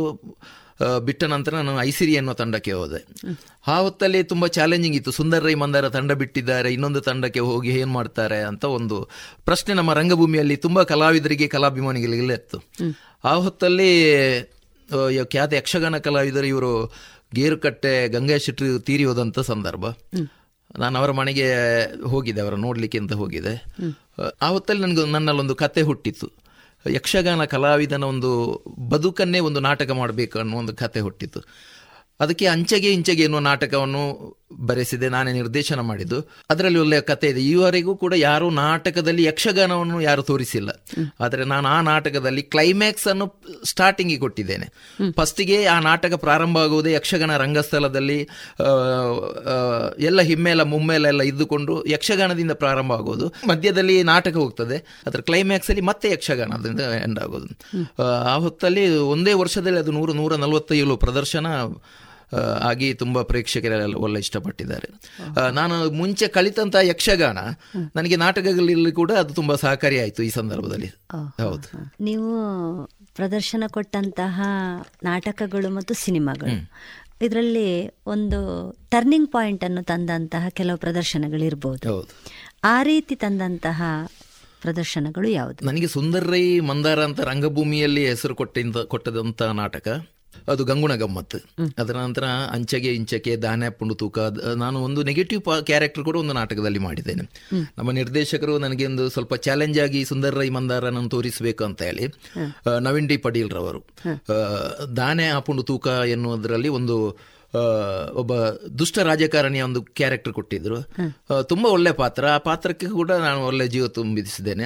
ಬಿಟ್ಟ 1.06 1.24
ನಂತರ 1.24 1.54
ನಾನು 1.56 1.80
ಐಸಿರಿ 1.82 2.18
ಅನ್ನೋ 2.18 2.34
ತಂಡಕ್ಕೆ 2.34 2.72
ಹೋದೆ 2.72 3.00
ಆ 3.68 3.76
ಹೊತ್ತಲ್ಲಿ 3.80 4.24
ತುಂಬ 4.24 4.46
ಚಾಲೆಂಜಿಂಗ್ 4.48 4.96
ಇತ್ತು 4.96 5.12
ಸುಂದರ 5.12 5.40
ರೈ 5.46 5.54
ಮಂದಾರ 5.54 5.88
ತಂಡ 5.90 6.12
ಬಿಟ್ಟಿದ್ದಾರೆ 6.12 6.74
ಇನ್ನೊಂದು 6.74 7.02
ತಂಡಕ್ಕೆ 7.02 7.40
ಹೋಗಿ 7.40 7.70
ಏನು 7.80 7.92
ಮಾಡ್ತಾರೆ 7.92 8.40
ಅಂತ 8.42 8.66
ಒಂದು 8.66 8.98
ಪ್ರಶ್ನೆ 9.46 9.74
ನಮ್ಮ 9.74 9.94
ರಂಗಭೂಮಿಯಲ್ಲಿ 9.94 10.58
ತುಂಬ 10.58 10.82
ಕಲಾವಿದರಿಗೆ 10.84 11.48
ಕಲಾಭಿಮಾನಿಗಳಿಗೆಲ್ಲ 11.48 12.34
ಇತ್ತು 12.34 12.60
ಆ 13.24 13.34
ಹೊತ್ತಲ್ಲಿ 13.36 13.92
ಖ್ಯಾತ 15.32 15.54
ಯಕ್ಷಗಾನ 15.54 15.98
ಕಲಾವಿದರು 15.98 16.46
ಇವರು 16.46 16.74
ಗೇರುಕಟ್ಟೆ 17.34 17.92
ಶೆಟ್ಟಿ 18.38 18.80
ತೀರಿ 18.80 19.04
ಹೋದಂಥ 19.04 19.40
ಸಂದರ್ಭ 19.40 19.86
ನಾನು 20.80 21.00
ಅವರ 21.00 21.12
ಮನೆಗೆ 21.12 21.46
ಹೋಗಿದ್ದೆ 22.08 22.42
ಅವರ 22.42 22.56
ನೋಡಲಿಕ್ಕೆ 22.56 22.98
ಅಂತ 22.98 23.14
ಹೋಗಿದೆ 23.14 23.54
ಆ 24.42 24.50
ಹೊತ್ತಲ್ಲಿ 24.50 24.82
ನನಗೆ 24.82 25.12
ನನ್ನಲ್ಲೊಂದು 25.12 25.56
ಕತೆ 25.56 25.82
ಹುಟ್ಟಿತ್ತು 25.82 26.28
ಯಕ್ಷಗಾನ 26.88 27.44
ಕಲಾವಿದನ 27.46 28.04
ಒಂದು 28.04 28.32
ಬದುಕನ್ನೇ 28.90 29.40
ಒಂದು 29.40 29.60
ನಾಟಕ 29.60 29.92
ಮಾಡಬೇಕು 29.92 30.40
ಅನ್ನೋ 30.40 30.58
ಒಂದು 30.58 30.74
ಕತೆ 30.74 31.00
ಹುಟ್ಟಿತ್ತು 31.00 31.42
ಅದಕ್ಕೆ 32.20 32.46
ಅಂಚೆಗೆ 32.48 32.90
ಇಂಚೆಗೆ 32.94 33.24
ಎನ್ನುವ 33.24 33.40
ನಾಟಕವನ್ನು 33.40 34.04
ಬರೆಸಿದೆ 34.62 35.10
ನಾನೇ 35.10 35.32
ನಿರ್ದೇಶನ 35.32 35.80
ಮಾಡಿದ್ದು 35.82 36.20
ಅದರಲ್ಲಿ 36.52 36.80
ಒಳ್ಳೆಯ 36.80 37.02
ಕತೆ 37.02 37.28
ಇದೆ 37.30 37.42
ಈವರೆಗೂ 37.44 37.96
ಕೂಡ 37.96 38.14
ಯಾರು 38.18 38.50
ನಾಟಕದಲ್ಲಿ 38.50 39.24
ಯಕ್ಷಗಾನವನ್ನು 39.24 40.02
ಯಾರು 40.02 40.22
ತೋರಿಸಿಲ್ಲ 40.22 40.70
ಆದರೆ 41.22 41.44
ನಾನು 41.44 41.68
ಆ 41.68 41.82
ನಾಟಕದಲ್ಲಿ 41.82 42.42
ಕ್ಲೈಮ್ಯಾಕ್ಸ್ 42.42 43.08
ಅನ್ನು 43.08 43.28
ಸ್ಟಾರ್ಟಿಂಗ್ 43.66 44.14
ಕೊಟ್ಟಿದ್ದೇನೆ 44.20 44.68
ಫಸ್ಟಿಗೆ 45.12 45.66
ಆ 45.66 45.80
ನಾಟಕ 45.80 46.14
ಪ್ರಾರಂಭ 46.14 46.58
ಆಗುವುದೇ 46.58 46.94
ಯಕ್ಷಗಾನ 46.94 47.38
ರಂಗಸ್ಥಳದಲ್ಲಿ 47.38 48.20
ಎಲ್ಲ 50.00 50.22
ಹಿಮ್ಮೆಲ್ಲ 50.22 50.64
ಮುಮ್ಮೆಲ್ಲ 50.64 51.08
ಎಲ್ಲ 51.08 51.22
ಇದ್ದುಕೊಂಡು 51.24 51.86
ಯಕ್ಷಗಾನದಿಂದ 51.86 52.52
ಪ್ರಾರಂಭ 52.52 52.94
ಆಗೋದು 52.94 53.28
ಮಧ್ಯದಲ್ಲಿ 53.48 54.04
ನಾಟಕ 54.04 54.36
ಹೋಗ್ತದೆ 54.36 54.78
ಅದರ 55.06 55.22
ಕ್ಲೈಮ್ಯಾಕ್ಸ್ 55.22 55.70
ಅಲ್ಲಿ 55.70 55.82
ಮತ್ತೆ 55.82 56.10
ಯಕ್ಷಗಾನದಿಂದ 56.12 56.80
ಎಂಡ್ 57.04 57.20
ಆಗೋದು 57.20 57.50
ಆ 58.30 58.36
ಹೊತ್ತಲ್ಲಿ 58.36 58.88
ಒಂದೇ 58.88 59.34
ವರ್ಷದಲ್ಲಿ 59.34 59.80
ಅದು 59.80 59.92
ನೂರು 59.92 60.14
ನೂರ 60.14 60.36
ನಲವತ್ತೇಳು 60.36 60.98
ಪ್ರದರ್ಶನ 60.98 61.48
ಆಗಿ 62.64 62.90
ತುಂಬ 62.94 63.22
ಪ್ರೇಕ್ಷಕರೆಲ್ಲ 63.24 63.98
ಒಳ್ಳೆ 63.98 64.20
ಇಷ್ಟಪಟ್ಟಿದ್ದಾರೆ 64.20 64.90
ನಾನು 65.52 65.76
ಮುಂಚೆ 65.94 66.28
ಕಲಿತಂತ 66.28 66.76
ಯಕ್ಷಗಾನ 66.86 67.40
ನನಗೆ 67.96 68.18
ನಾಟಕಗಳಲ್ಲಿ 68.18 68.94
ಕೂಡ 68.94 69.12
ಅದು 69.14 69.34
ಸಹಕಾರಿ 69.36 69.58
ಸಹಕಾರಿಯಾಯಿತು 69.64 70.22
ಈ 70.24 70.30
ಸಂದರ್ಭದಲ್ಲಿ 70.30 70.90
ಹೌದು 71.42 71.68
ನೀವು 72.02 72.30
ಪ್ರದರ್ಶನ 73.16 73.64
ಕೊಟ್ಟಂತಹ 73.68 74.42
ನಾಟಕಗಳು 75.04 75.70
ಮತ್ತು 75.70 75.94
ಸಿನಿಮಾಗಳು 76.00 76.56
ಇದರಲ್ಲಿ 77.22 77.68
ಒಂದು 78.06 78.40
ಟರ್ನಿಂಗ್ 78.92 79.30
ಪಾಯಿಂಟ್ 79.32 79.64
ಅನ್ನು 79.64 79.82
ತಂದಂತಹ 79.84 80.46
ಕೆಲವು 80.54 80.78
ಪ್ರದರ್ಶನಗಳಿರ್ಬೋದು 80.78 81.94
ಆ 82.66 82.78
ರೀತಿ 82.84 83.16
ತಂದಂತಹ 83.16 83.82
ಪ್ರದರ್ಶನಗಳು 84.62 85.30
ಯಾವುದು 85.32 85.66
ನನಗೆ 85.66 85.88
ರೈ 86.28 86.46
ಮಂದಾರ 86.62 87.00
ಅಂತ 87.04 87.22
ರಂಗಭೂಮಿಯಲ್ಲಿ 87.22 88.04
ಹೆಸರು 88.06 88.36
ಕೊಟ್ಟದಂತಹ 88.36 89.52
ನಾಟಕ 89.52 89.88
ಅದು 90.48 90.66
ಗಂಗುಣ 90.66 90.96
ಗಮ್ಮತ್ 90.96 91.36
ಅದರ 91.78 91.98
ನಂತರ 91.98 92.24
ಅಂಚೆಗೆ 92.52 92.94
ಇಂಚಕ್ಕೆ 92.94 93.36
ದಾನೆ 93.36 93.70
ಪುಂಡು 93.70 93.96
ತೂಕ 93.96 94.20
ನಾನು 94.56 94.80
ಒಂದು 94.80 95.04
ನೆಗೆಟಿವ್ 95.04 95.66
ಕ್ಯಾರೆಕ್ಟರ್ 95.66 96.04
ಕೂಡ 96.04 96.16
ಒಂದು 96.16 96.34
ನಾಟಕದಲ್ಲಿ 96.34 96.80
ಮಾಡಿದ್ದೇನೆ 96.80 97.24
ನಮ್ಮ 97.78 97.92
ನಿರ್ದೇಶಕರು 97.92 98.58
ನನಗೆ 98.58 98.86
ಒಂದು 98.86 99.10
ಸ್ವಲ್ಪ 99.10 99.36
ಚಾಲೆಂಜ್ 99.36 99.80
ಆಗಿ 99.80 100.06
ಸುಂದರ 100.06 100.36
ರೈ 100.36 100.50
ಮಂದಾರನನ್ನು 100.50 101.10
ತೋರಿಸಬೇಕು 101.10 101.64
ಅಂತ 101.64 101.82
ಹೇಳಿ 101.82 102.14
ನವೀನ್ 102.80 103.08
ಡಿ 103.08 103.44
ರವರು 103.50 103.86
ದಾನೆ 104.98 105.28
ಆ 105.28 105.40
ಪುಂಡು 105.40 105.64
ತೂಕ 105.64 105.88
ಎನ್ನುವುದರಲ್ಲಿ 105.88 106.68
ಒಂದು 106.68 107.18
ಒಬ್ಬ 108.14 108.34
ದುಷ್ಟ 108.80 109.00
ರಾಜಕಾರಣಿಯ 109.00 109.62
ಒಂದು 109.62 109.82
ಕ್ಯಾರೆಕ್ಟರ್ 109.82 110.34
ಕೊಟ್ಟಿದ್ದರು 110.34 110.78
ತುಂಬ 111.44 111.66
ಒಳ್ಳೆ 111.66 111.92
ಪಾತ್ರ 111.92 112.26
ಆ 112.28 112.38
ಪಾತ್ರಕ್ಕೆ 112.38 112.86
ಕೂಡ 112.86 113.12
ನಾನು 113.12 113.46
ಒಳ್ಳೆ 113.46 113.68
ಜೀವ 113.68 113.88
ತುಂಬಿಸಿದ್ದೇನೆ 113.88 114.66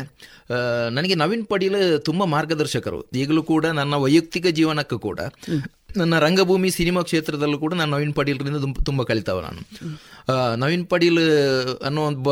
ನನಗೆ 0.90 1.16
ನವೀನ್ 1.16 1.46
ಪಡೀಲ್ 1.46 2.02
ತುಂಬ 2.06 2.24
ಮಾರ್ಗದರ್ಶಕರು 2.24 3.06
ಈಗಲೂ 3.16 3.44
ಕೂಡ 3.44 3.66
ನನ್ನ 3.66 3.96
ವೈಯಕ್ತಿಕ 3.96 4.48
ಜೀವನಕ್ಕೂ 4.48 5.00
ಕೂಡ 5.00 5.20
ನನ್ನ 5.98 6.20
ರಂಗಭೂಮಿ 6.20 6.72
ಸಿನಿಮಾ 6.72 7.02
ಕ್ಷೇತ್ರದಲ್ಲೂ 7.02 7.58
ಕೂಡ 7.58 7.74
ನಾನು 7.74 7.92
ನವೀನ್ 7.92 8.14
ಪಡೀಲ್ರಿಂದ 8.14 8.84
ತುಂಬ 8.86 9.04
ಕಲಿತಾವ 9.04 9.42
ನಾನು 9.42 9.62
ನವೀನ್ 10.56 10.88
ಪಡೀಲ್ 10.88 11.20
ಅನ್ನೋ 11.84 12.06
ಒಬ್ಬ 12.06 12.30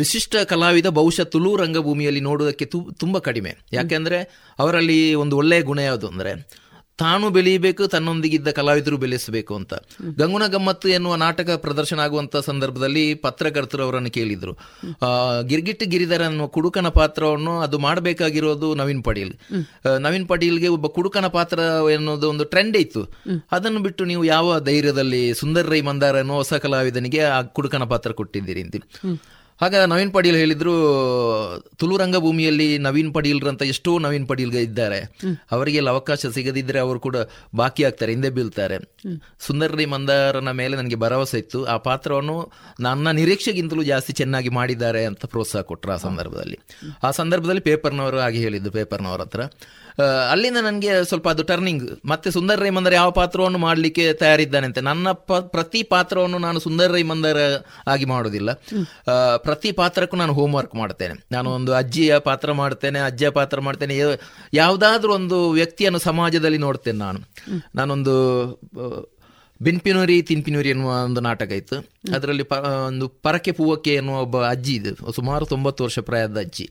ವಿಶಿಷ್ಟ 0.00 0.36
ಕಲಾವಿದ 0.44 0.86
ಬಹುಶಃ 0.86 1.24
ತುಳು 1.24 1.56
ರಂಗಭೂಮಿಯಲ್ಲಿ 1.56 2.20
ನೋಡೋದಕ್ಕೆ 2.20 2.64
ತು 2.64 2.88
ತುಂಬ 2.98 3.18
ಕಡಿಮೆ 3.18 3.56
ಯಾಕೆಂದರೆ 3.72 4.48
ಅವರಲ್ಲಿ 4.58 5.14
ಒಂದು 5.14 5.36
ಒಳ್ಳೆಯ 5.36 5.62
ಗುಣ 5.62 5.78
ಯಾವುದು 5.78 6.08
ಅಂದರೆ 6.08 6.32
ತಾನು 6.98 7.26
ಬೆಳೆಯಬೇಕು 7.30 7.82
ತನ್ನೊಂದಿಗಿದ್ದ 7.86 8.50
ಕಲಾವಿದರು 8.50 8.96
ಬೆಳೆಸಬೇಕು 8.96 9.52
ಅಂತ 9.54 9.74
ಗಂಗುನ 10.18 10.46
ಗಮ್ಮತ್ತು 10.46 10.86
ಎನ್ನುವ 10.88 11.14
ನಾಟಕ 11.16 11.50
ಪ್ರದರ್ಶನ 11.56 12.00
ಆಗುವಂತಹ 12.00 12.40
ಸಂದರ್ಭದಲ್ಲಿ 12.40 13.04
ಪತ್ರಕರ್ತರು 13.14 13.82
ಅವರನ್ನು 13.82 14.10
ಕೇಳಿದ್ರು 14.10 14.52
ಗಿರ್ಗಿಟ್ 15.46 15.84
ಗಿರಿಧರ 15.84 16.24
ಅನ್ನುವ 16.24 16.48
ಕುಡುಕನ 16.48 16.88
ಪಾತ್ರವನ್ನು 16.88 17.54
ಅದು 17.60 17.78
ಮಾಡಬೇಕಾಗಿರೋದು 17.78 18.74
ನವೀನ್ 18.74 19.02
ಪಾಟೀಲ್ 19.04 19.32
ನವೀನ್ 20.00 20.28
ಪಾಟೀಲ್ಗೆ 20.28 20.68
ಒಬ್ಬ 20.68 20.86
ಕುಡುಕನ 20.88 21.28
ಪಾತ್ರ 21.28 21.58
ಎನ್ನುವುದು 21.92 22.28
ಒಂದು 22.30 22.44
ಟ್ರೆಂಡ್ 22.44 22.76
ಇತ್ತು 22.76 23.02
ಅದನ್ನು 23.52 23.80
ಬಿಟ್ಟು 23.80 24.04
ನೀವು 24.04 24.24
ಯಾವ 24.26 24.58
ಧೈರ್ಯದಲ್ಲಿ 24.60 25.22
ಸುಂದರ್ 25.34 25.70
ರೈ 25.70 25.80
ಮಂದಾರ 25.82 26.16
ಅನ್ನುವ 26.18 26.36
ಹೊಸ 26.36 26.54
ಕಲಾವಿದನಿಗೆ 26.58 27.22
ಆ 27.30 27.40
ಕುಡುಕನ 27.52 27.84
ಪಾತ್ರ 27.84 28.12
ಕೊಟ್ಟಿದ್ದೀರಿ 28.12 28.62
ಅಂತ 28.62 28.76
ಹಾಗ 29.60 29.76
ನವೀನ್ 29.76 30.12
ಪಟೀಲ್ 30.12 30.36
ಹೇಳಿದ್ರು 30.36 30.72
ತುಳು 31.76 31.96
ರಂಗಭೂಮಿಯಲ್ಲಿ 31.96 32.78
ನವೀನ್ 32.78 33.12
ಅಂತ 33.48 33.62
ಎಷ್ಟೋ 33.62 33.98
ನವೀನ್ 33.98 34.28
ಪಡೀಲ್ 34.28 34.54
ಇದ್ದಾರೆ 34.54 35.00
ಅವರಿಗೆಲ್ಲ 35.52 35.88
ಅವಕಾಶ 35.88 36.26
ಸಿಗದಿದ್ರೆ 36.26 36.78
ಅವರು 36.78 37.00
ಕೂಡ 37.00 37.16
ಬಾಕಿ 37.56 37.84
ಆಗ್ತಾರೆ 37.84 38.12
ಹಿಂದೆ 38.12 38.30
ಬೀಳ್ತಾರೆ 38.30 38.78
ಸುಂದರಿ 39.40 39.84
ಮಂದಾರನ 39.84 40.50
ಮೇಲೆ 40.50 40.76
ನನಗೆ 40.76 40.96
ಭರವಸೆ 40.96 41.38
ಇತ್ತು 41.38 41.64
ಆ 41.64 41.76
ಪಾತ್ರವನ್ನು 41.76 42.52
ನನ್ನ 42.80 43.10
ನಿರೀಕ್ಷೆಗಿಂತಲೂ 43.10 43.82
ಜಾಸ್ತಿ 43.82 44.12
ಚೆನ್ನಾಗಿ 44.12 44.48
ಮಾಡಿದ್ದಾರೆ 44.48 45.04
ಅಂತ 45.04 45.26
ಪ್ರೋತ್ಸಾಹ 45.26 45.62
ಕೊಟ್ಟರು 45.62 45.92
ಆ 45.92 45.96
ಸಂದರ್ಭದಲ್ಲಿ 45.96 46.58
ಆ 47.04 47.10
ಸಂದರ್ಭದಲ್ಲಿ 47.10 47.60
ಪೇಪರ್ನವರು 47.60 48.18
ಆಗಿ 48.18 48.38
ಹೇಳಿದ್ದು 48.38 48.70
ಪೇಪರ್ನವ್ರ 48.70 49.20
ಹತ್ರ 49.20 49.40
ಅಲ್ಲಿಂದ 50.02 50.56
ನನಗೆ 50.60 51.04
ಸ್ವಲ್ಪ 51.04 51.28
ಅದು 51.28 51.42
ಟರ್ನಿಂಗ್ 51.42 51.88
ಮತ್ತೆ 52.04 52.30
ಸುಂದರ 52.30 52.62
ರೈಮಂದರ್ 52.62 52.94
ಯಾವ 52.94 53.10
ಪಾತ್ರವನ್ನು 53.10 53.58
ಮಾಡಲಿಕ್ಕೆ 53.58 54.12
ತಯಾರಿದ್ದಾನಂತೆ 54.12 54.80
ನನ್ನ 54.80 55.12
ಪ್ರತಿ 55.38 55.82
ಪಾತ್ರವನ್ನು 55.82 56.38
ನಾನು 56.38 56.58
ಸುಂದರ 56.58 56.92
ರೈ 56.92 57.04
ಆಗಿ 57.86 58.04
ಮಾಡೋದಿಲ್ಲ 58.04 58.52
ಪ್ರತಿ 59.36 59.72
ಪಾತ್ರಕ್ಕೂ 59.72 60.16
ನಾನು 60.16 60.32
ಹೋಮ್ 60.32 60.54
ವರ್ಕ್ 60.54 60.74
ಮಾಡ್ತೇನೆ 60.74 61.26
ನಾನು 61.32 61.50
ಒಂದು 61.50 61.74
ಅಜ್ಜಿಯ 61.74 62.18
ಪಾತ್ರ 62.18 62.52
ಮಾಡ್ತೇನೆ 62.52 62.98
ಅಜ್ಜಿಯ 62.98 63.30
ಪಾತ್ರ 63.30 63.60
ಮಾಡ್ತೇನೆ 63.60 63.98
ಯಾವುದಾದ್ರೂ 64.54 65.12
ಒಂದು 65.12 65.50
ವ್ಯಕ್ತಿಯನ್ನು 65.50 65.98
ಸಮಾಜದಲ್ಲಿ 65.98 66.58
ನೋಡ್ತೇನೆ 66.58 66.98
ನಾನು 66.98 67.18
ನಾನೊಂದು 67.74 68.14
ಬಿನ್ಪಿನೂರಿ 69.62 70.22
ತಿನ್ಪಿನೂರಿ 70.22 70.68
ಎನ್ನುವ 70.68 70.90
ಒಂದು 71.04 71.20
ನಾಟಕ 71.20 71.52
ಇತ್ತು 71.52 71.90
ಅದರಲ್ಲಿ 72.14 72.42
ಪ 72.42 72.52
ಒಂದು 72.86 73.08
ಪರಕೆ 73.08 73.52
ಪೂವಕ್ಕೆ 73.52 73.94
ಎನ್ನುವ 73.94 74.20
ಒಬ್ಬ 74.20 74.44
ಅಜ್ಜಿ 74.44 74.74
ಇದು 74.74 75.12
ಸುಮಾರು 75.12 75.46
ತೊಂಬತ್ತು 75.46 75.84
ವರ್ಷ 75.84 75.98
ಪ್ರಾಯದ 75.98 76.38
ಅಜ್ಜಿ 76.38 76.70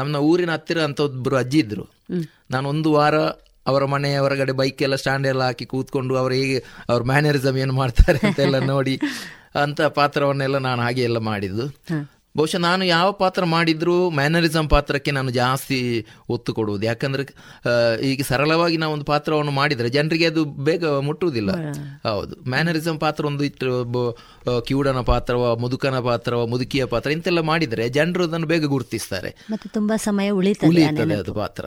ನಮ್ಮ 0.00 0.22
ಊರಿನ 0.24 0.50
ಹತ್ತಿರ 0.50 0.78
ಅಂತ 0.80 1.00
ಒಬ್ರು 1.00 1.36
ಅಜ್ಜಿ 1.36 1.58
ಇದ್ರು 1.58 1.84
ನಾನು 2.50 2.66
ಒಂದು 2.68 2.90
ವಾರ 2.92 3.16
ಅವರ 3.66 3.84
ಮನೆಯ 3.84 4.18
ಹೊರಗಡೆ 4.18 4.52
ಬೈಕ್ 4.52 4.80
ಎಲ್ಲ 4.82 4.96
ಸ್ಟ್ಯಾಂಡ್ 4.96 5.26
ಎಲ್ಲ 5.26 5.42
ಹಾಕಿ 5.42 5.64
ಕೂತ್ಕೊಂಡು 5.64 6.14
ಅವರು 6.16 6.34
ಹೇಗೆ 6.34 6.56
ಅವ್ರ 6.88 7.02
ಮ್ಯಾನರಿಸಮ್ 7.02 7.58
ಏನು 7.58 7.74
ಮಾಡ್ತಾರೆ 7.74 8.20
ಅಂತೆಲ್ಲ 8.28 8.58
ನೋಡಿ 8.66 8.96
ಅಂತ 9.62 9.80
ಪಾತ್ರವನ್ನೆಲ್ಲ 9.94 10.56
ನಾನು 10.58 10.80
ಹಾಗೆ 10.82 11.02
ಎಲ್ಲ 11.02 11.18
ಮಾಡಿದ್ದು 11.18 11.64
ಬಹುಶಃ 12.34 12.58
ನಾನು 12.58 12.84
ಯಾವ 12.84 13.12
ಪಾತ್ರ 13.12 13.44
ಮಾಡಿದರೂ 13.44 14.10
ಮ್ಯಾನರಿಸಮ್ 14.10 14.70
ಪಾತ್ರಕ್ಕೆ 14.70 15.10
ನಾನು 15.10 15.30
ಜಾಸ್ತಿ 15.30 15.78
ಒತ್ತು 16.28 16.54
ಕೊಡುವುದು 16.54 16.86
ಯಾಕಂದರೆ 16.86 17.24
ಈಗ 18.02 18.22
ಸರಳವಾಗಿ 18.22 18.76
ನಾವು 18.76 18.92
ಒಂದು 18.92 19.04
ಪಾತ್ರವನ್ನು 19.04 19.52
ಮಾಡಿದರೆ 19.52 19.88
ಜನರಿಗೆ 19.90 20.26
ಅದು 20.26 20.44
ಬೇಗ 20.64 20.86
ಮುಟ್ಟುವುದಿಲ್ಲ 21.00 21.50
ಹೌದು 22.08 22.36
ಮ್ಯಾನರಿಸಮ್ 22.48 23.00
ಪಾತ್ರ 23.00 23.26
ಒಂದು 23.26 23.44
ಇಟ್ಟು 23.44 23.72
ಕಿವುಡನ 24.66 25.02
ಪಾತ್ರವ 25.02 25.56
ಮುದುಕನ 25.56 25.98
ಪಾತ್ರವ 26.00 26.46
ಮುದುಕಿಯ 26.46 26.84
ಪಾತ್ರ 26.84 27.10
ಇಂತೆಲ್ಲ 27.10 27.40
ಮಾಡಿದರೆ 27.40 27.88
ಜನರು 27.88 28.24
ಅದನ್ನು 28.24 28.46
ಬೇಗ 28.46 28.66
ಗುರುತಿಸ್ತಾರೆ 28.66 29.32
ಮತ್ತು 29.50 29.68
ತುಂಬ 29.68 29.92
ಸಮಯ 29.96 30.30
ಉಳಿಯುತ್ತದೆ 30.30 31.16
ಅದು 31.16 31.34
ಪಾತ್ರ 31.34 31.66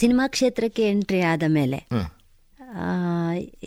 ಸಿನಿಮಾ 0.00 0.26
ಕ್ಷೇತ್ರಕ್ಕೆ 0.26 0.84
ಎಂಟ್ರಿ 0.88 1.20
ಆದ 1.22 1.42
ಮೇಲೆ 1.48 1.78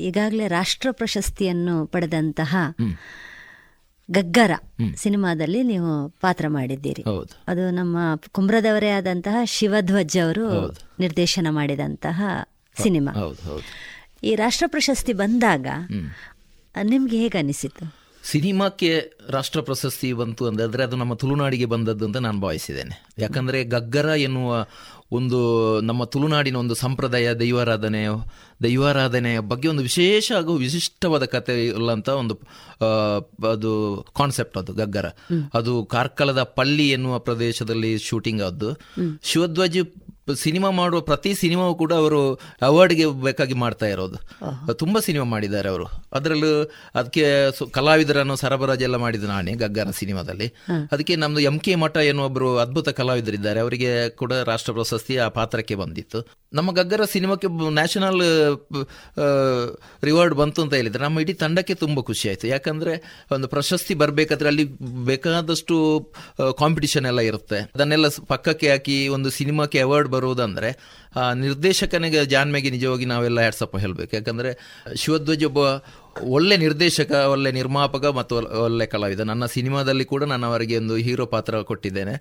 ಈಗಾಗಲೇ 0.00 0.47
ರಾಷ್ಟ್ರ 0.47 0.89
ಪ್ರಶಸ್ತಿಯನ್ನು 0.91 1.85
ಪಡೆದಂತಹ 1.85 2.53
ಗಗ್ಗರ 4.09 4.53
ಸಿನಿಮಾದಲ್ಲಿ 4.95 5.61
ನೀವು 5.63 5.91
ಪಾತ್ರ 6.19 6.45
ಮಾಡಿದ್ದೀರಿ 6.47 7.03
ಅದು 7.47 7.71
ನಮ್ಮ 7.71 7.97
ಕುಂಬ್ರದವರೇ 8.31 8.89
ಆದಂತಹ 8.89 9.37
ಶಿವಧ್ವಜ್ 9.45 10.17
ಅವರು 10.23 10.45
ನಿರ್ದೇಶನ 10.99 11.47
ಮಾಡಿದಂತಹ 11.49 12.19
ಸಿನಿಮಾ 12.75 13.13
ಈ 14.23 14.33
ರಾಷ್ಟ್ರ 14.35 14.65
ಪ್ರಶಸ್ತಿ 14.67 15.13
ಬಂದಾಗ 15.13 15.67
ನಿಮ್ಗೆ 16.83 17.17
ಹೇಗೆ 17.17 17.37
ಅನಿಸಿತು 17.37 17.85
ಸಿನಿಮಾಕ್ಕೆ 18.23 18.89
ರಾಷ್ಟ್ರ 19.29 19.59
ಪ್ರಶಸ್ತಿ 19.61 20.07
ಬಂತು 20.13 20.43
ಅಂದರೆ 20.47 20.83
ಅದು 20.83 20.95
ನಮ್ಮ 20.95 21.13
ತುಳುನಾಡಿಗೆ 21.13 21.65
ಬಂದದ್ದು 21.65 22.05
ಅಂತ 22.05 22.17
ನಾನು 22.17 22.39
ಭಾವಿಸಿದ್ದೇನೆ 22.41 22.95
ಯಾಕಂದ್ರೆ 23.19 23.59
ಗಗ್ಗರ 23.65 24.09
ಎನ್ನುವ 24.19 24.49
ಒಂದು 25.11 25.37
ನಮ್ಮ 25.81 26.03
ತುಳುನಾಡಿನ 26.03 26.55
ಒಂದು 26.55 26.75
ಸಂಪ್ರದಾಯ 26.75 27.33
ದೈವಾರಾಧನೆ 27.33 28.07
ದೈವಾರಾಧನೆಯ 28.63 29.39
ಬಗ್ಗೆ 29.39 29.69
ಒಂದು 29.69 29.81
ವಿಶೇಷ 29.81 30.31
ಹಾಗೂ 30.35 30.53
ವಿಶಿಷ್ಟವಾದ 30.53 31.25
ಕತೆ 31.25 31.65
ಇಲ್ಲಂತ 31.65 32.09
ಒಂದು 32.09 32.35
ಅದು 33.47 33.71
ಕಾನ್ಸೆಪ್ಟ್ 34.15 34.57
ಅದು 34.57 34.73
ಗಗ್ಗರ 34.73 35.05
ಅದು 35.53 35.85
ಕಾರ್ಕಳದ 35.85 36.43
ಪಳ್ಳಿ 36.43 36.89
ಎನ್ನುವ 36.89 37.19
ಪ್ರದೇಶದಲ್ಲಿ 37.19 37.97
ಶೂಟಿಂಗ್ 37.97 38.41
ಆದ್ದು 38.41 38.71
ಶಿವಧ್ವಜಿ 39.23 39.83
ಸಿನಿಮಾ 40.35 40.71
ಮಾಡುವ 40.71 41.01
ಪ್ರತಿ 41.01 41.35
ಸಿನಿಮಾವು 41.35 41.75
ಕೂಡ 41.75 41.93
ಅವರು 41.93 42.33
ಅವಾರ್ಡ್ಗೆ 42.61 43.05
ಬೇಕಾಗಿ 43.05 43.53
ಮಾಡ್ತಾ 43.53 43.85
ಇರೋದು 43.85 44.17
ತುಂಬ 44.73 44.99
ಸಿನಿಮಾ 44.99 45.23
ಮಾಡಿದ್ದಾರೆ 45.23 45.69
ಅವರು 45.69 45.85
ಅದರಲ್ಲೂ 46.13 46.63
ಅದಕ್ಕೆ 46.95 47.51
ಕಲಾವಿದರನ್ನು 47.71 48.35
ಸರಬರಾಜು 48.35 48.83
ಎಲ್ಲ 48.83 48.95
ಮಾಡಿದ್ದು 48.95 49.27
ನಾನೇ 49.27 49.53
ಗಗ್ಗನ 49.53 49.91
ಸಿನಿಮಾದಲ್ಲಿ 49.91 50.53
ಅದಕ್ಕೆ 50.91 51.15
ನಮ್ದು 51.15 51.39
ಎಂ 51.39 51.59
ಕೆ 51.59 51.75
ಮಠ 51.75 51.97
ಒಬ್ಬರು 52.19 52.57
ಅದ್ಭುತ 52.57 52.89
ಕಲಾವಿದರಿದ್ದಾರೆ 52.89 53.59
ಅವರಿಗೆ 53.59 54.09
ಕೂಡ 54.09 54.33
ರಾಷ್ಟ್ರ 54.33 54.73
ಪ್ರಶಸ್ತಿ 54.73 55.17
ಆ 55.17 55.27
ಪಾತ್ರಕ್ಕೆ 55.27 55.75
ಬಂದಿತ್ತು 55.75 56.21
ನಮ್ಮ 56.53 56.71
ಗಗ್ಗರ 56.71 57.03
ಸಿನಿಮಾಕ್ಕೆ 57.05 57.47
ನ್ಯಾಷನಲ್ 57.69 58.21
ರಿವಾರ್ಡ್ 60.03 60.35
ಬಂತು 60.35 60.61
ಅಂತ 60.61 60.73
ಹೇಳಿದರೆ 60.73 61.03
ನಮ್ಮ 61.03 61.19
ಇಡೀ 61.19 61.33
ತಂಡಕ್ಕೆ 61.33 61.73
ತುಂಬ 61.73 62.01
ಖುಷಿ 62.01 62.29
ಆಯಿತು 62.29 62.47
ಯಾಕಂದರೆ 62.47 62.93
ಒಂದು 63.31 63.47
ಪ್ರಶಸ್ತಿ 63.47 63.93
ಬರಬೇಕಾದ್ರೆ 63.93 64.47
ಅಲ್ಲಿ 64.47 64.65
ಬೇಕಾದಷ್ಟು 65.05 65.75
ಕಾಂಪಿಟಿಷನ್ 66.57 67.05
ಎಲ್ಲ 67.05 67.19
ಇರುತ್ತೆ 67.19 67.59
ಅದನ್ನೆಲ್ಲ 67.75 68.07
ಪಕ್ಕಕ್ಕೆ 68.27 68.69
ಹಾಕಿ 68.69 69.07
ಒಂದು 69.07 69.29
ಸಿನಿಮಾಕ್ಕೆ 69.29 69.81
ಅವಾರ್ಡ್ 69.81 70.09
ಬರುವುದಂದರೆ 70.09 70.71
ನಿರ್ದೇಶಕನಿಗೆ 71.33 72.25
ಜಾನ್ಮೆಗೆ 72.25 72.69
ನಿಜವಾಗಿ 72.69 73.05
ನಾವೆಲ್ಲ 73.05 73.39
ಹ್ಯಾಟ್ಸಪ್ಪ 73.39 73.77
ಹೇಳಬೇಕು 73.77 74.15
ಯಾಕಂದರೆ 74.15 74.51
ಶಿವಧ್ವಜ 74.95 75.43
ಒಬ್ಬ 75.43 75.59
ಒಳ್ಳೆ 76.23 76.57
ನಿರ್ದೇಶಕ 76.57 77.11
ಒಳ್ಳೆ 77.11 77.51
ನಿರ್ಮಾಪಕ 77.51 78.05
ಮತ್ತು 78.05 78.35
ಒಳ್ಳೆ 78.63 78.85
ಕಲಾವಿದ 78.85 79.19
ನನ್ನ 79.19 79.45
ಸಿನಿಮಾದಲ್ಲಿ 79.45 80.05
ಕೂಡ 80.05 80.23
ನಾನು 80.23 80.47
ಅವರಿಗೆ 80.47 80.77
ಒಂದು 80.77 80.95
ಹೀರೋ 80.97 81.25
ಪಾತ್ರ 81.25 81.61
ಕೊಟ್ಟಿದ್ದೇನೆ 81.61 82.15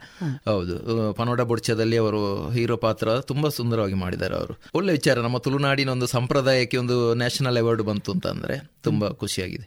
ಹೌದು 0.46 0.76
ಪನೋಡ 1.12 1.40
ಬೊಡ್ಚದಲ್ಲಿ 1.40 1.96
ಅವರು 1.96 2.50
ಹೀರೋ 2.50 2.76
ಪಾತ್ರ 2.76 3.20
ತುಂಬಾ 3.20 3.48
ಸುಂದರವಾಗಿ 3.48 3.94
ಮಾಡಿದ್ದಾರೆ 3.94 4.34
ಅವರು 4.34 4.56
ಒಳ್ಳೆ 4.74 4.92
ವಿಚಾರ 4.92 5.20
ನಮ್ಮ 5.20 5.38
ತುಳುನಾಡಿನ 5.38 5.88
ಒಂದು 5.88 6.06
ಸಂಪ್ರದಾಯಕ್ಕೆ 6.06 6.76
ಒಂದು 6.76 7.14
ನ್ಯಾಷನಲ್ 7.14 7.56
ಅವಾರ್ಡ್ 7.56 7.82
ಬಂತು 7.82 8.12
ಅಂತಂದ್ರೆ 8.12 8.56
ತುಂಬಾ 8.82 9.08
ಖುಷಿಯಾಗಿದೆ 9.08 9.66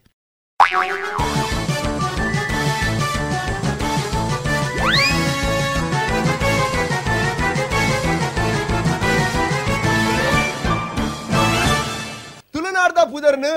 புதர்னு 13.12 13.57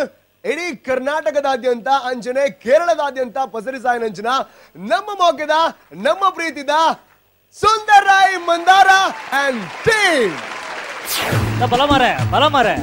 ಇಡೀ 0.45 0.68
ಕರ್ನಾಟಕದಾದ್ಯಂತ 0.87 1.89
ಅಂಜನೆ 2.05 2.45
ಕೇರಳದಾದ್ಯಂತ 2.62 3.39
ಪಸರಿಸಾಯನಂಜನ 3.53 4.30
ನಮ್ಮ 4.85 5.09
ಮೊಗ್ಗದ 5.20 5.57
ನಮ್ಮ 6.03 6.30
ಪ್ರೀತಿದ 6.30 6.74
ಸುಂದರ್ 7.57 8.07
ರಾಯ್ 8.07 8.39
ಮಂದಾರ 8.49 8.89
ಅಂಡ್ 9.41 9.62
ಟೀಮ್ 9.85 10.35
ಬಲ 11.64 11.83
ಬಲಮರೆ 12.33 12.74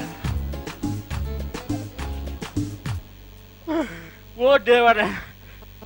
ಓ 4.39 4.51
ದೇವರೇ 4.67 5.07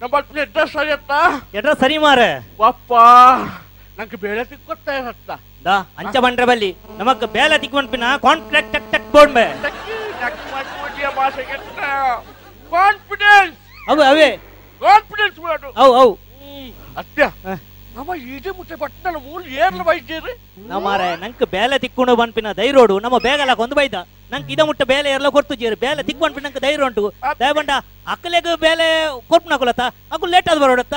ನಮ್ಮ 0.02 0.16
ಎಡ್ರೆಸ್ 0.42 0.74
ಸರಿ 0.74 0.92
ಅತ್ತ 0.92 1.12
ಎಡ್ರೆಸ್ 1.56 1.80
ಸರಿ 1.80 1.98
ಮಾರೆ 1.98 2.30
ಅಪ್ಪ 2.64 2.94
ನಂಗೆ 3.98 4.18
ಬೇಳೆ 4.18 4.44
ತಿಕ್ಕೊತ್ತ 4.46 4.90
ಹತ್ತ 5.08 5.32
ದಾ 5.66 5.76
ಅಂಚ 6.00 6.16
ಬಂಡ್ರೆ 6.18 6.46
ಬಲ್ಲಿ 6.46 6.70
ನಮಗ್ 6.98 7.26
ಬೇಳೆ 7.34 7.58
ತಿಕ್ಕೊಂಡ್ಬಿನ 7.58 8.06
ಕಾಂಟ್ರಾಕ್ಟ್ 8.24 8.72
ಟಕ್ 8.74 8.88
ಟಕ್ 8.92 9.10
ಬೋಡ್ಬೆ 9.12 9.46
ಭಾಷೆಗೆ 11.24 11.58
ಕಾನ್ಫಿಡೆನ್ಸ್ 12.72 13.58
ಅವೆ 13.90 14.04
ಅವೆ 14.12 14.30
ಕಾನ್ಫಿಡೆನ್ಸ್ 14.82 15.40
ಮಾಡು 15.46 15.70
ಅವು 15.82 15.94
ಅವು 16.02 16.14
ಅತ್ಯ 17.02 17.24
ನಮ್ಮ 17.96 18.12
ಈಜೆ 18.34 18.52
ಮುಟ್ಟೆ 18.58 18.76
ಬಟ್ಟಲ 18.82 19.16
ಮೂಲ್ 19.26 19.44
ಏರ್ಲ 19.58 19.82
ಬೈಜೇರಿ 19.88 20.34
ನಮ್ಮರೆ 20.70 21.10
ನಂಕ 21.24 21.44
ಬೇಲೆ 21.52 21.76
ತಿಕ್ಕೊಂಡು 21.84 22.14
ಬಂಪಿನ 22.22 22.52
ದೈರೋಡು 22.60 22.96
ನಮ್ಮ 23.06 23.18
ಬೇಗಲ 23.26 23.54
ಕೊಂದು 23.60 23.76
ಬೈದ 23.80 23.98
ನಂಗೆ 24.32 24.52
ಇದ 24.54 24.62
ಮುಟ್ಟ 24.70 24.84
ಬೇಲೆ 24.92 25.08
ಏರ್ಲ 25.16 25.30
ಕೊರ್ತು 25.36 25.56
ಜೇರಿ 25.62 25.78
ಬೇಲೆ 25.84 26.04
ತಿಕ್ 26.08 26.22
ಬಂಪಿನ 26.24 26.44
ನಂಗೆ 26.48 26.62
ಧೈರ್ಯ 26.66 26.88
ಉಂಟು 26.88 27.04
ದಯಬಂಡ 27.42 27.72
ಅಕ್ಕಲೆಗ 28.14 28.56
ಬೇಲೆ 28.64 28.88
ಕೊರ್ಪು 29.30 29.50
ನಕೊಲತ್ತ 29.54 29.84
ಅಕ್ಕು 30.14 30.30
ಲೇಟ್ 30.34 30.50
ಆದ 30.54 30.58
ಬರೋಡತ್ತ 30.64 30.96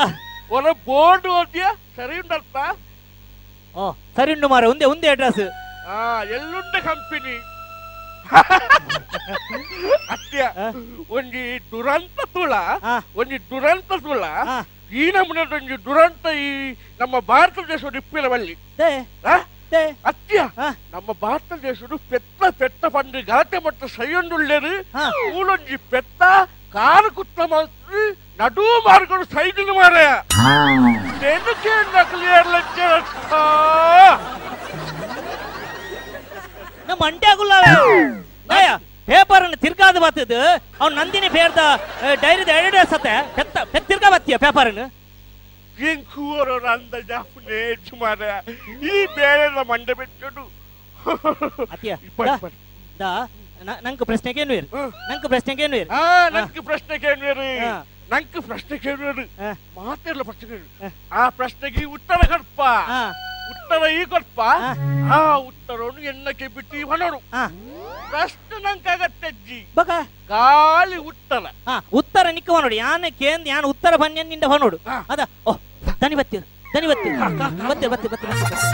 ಒಲ 0.57 0.73
ಬೋರ್ಡ್ 0.89 1.29
ಓದ್ಯ 1.37 1.63
ಸರಿ 1.97 2.17
ಉಂಡತ್ತ 2.23 2.57
ಓ 3.75 3.91
ಸರಿ 4.17 4.33
ಉಂಡು 4.37 4.51
ಮಾರೆ 4.55 4.69
ಒಂದೇ 4.73 4.89
ಒಂದೇ 4.93 5.11
ಅಡ್ರೆಸ್ 5.15 5.45
ಆ 5.89 5.99
ಎಲ್ಲುಂಡ 6.37 6.75
ಕಂಪನಿ 6.87 7.37
ಅತ್ಯ 10.15 10.41
ಒಂಜಿ 11.11 11.45
ದುರಂತ 11.73 12.19
ತುಳ 12.35 12.53
ಒಂಜಿ 13.17 13.39
ದುರಂತ 13.51 13.93
ತುಳ 14.05 14.25
ಈ 14.93 15.05
ನಮ್ಮನೆದೊಂಜಿ 15.11 15.77
ದುರಂತ 15.87 16.27
ಈ 16.43 16.51
ನಮ್ಮ 17.01 17.15
ಭಾರತ 17.31 17.59
ದೇಶದ 17.69 17.97
ಇಪ್ಪಿನ 18.03 18.29
ಬಲ್ಲಿ 18.35 18.55
ಅತ್ಯ 20.05 20.37
ನಮ್ಮ 20.93 21.09
ಭಾರತ 21.23 21.53
ದೇಶದ 21.65 21.95
ಪೆತ್ತ 22.11 22.51
ಪೆತ್ತ 22.61 22.85
ಪಂಡಿ 22.95 23.23
ಗಾತೆ 23.31 23.59
ಮತ್ತು 23.67 23.87
ಸೈಯೊಂದುಳ್ಳೇರು 23.97 24.73
ಮೂಲೊಂಜಿ 25.35 25.79
ಪೆತ್ತ 25.93 26.23
ಕಾರು 26.75 27.11
ಕುತ್ತ 27.11 27.41
ಮಾಡ್ತು 27.51 28.03
ನಡು 28.41 28.65
ಮಾರ್ಗಡು 28.87 29.25
ಸೈಡಿನ 29.35 29.73
ಮಾರಯ 29.79 30.09
ನೆನಕೆ 31.21 31.77
ನಕಲಿ 31.95 32.31
ಲಕ್ಷ 32.55 32.79
ನಮ್ಮ 36.89 37.03
ಅಂಟ್ಯಾಗುಲ್ಲ 37.07 37.55
ಪೇಪರ್ 39.09 39.45
ಅನ್ನು 39.45 39.59
ತಿರ್ಗಾದ 39.65 39.99
ಬತ್ತದು 40.05 40.39
ಅವ್ನು 40.81 40.95
ನಂದಿನಿ 40.97 41.29
ಬೇರ್ದ 41.29 41.63
ಡೈರಿ 42.23 42.45
ಎರಡು 42.53 42.79
ಸತ್ತೆ 42.93 43.15
ಪೆತ್ತ 43.37 43.59
ಪೆತ್ 43.73 43.87
ತಿರ್ಗಾ 43.91 44.09
ಬತ್ತೀಯ 44.11 44.39
ಪೇಪರ್ 44.45 44.69
ಅನ್ನು 44.71 44.87
ಅಂದ 46.69 46.95
ಜಾಪನೆ 47.09 47.59
ಸುಮಾರ 47.89 48.21
ಈ 48.85 48.93
ಬೇರೆ 49.17 49.47
ನಮ್ಮ 49.57 49.73
ಅಂಡ 49.75 49.91
ಬಿಟ್ಟು 49.99 50.45
ಅತಿಯ 51.71 51.95
ದಾ 53.01 53.11
ನಂಗೆ 53.85 54.05
ಪ್ರಶ್ನೆ 54.05 54.31
ಏನು 54.33 54.39
ಕೇಳುವಿರಿ 54.39 54.69
ನಂಗೆ 55.11 55.29
ಪ್ರಶ್ನೆ 55.29 55.53
ಏನು 55.53 55.59
ಕೇಳುವಿರಿ 55.61 55.85
ನಂಗೆ 56.37 56.63
ಪ್ರಶ್ನೆ 56.63 56.95
ಏನು 56.97 57.21
ಕೇಳುವಿರಿ 57.23 57.53
ನಂಗೆ 58.11 58.41
ಪ್ರಶ್ನೆ 58.49 58.75
ಕೇಳುವಿರಿ 58.79 59.27
ಮಾತಾಡಲ್ಲ 59.77 60.23
ಪ್ರಶ್ನೆ 60.23 60.47
ಕೇಳು 60.49 60.91
ಆ 61.13 61.25
ಪ್ರಶ್ನೆಗೆ 61.39 61.85
ಉತ್ತರ 61.97 62.21
ಕಡಪ 62.27 62.61
ಉತ್ತರ 63.67 63.87
ಈ 63.93 64.03
ಕೊಲ್ಪ 64.11 64.41
ಆ 65.15 65.17
ಉತ್ತರವನ್ನು 65.49 66.03
ಎಣ್ಣಕ್ಕೆ 66.11 66.47
ಬಿಟ್ಟಿ 66.57 66.81
ಹೊಣರು 66.91 67.19
ಪ್ರಶ್ನೆ 68.11 68.85
ಅಜ್ಜಿ 69.29 69.59
ಬಗ 69.79 69.91
ಗಾಳಿ 70.31 70.99
ಉತ್ತರ 71.11 71.43
ಉತ್ತರ 72.01 72.27
ನಿಕ್ಕ 72.37 72.51
ಹೊನೋಡು 72.57 72.77
ಯಾನೆ 72.77 73.11
ಕೇಂದ್ರ 73.23 73.49
ಯಾನ್ 73.55 73.67
ಉತ್ತರ 73.73 73.97
ಬನ್ನಿಂದ 74.03 74.49
ಹೊನೋಡು 74.53 74.79
ಅದ 75.15 75.25
ಓ 75.47 75.55
ದನಿ 76.03 76.19
ಬತ್ತಿ 76.21 76.41
ದನಿ 76.75 76.87
ಬತ್ತಿ 76.93 77.11
ಬತ್ತಿ 77.71 77.89
ಬತ್ತಿ 77.95 78.09
ಬತ್ತಿ 78.15 78.27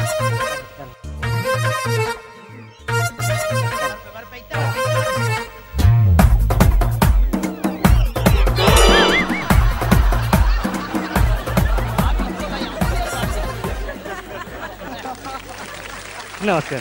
ನಮಸ್ಕಾರ 16.45 16.81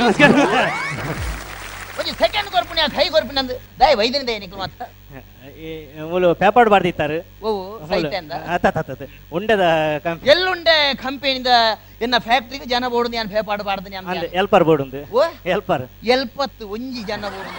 नमस्कार 0.00 0.30
ಸೆಕೆಂಡ್ 1.96 2.18
செகண்ட் 2.20 2.48
ಕೈ 2.52 2.74
நான் 2.78 2.94
கை 2.96 3.04
கோர்ப்பு 3.12 3.34
நந்து 3.36 3.54
தயவு 3.80 3.98
வைத்திருந்த 4.00 4.30
எனக்கு 4.38 4.56
மாத்த 4.60 4.82
ಪೇಪರ್ 6.40 6.68
ಬರ್ದಿತ್ತಾರೆ 6.74 7.18
ಉಂಡದ 9.36 9.64
ಎಲ್ಲುಂಡ 10.32 10.68
ಕಂಪೆನಿದ 11.04 11.52
ಎನ್ನ 12.06 12.18
ಜನ 12.72 12.88
ಬೋಡು 12.94 13.10
ನಾನು 13.14 13.30
ಪೇಪರ್ 13.36 13.64
ಬಾರ್ದು 13.68 13.90
ನಾನು 13.94 14.26
ಹೆಲ್ಪರ್ 14.36 14.66
ಬೋಡು 14.70 15.02
ಎಲ್ಪರ್ 15.54 15.84
ಎಲ್ಪತ್ತು 16.16 16.66
ಒಂಜಿ 16.76 17.04
ಜನ 17.12 17.24
ಬೋಡು 17.36 17.50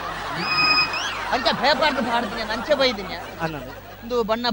ಅಂಚ 1.36 1.48
ಪೇಪರ್ 1.64 1.96
ಬಾರ್ದು 2.06 2.36
ನಾನು 2.40 2.52
ಅಂಚೆ 2.58 2.76
ಬೈದಿನಿ 2.82 3.18
ಒಂದು 4.04 4.18
ಬಣ್ಣ 4.24 4.46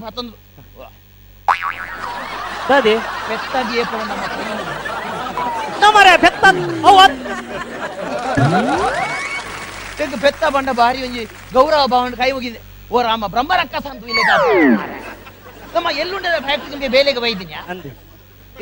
ಅವತ್ 6.88 7.18
ಅವತ್ 8.72 9.00
ತೆಂಗು 9.98 10.18
ಬೆತ್ತ 10.22 10.44
ಬಂಡ 10.54 10.70
ಬಾರಿ 10.74 11.00
ಒಂಜಿ 11.06 11.22
ಗೌರವ 11.54 11.82
ಭಾವನೆ 11.86 12.16
ಕೈ 12.16 12.30
ಹೋಗಿದೆ 12.30 12.60
ಓ 12.90 13.02
ರಾಮ 13.02 13.26
ಬ್ರಹ್ಮ 13.34 13.52
ರಕ್ಕಸ 13.56 13.86
ಅಂತ 13.92 14.04
ಇಲ್ಲ 14.14 14.32
ನಮ್ಮ 15.74 15.88
ಎಲ್ಲುಂಡೆ 15.98 16.30
ಫ್ಯಾಕ್ಟ್ರಿ 16.46 16.70
ನಿಮಗೆ 16.70 16.88
ಬೇಲೆಗೆ 16.88 17.20
ಬೈದಿನ 17.20 17.52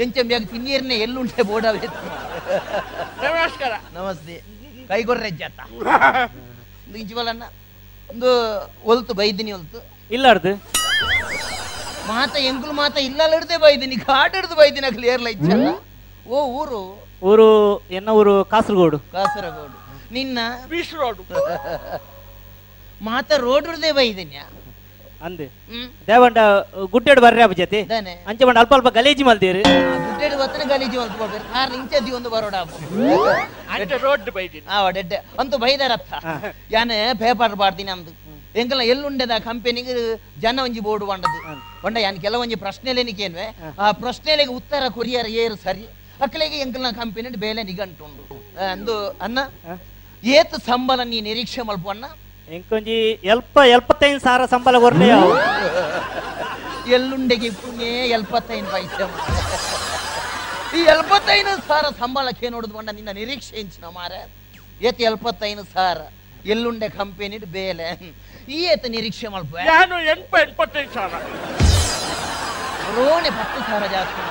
ಎಂಚೆ 0.00 0.20
ಆಗ 0.28 0.42
ತಿನ್ನೀರ್ನೆ 0.50 0.96
ಎಲ್ಲುಂಡೆ 1.06 1.44
ಬೋಡವೇ 1.48 1.86
ನಮಸ್ಕಾರ 3.24 3.72
ನಮಸ್ತೆ 3.94 4.36
ಕೈಗೊರ್ರೆ 4.90 5.30
ಜಾತ 5.40 5.60
ಒಂದು 6.90 7.20
ಒಂದು 8.10 8.30
ಒಲ್ತು 8.84 9.12
ಬೈದಿನಿ 9.14 9.50
ಒಲ್ತು 9.52 9.78
ಇಲ್ಲ 9.78 10.14
ಇಲ್ಲಾರ್ದು 10.16 10.52
ಮಾತ 12.08 12.34
ಎಂಕುಲು 12.50 12.74
ಮಾತ 12.74 12.96
ಹಿಡ್ದೆ 13.32 13.56
ಬೈದಿನಿ 13.58 13.96
ಹಿಡ್ದು 14.34 14.54
ಬೈದಿನ 14.54 14.86
ಕ್ಲಿಯರ್ 14.96 15.22
ಲೈಚ್ 15.22 15.44
ಓ 16.28 16.40
ಊರು 16.56 16.80
ಊರು 17.22 17.48
ಎನ್ನ 17.90 18.08
ಊರು 18.12 18.34
ಕಾಸರಗೋಡು 18.44 18.98
ಕಾಸರಗೋಡು 19.12 19.76
ನಿನ್ನ 20.12 20.38
ಬೀಚ್ 20.70 20.94
ರೋಡ್ 21.00 21.20
ಮಾತ 23.06 23.32
ರೋಡ್ 23.40 23.68
ದೇವ 23.82 24.00
ಇದನ್ಯ 24.08 24.38
ಅಂದೆ 25.22 25.46
ದೇವಂಡ 26.08 26.38
ಗುಡ್ಡೆಡ್ 26.92 27.20
ಬರ್ರಿ 27.20 27.42
ಅಪ್ಪ 27.42 27.56
ಜೊತೆ 27.56 27.78
ಅಂಚೆ 28.26 28.44
ಮಂಡ 28.44 28.56
ಅಲ್ಪ 28.58 28.72
ಅಲ್ಪ 28.74 28.88
ಗಲೀಜಿ 28.96 29.24
ಮಲ್ದೀರಿ 29.24 29.62
ಗುಡ್ಡೆಡ್ 30.02 30.34
ಒತ್ತನ 30.36 30.64
ಗಲೀಜಿ 30.70 30.96
ಮಲ್ಕೊಳ್ಬೇಕು 30.96 31.46
ಕಾರ್ 31.52 31.72
ಇಂಚದಿ 31.74 32.12
ಒಂದು 32.18 32.30
ಬರೋಡ 32.30 32.56
ಅಂಟ 33.74 33.92
ರೋಡ್ 34.02 34.30
ಬೈದಿ 34.36 34.60
ಆ 34.68 34.80
ಒಡೆಡ್ಡೆ 34.86 35.18
ಅಂತೂ 35.40 35.58
ಬೈದಾರಪ್ಪ 35.58 36.12
ಯಾನೆ 36.72 36.98
ಪೇಪರ್ 37.20 37.56
ಬಾಡ್ತೀನಿ 37.56 37.90
ನಮ್ದು 37.90 38.12
ಎಂಕಲ್ಲ 38.54 38.84
ಎಲ್ಲುಂಡದ 38.92 39.34
ಕಂಪೆನಿಗೆ 39.44 39.94
ಜನ 40.38 40.58
ಒಂಜಿ 40.62 40.80
ಬೋರ್ಡ್ 40.80 41.04
ವಂಡದು 41.04 41.40
ವಂಡ 41.84 41.96
ಯಾನ್ 41.98 42.18
ಕೆಲವೊಂಜಿ 42.20 42.56
ಪ್ರಶ್ನೆಲೆ 42.64 43.02
ನಿಕೇನ್ವೆ 43.02 43.46
ಆ 43.78 43.88
ಪ್ರಶ್ನೆಲೆಗೆ 44.00 44.52
ಉತ್ತರ 44.52 44.82
ಕೊರಿಯರ್ 44.96 45.28
ಏರು 45.36 45.56
ಸರಿ 45.64 45.84
ಅಕ್ಕಳಿಗೆ 46.20 46.58
ಎಂಕಲ್ನ 46.64 46.90
ಕಂಪೆನಿ 46.98 47.28
ಬೇಲೆ 47.44 47.62
ನಿಗಂಟುಂಡು 47.62 48.24
ಅಂದು 48.70 48.96
ಅನ್ನ 49.26 49.38
ಏತ್ 50.22 50.56
ಸಂಬಳ 50.66 51.00
ನೀ 51.10 51.18
ನಿರೀಕ್ಷೆ 51.28 51.62
ಮಲ್ಪ 51.68 51.86
ಅಣ್ಣ 51.90 52.06
ಎಂಕೊಂಜಿ 52.48 52.96
ಎಲ್ಪ 53.32 53.56
ಎಲ್ಪತ್ತೈನ್ 53.74 54.20
ಸಾರ 54.20 54.40
ಸಂಬಳ 54.54 54.76
ಬರ್ಲಿ 54.84 55.08
ಎಲ್ಲುಂಡೆಗೆ 56.96 57.50
ಪುಣ್ಯೇ 57.60 57.92
ಎಲ್ಪತ್ತೈನ್ 58.16 58.66
ಪೈಸೆ 58.66 59.06
ಈ 60.76 60.80
ಎಲ್ಪತ್ತೈದು 60.94 61.52
ಸಾವಿರ 61.68 61.88
ಸಂಬಳಕ್ಕೆ 62.00 62.48
ನೋಡಿದ್ 62.48 62.74
ಬಣ್ಣ 62.76 62.90
ನಿನ್ನ 62.90 63.12
ನಿರೀಕ್ಷೆ 63.12 63.54
ಇಂಚಿನ 63.62 63.86
ಮಾರೆ 63.96 64.20
ಏತ್ 64.88 65.00
ಎಲ್ಪತ್ತೈದು 65.02 65.64
ಸಾವಿರ 65.74 66.02
ಎಲ್ಲುಂಡೆ 66.46 66.88
ಕಂಪೆನಿ 66.98 67.38
ಬೇಲೆ 67.56 67.88
ಈ 68.48 68.58
ಏತ 68.72 68.84
ನಿರೀಕ್ಷೆ 68.94 69.28
ಮಲ್ಪ 69.34 69.54
ನಾನು 69.72 69.96
ಎಂಪ 70.14 70.34
ಎಲ್ಪತ್ತೈದು 70.46 70.92
ಸಾವಿರ 70.94 71.22
ರೋಣೆ 72.96 73.30
ಹತ್ತು 73.38 73.60
ಸಾವಿರ 73.68 73.86
ಜಾಸ್ತಿ 73.92 74.20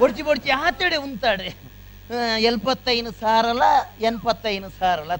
ಬೊಡ್ಚಿ 0.00 0.50
ಆ 0.56 0.70
ತಡೆ 0.78 0.98
ಉಂತಾಡ್ರಿ 1.06 1.52
ಎಲ್ಪತ್ತೈನು 2.48 3.10
ಸಾರಲ್ಲ 3.20 3.64
ಎನ್ಪತ್ತೈನು 4.08 4.68
ಸಾರಲ್ಲ 4.80 5.14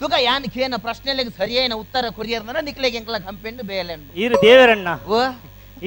ತುಗ 0.00 0.14
ಯಾನ್ 0.24 0.46
ಕೇನ 0.54 0.76
ಪ್ರಶ್ನೆಲೆಗೆ 0.86 1.32
ಸರಿಯೇನ 1.38 1.74
ಉತ್ತರ 1.82 2.04
ಕೊರಿಯರ್ನ 2.16 2.62
ನಿಕ್ಲೆಗೆ 2.68 2.98
ಎಂಕಲ 3.00 3.18
ಕಂಪೆಂಡ್ 3.28 3.62
ಬೇಲೆಂಡು 3.64 4.10
ಇರು 4.24 4.38
ದೇವರಣ್ಣ 4.46 4.88
ಓ 5.08 5.20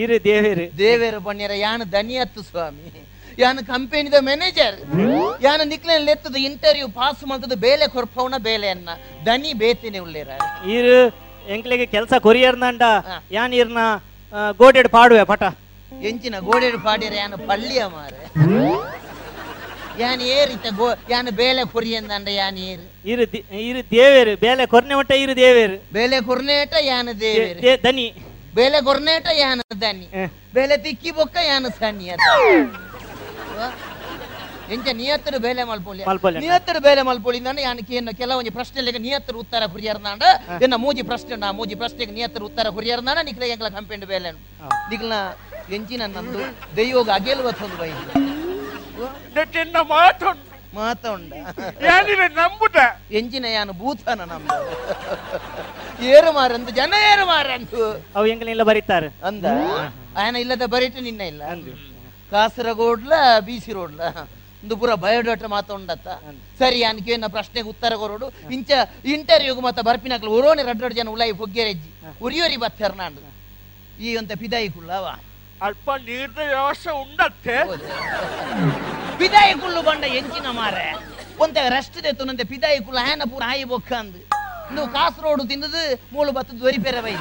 ಇರು 0.00 0.17
ದೇವೇರು 0.25 0.67
ದೇವೇರು 0.79 1.19
ಬಣ್ಣರ 1.25 1.55
ಯಾನ್ 1.63 1.83
ದನಿಯತ್ತು 1.93 2.43
ಸ್ವಾಮಿ 2.43 2.87
ಯಾನ್ 3.37 3.59
ಕಂಪೆನಿದ 3.65 4.17
ಮ್ಯಾನೇಜರ್ 4.21 4.77
ಯಾನ್ 5.43 5.63
ನಿಕ್ಲೆ 5.69 5.97
ಲೆತ್ತದ 6.07 6.37
ಇಂಟರ್ವ್ಯೂ 6.47 6.87
ಪಾಸ್ 6.97 7.21
ಮಾಡ್ತದ 7.29 7.55
ಬೇಲೆ 7.61 7.85
ಕೊರ್ಪವನ 7.95 8.37
ಬೇಲೆಯನ್ನ 8.47 8.89
ದನಿ 9.27 9.51
ಬೇತಿನಿ 9.61 9.99
ಉಳ್ಳಿರ 9.99 10.31
ಇರು 10.77 10.97
ಎಂಕ್ಲೆಗೆ 11.47 11.87
ಕೆಲಸ 11.95 12.13
ಕೊರಿಯರ್ನಂಡ 12.27 12.83
ಯಾನ್ 13.31 13.55
ಇರ್ನ 13.61 13.81
ಗೋಟೆಡ್ 14.59 14.89
ಪಾಡುವೆ 14.91 15.23
ಪಟ 15.25 15.43
ಎಂಚಿನ 16.01 16.35
ಗೋಡೆಡು 16.45 16.79
ಪಾಡಿರ 16.85 17.13
ಯಾನ 17.15 17.35
ಪಳ್ಳಿಯ 17.47 17.81
ಮಾರೆ 17.93 18.19
ಯಾನ 19.99 20.19
ಏರಿತ 20.35 20.67
ಗೋ 20.77 20.85
ಯಾನ 21.09 21.27
ಬೇಲೆ 21.39 21.63
ಕೊರಿ 21.71 21.89
ಎಂದಂಡ 21.97 22.29
ಯಾನ 22.35 22.55
ಏರು 22.69 22.85
ಇರು 23.05 23.25
ದಿ- 23.33 23.43
ಇರು 23.63 23.81
ದೇವೇರು 23.91 24.33
ಬೇಲೆ 24.41 24.63
ಕೊರ್ನೆ 24.71 24.93
ಮಟ್ಟ 24.99 25.11
ಇರು 25.23 25.33
ದೇವೇರು 25.39 25.75
ಬೇಲೆ 25.93 26.19
ಕೊರ್ನೇಟ 26.27 26.73
ಯಾನ 26.87 27.07
ದೇವೇರು 27.21 27.59
ದೇ- 27.65 27.79
ದನಿ 27.83 28.07
ಬೇಲೆ 28.53 28.79
ಕೊರ್ನೇಟ 28.87 29.27
ಯಾನ 29.37 29.59
ದನಿ 29.81 30.07
ಬೇಲೆ 30.53 30.75
ತಿಕ್ಕಿ 30.83 31.11
ಬೊಕ್ಕ 31.11 31.37
ಯಾನ 31.47 31.67
ಸಣ್ಣಿ 31.77 32.07
ಅದ 32.09 32.19
ಎಂಚ 34.73 34.87
ನಿಯತ್ತರು 34.99 35.37
ಬೇಲೆ 35.39 35.63
ಮಲ್ಪೊಲಿ 35.69 36.03
ಮಲ್ಪೊಲಿ. 36.09 36.37
ನಿಯತ್ತರು 36.43 36.79
ಬೇಲೆ 36.85 37.01
ಮಲ್ಪೋಲಿ 37.03 37.39
ನಾನು 37.47 37.61
ಯಾನಕ್ಕೆ 37.61 37.95
ಏನು 37.95 38.13
ಕೆಲವೊಂದು 38.19 38.51
ಪ್ರಶ್ನೆಲೆಗೆ 38.51 38.99
ನಿಯತ್ತರು 38.99 39.37
ಉತ್ತರ 39.43 39.63
ಹುರಿಯರ್ನಾಂಡ 39.73 40.23
ಎನ್ನ 40.63 40.77
ಮೂಜಿ 40.83 41.03
ಪ್ರಶ್ನೆ 41.09 41.35
ನಾ 41.37 41.49
ಮೂಜಿ 41.59 41.75
ಪ್ರಶ್ನೆಗೆ 41.75 42.13
ನಿಯತ್ತರು 42.13 42.45
ಉತ್ತರ 42.49 42.67
ಹುರಿಯರ್ನಾಂಡ 42.69 43.19
ನಿಕ್ಲೆ 43.25 43.49
ಎಂಗ್ಲ 43.53 43.69
ಕಂಪೆಂಡ್ 43.75 44.05
ಬೇಲೆ 44.05 44.31
ನಿಕ್ಲ 44.91 45.13
ಎಂಚಿನ 45.73 46.07
ನಂದು 46.15 46.41
ದೈಯೋಗ 46.77 47.09
ಅಗೆಲ್ವ 47.17 47.51
ತೊಂದು 47.59 47.77
ಬೈ 47.81 47.91
ನೆಟ್ಟಿನ 49.35 49.81
ಮಾತು 49.91 50.31
ಮಾತ 50.77 51.03
ಉಂಡ 51.15 51.33
ಏನಿಲ್ಲ 51.89 52.23
ನಂಬುಟ 52.37 52.77
ಎಂಚಿನ 53.17 53.45
ಯಾನು 53.53 53.73
ಭೂತನ 53.81 54.21
ನಮ್ದು 54.31 54.57
ಏರು 56.11 56.29
ಮಾರಂದು 56.37 56.71
ಜನ 56.79 56.93
ಏರು 57.11 57.25
ಮಾರಂದು 57.27 57.81
ಅವು 58.15 58.25
ಇಲ್ಲ 58.47 58.63
ಬರೀತಾರೆ 58.69 59.09
ಅಂದ 59.29 59.45
ಆಯನ 60.17 60.37
ಇಲ್ಲದ 60.43 60.65
ಬರೀಟು 60.73 61.01
ನಿನ್ನ 61.01 61.21
ಇಲ್ಲ 61.31 61.43
ಕಾಸರಗೋಡ್ಲ 62.31 63.13
ಬಿ 63.39 63.55
ಸಿ 63.59 63.71
ರೋಡ್ಲ 63.73 64.01
ಇಂದು 64.63 64.75
ಪೂರ 64.81 64.91
ಬಯೋಡಾಟ 65.03 65.45
ಮಾತಾಡತ್ತ 65.53 66.09
ಸರಿ 66.59 66.79
ಅನ್ಕೆ 66.89 67.15
ನಾ 67.17 67.27
ಪ್ರಶ್ನೆಗೆ 67.27 67.67
ಉತ್ತರ 67.69 67.93
ಕೊರೋಡು 67.95 68.27
ಇಂಚ 68.55 68.71
ಇಂಟರ್ವ್ಯೂಗ್ 69.13 69.61
ಮತ್ತ 69.65 69.79
ಬರ್ಪಿನಕ್ಲು 69.87 70.31
ಉರೋಣಿ 70.37 70.63
ರಡ್ಡೊಡ್ 70.63 70.95
ಜನ 70.99 71.09
ಉಲಾಯಿ 71.09 71.33
ಬೊಗ್ಗೆರೆಜ್ಜಿ 71.41 71.91
ಉರಿಯೋರಿ 72.27 72.57
ಬತ್ತರ್ 72.63 72.95
ನಾಂಡು 72.95 73.21
ಈ 73.99 74.11
ಅಂತ 74.17 74.31
ಪಿದಾಯಿ 74.39 74.69
ಕುಳ್ಳವ 74.69 75.07
ಅಲ್ಪ 75.61 75.89
ನೀರ್ದ 76.05 76.39
ವ್ಯವಸ್ಥೆ 76.51 76.91
ಉಂಡತ್ತೆ 77.01 77.57
ಪಿದಾಯಿ 79.19 79.53
ಕುಳ್ಳು 79.61 79.81
ಬಂಡ 79.81 80.05
ಎಂಚಿನ 80.19 80.47
ಮಾರೆ 80.53 80.87
ಒಂತೆ 81.39 81.61
ರಸ್ಟ್ 81.69 81.99
ನಂತೆ 82.25 82.45
ಪಿದಾಯಿ 82.45 82.79
ಕುಳ್ಳ 82.79 82.99
ಪೂರ 83.25 83.43
ಹಾಯಿ 83.43 83.65
ಬೊಕ್ಕ 83.65 83.93
నువ్వు 84.71 84.89
కాసరోడు 84.93 85.43
తిన్నది 85.49 85.83
మూడు 86.13 86.29
బత్తు 86.31 86.59
దొరి 86.61 86.79
పెరవై 86.85 87.13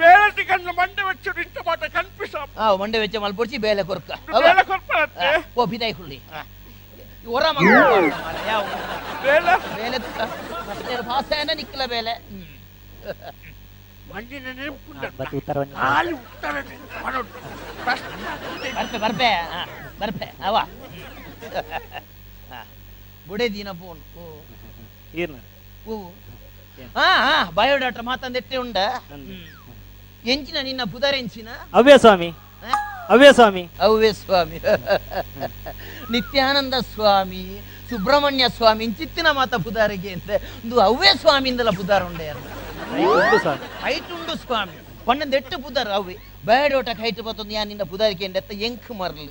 బేలంటి 0.00 0.42
కన్ను 0.44 0.72
మండ 0.78 0.98
వచ్చి 1.08 1.28
ఇంత 1.44 1.58
మాట 1.66 1.80
కనిపిస్తాం 1.96 2.46
ఆ 2.58 2.68
మండ 2.82 2.96
వచ్చి 3.04 3.22
మళ్ళీ 3.24 3.36
పొడిచి 3.40 3.58
బేల 3.64 3.82
కొరక 3.90 4.12
బేల 4.36 4.62
కొరక 4.70 4.92
ఓ 5.56 5.66
బిదాయకుళ్ళి 5.72 6.20
ఒర 7.28 7.46
ಬೇಲೆ 9.24 9.54
ಬೇಲೆ 9.76 9.98
ಭಾಷೆನ 11.08 11.52
ನಿಕ್ಕಲ 11.60 11.84
ಬೇಲೆ 11.94 12.14
ಮಂಡಿನ 14.10 14.46
ನೆನಪು 14.48 15.36
ಉತ್ತರವನ್ನು 15.38 15.76
ಹಾಲು 15.82 16.14
ಉತ್ತರ 16.24 16.54
ಬರ್ಪೆ 17.86 18.10
ಬರ್ಪೆ 18.96 19.30
ಬರ್ಪೆ 20.00 20.28
ಅವ 20.44 20.56
ಬುಡೆ 23.28 23.46
ದೀನಪ್ಪ 23.54 23.84
ಉಂಟು 23.92 24.24
ಓ 25.86 25.96
ಹಾ 26.96 27.08
ಹಾ 27.20 27.36
ಬಯೋಡಾಟ 27.52 27.98
ಮಾತಂದೆಟ್ಟೆ 28.02 28.56
ಉಂಡ 28.56 28.78
ಎಂಚಿನ 30.26 30.58
ನಿನ್ನ 30.62 30.82
ಎಂಚಿನ 31.16 31.48
ಅವ್ಯ 31.74 31.94
ಸ್ವಾಮಿ 31.98 32.30
ಅವ್ಯ 33.10 33.28
ಸ್ವಾಮಿ 33.32 33.62
ಅವ್ಯ 33.80 34.08
ಸ್ವಾಮಿ 34.14 34.58
ನಿತ್ಯಾನಂದ 36.10 36.76
ಸ್ವಾಮಿ 36.92 37.44
ಸುಬ್ರಹ್ಮಣ್ಯ 37.90 38.46
ಸ್ವಾಮಿ 38.56 38.82
ಇಂಚಿತ್ತಿನ 38.84 39.28
ಮಾತ 39.32 39.54
ಪುದಾರಿಗೆ 39.64 40.10
ಅಂತ 40.12 40.30
ಒಂದು 40.58 40.76
ಅವ್ಯ 40.80 41.10
ಸ್ವಾಮಿಯಿಂದಲ 41.22 41.70
ಪುದಾರ 41.78 42.02
ಉಂಡೆ 42.02 42.26
ಹೈಟ್ 43.84 44.10
ಉಂಡು 44.16 44.34
ಸ್ವಾಮಿ 44.44 44.78
ಪಣ್ಣಂದು 45.06 45.36
ಎಟ್ಟು 45.36 45.56
ಪುದಾರ 45.62 45.88
ಅವ್ವೆ 45.98 46.16
ಬೇಡೋಟಕ್ಕೆ 46.46 47.02
ಹೈಟ್ 47.02 47.20
ಬತ್ತೊಂದು 47.22 47.54
ಯಾ 47.54 47.62
ನಿನ್ನ 47.64 47.84
ಪುದಾರಿಕೆ 47.92 48.24
ಎಂಡೆತ್ತ 48.24 48.52
ಎಂಕ್ 48.68 48.88
ಮರ್ಲಿ 49.00 49.26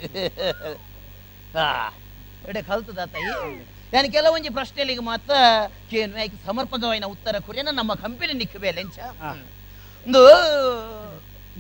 ಹಾ 1.56 1.68
ಎಡೆ 2.49 2.61
ಕಲ್ತದ 2.61 3.03
ತಾಯಿ 3.14 3.34
ನಾನು 3.94 4.07
ಕೆಲವೊಂದು 4.11 4.49
ಪ್ರಶ್ನೆಗಳಿಗೆ 4.52 5.03
ಮಾತ್ರ 5.03 5.34
ಸಮರ್ಪಕವಾದ 6.45 7.07
ಉತ್ತರ 7.15 7.35
ಕೊರಿಯನ 7.48 7.73
ನಮ್ಮ 7.73 7.94
ಕಂಪನಿ 8.03 8.34
ನಿಕ್ಕಬೇಲೆಂಚ 8.34 8.98
ಒಂದು 10.07 10.23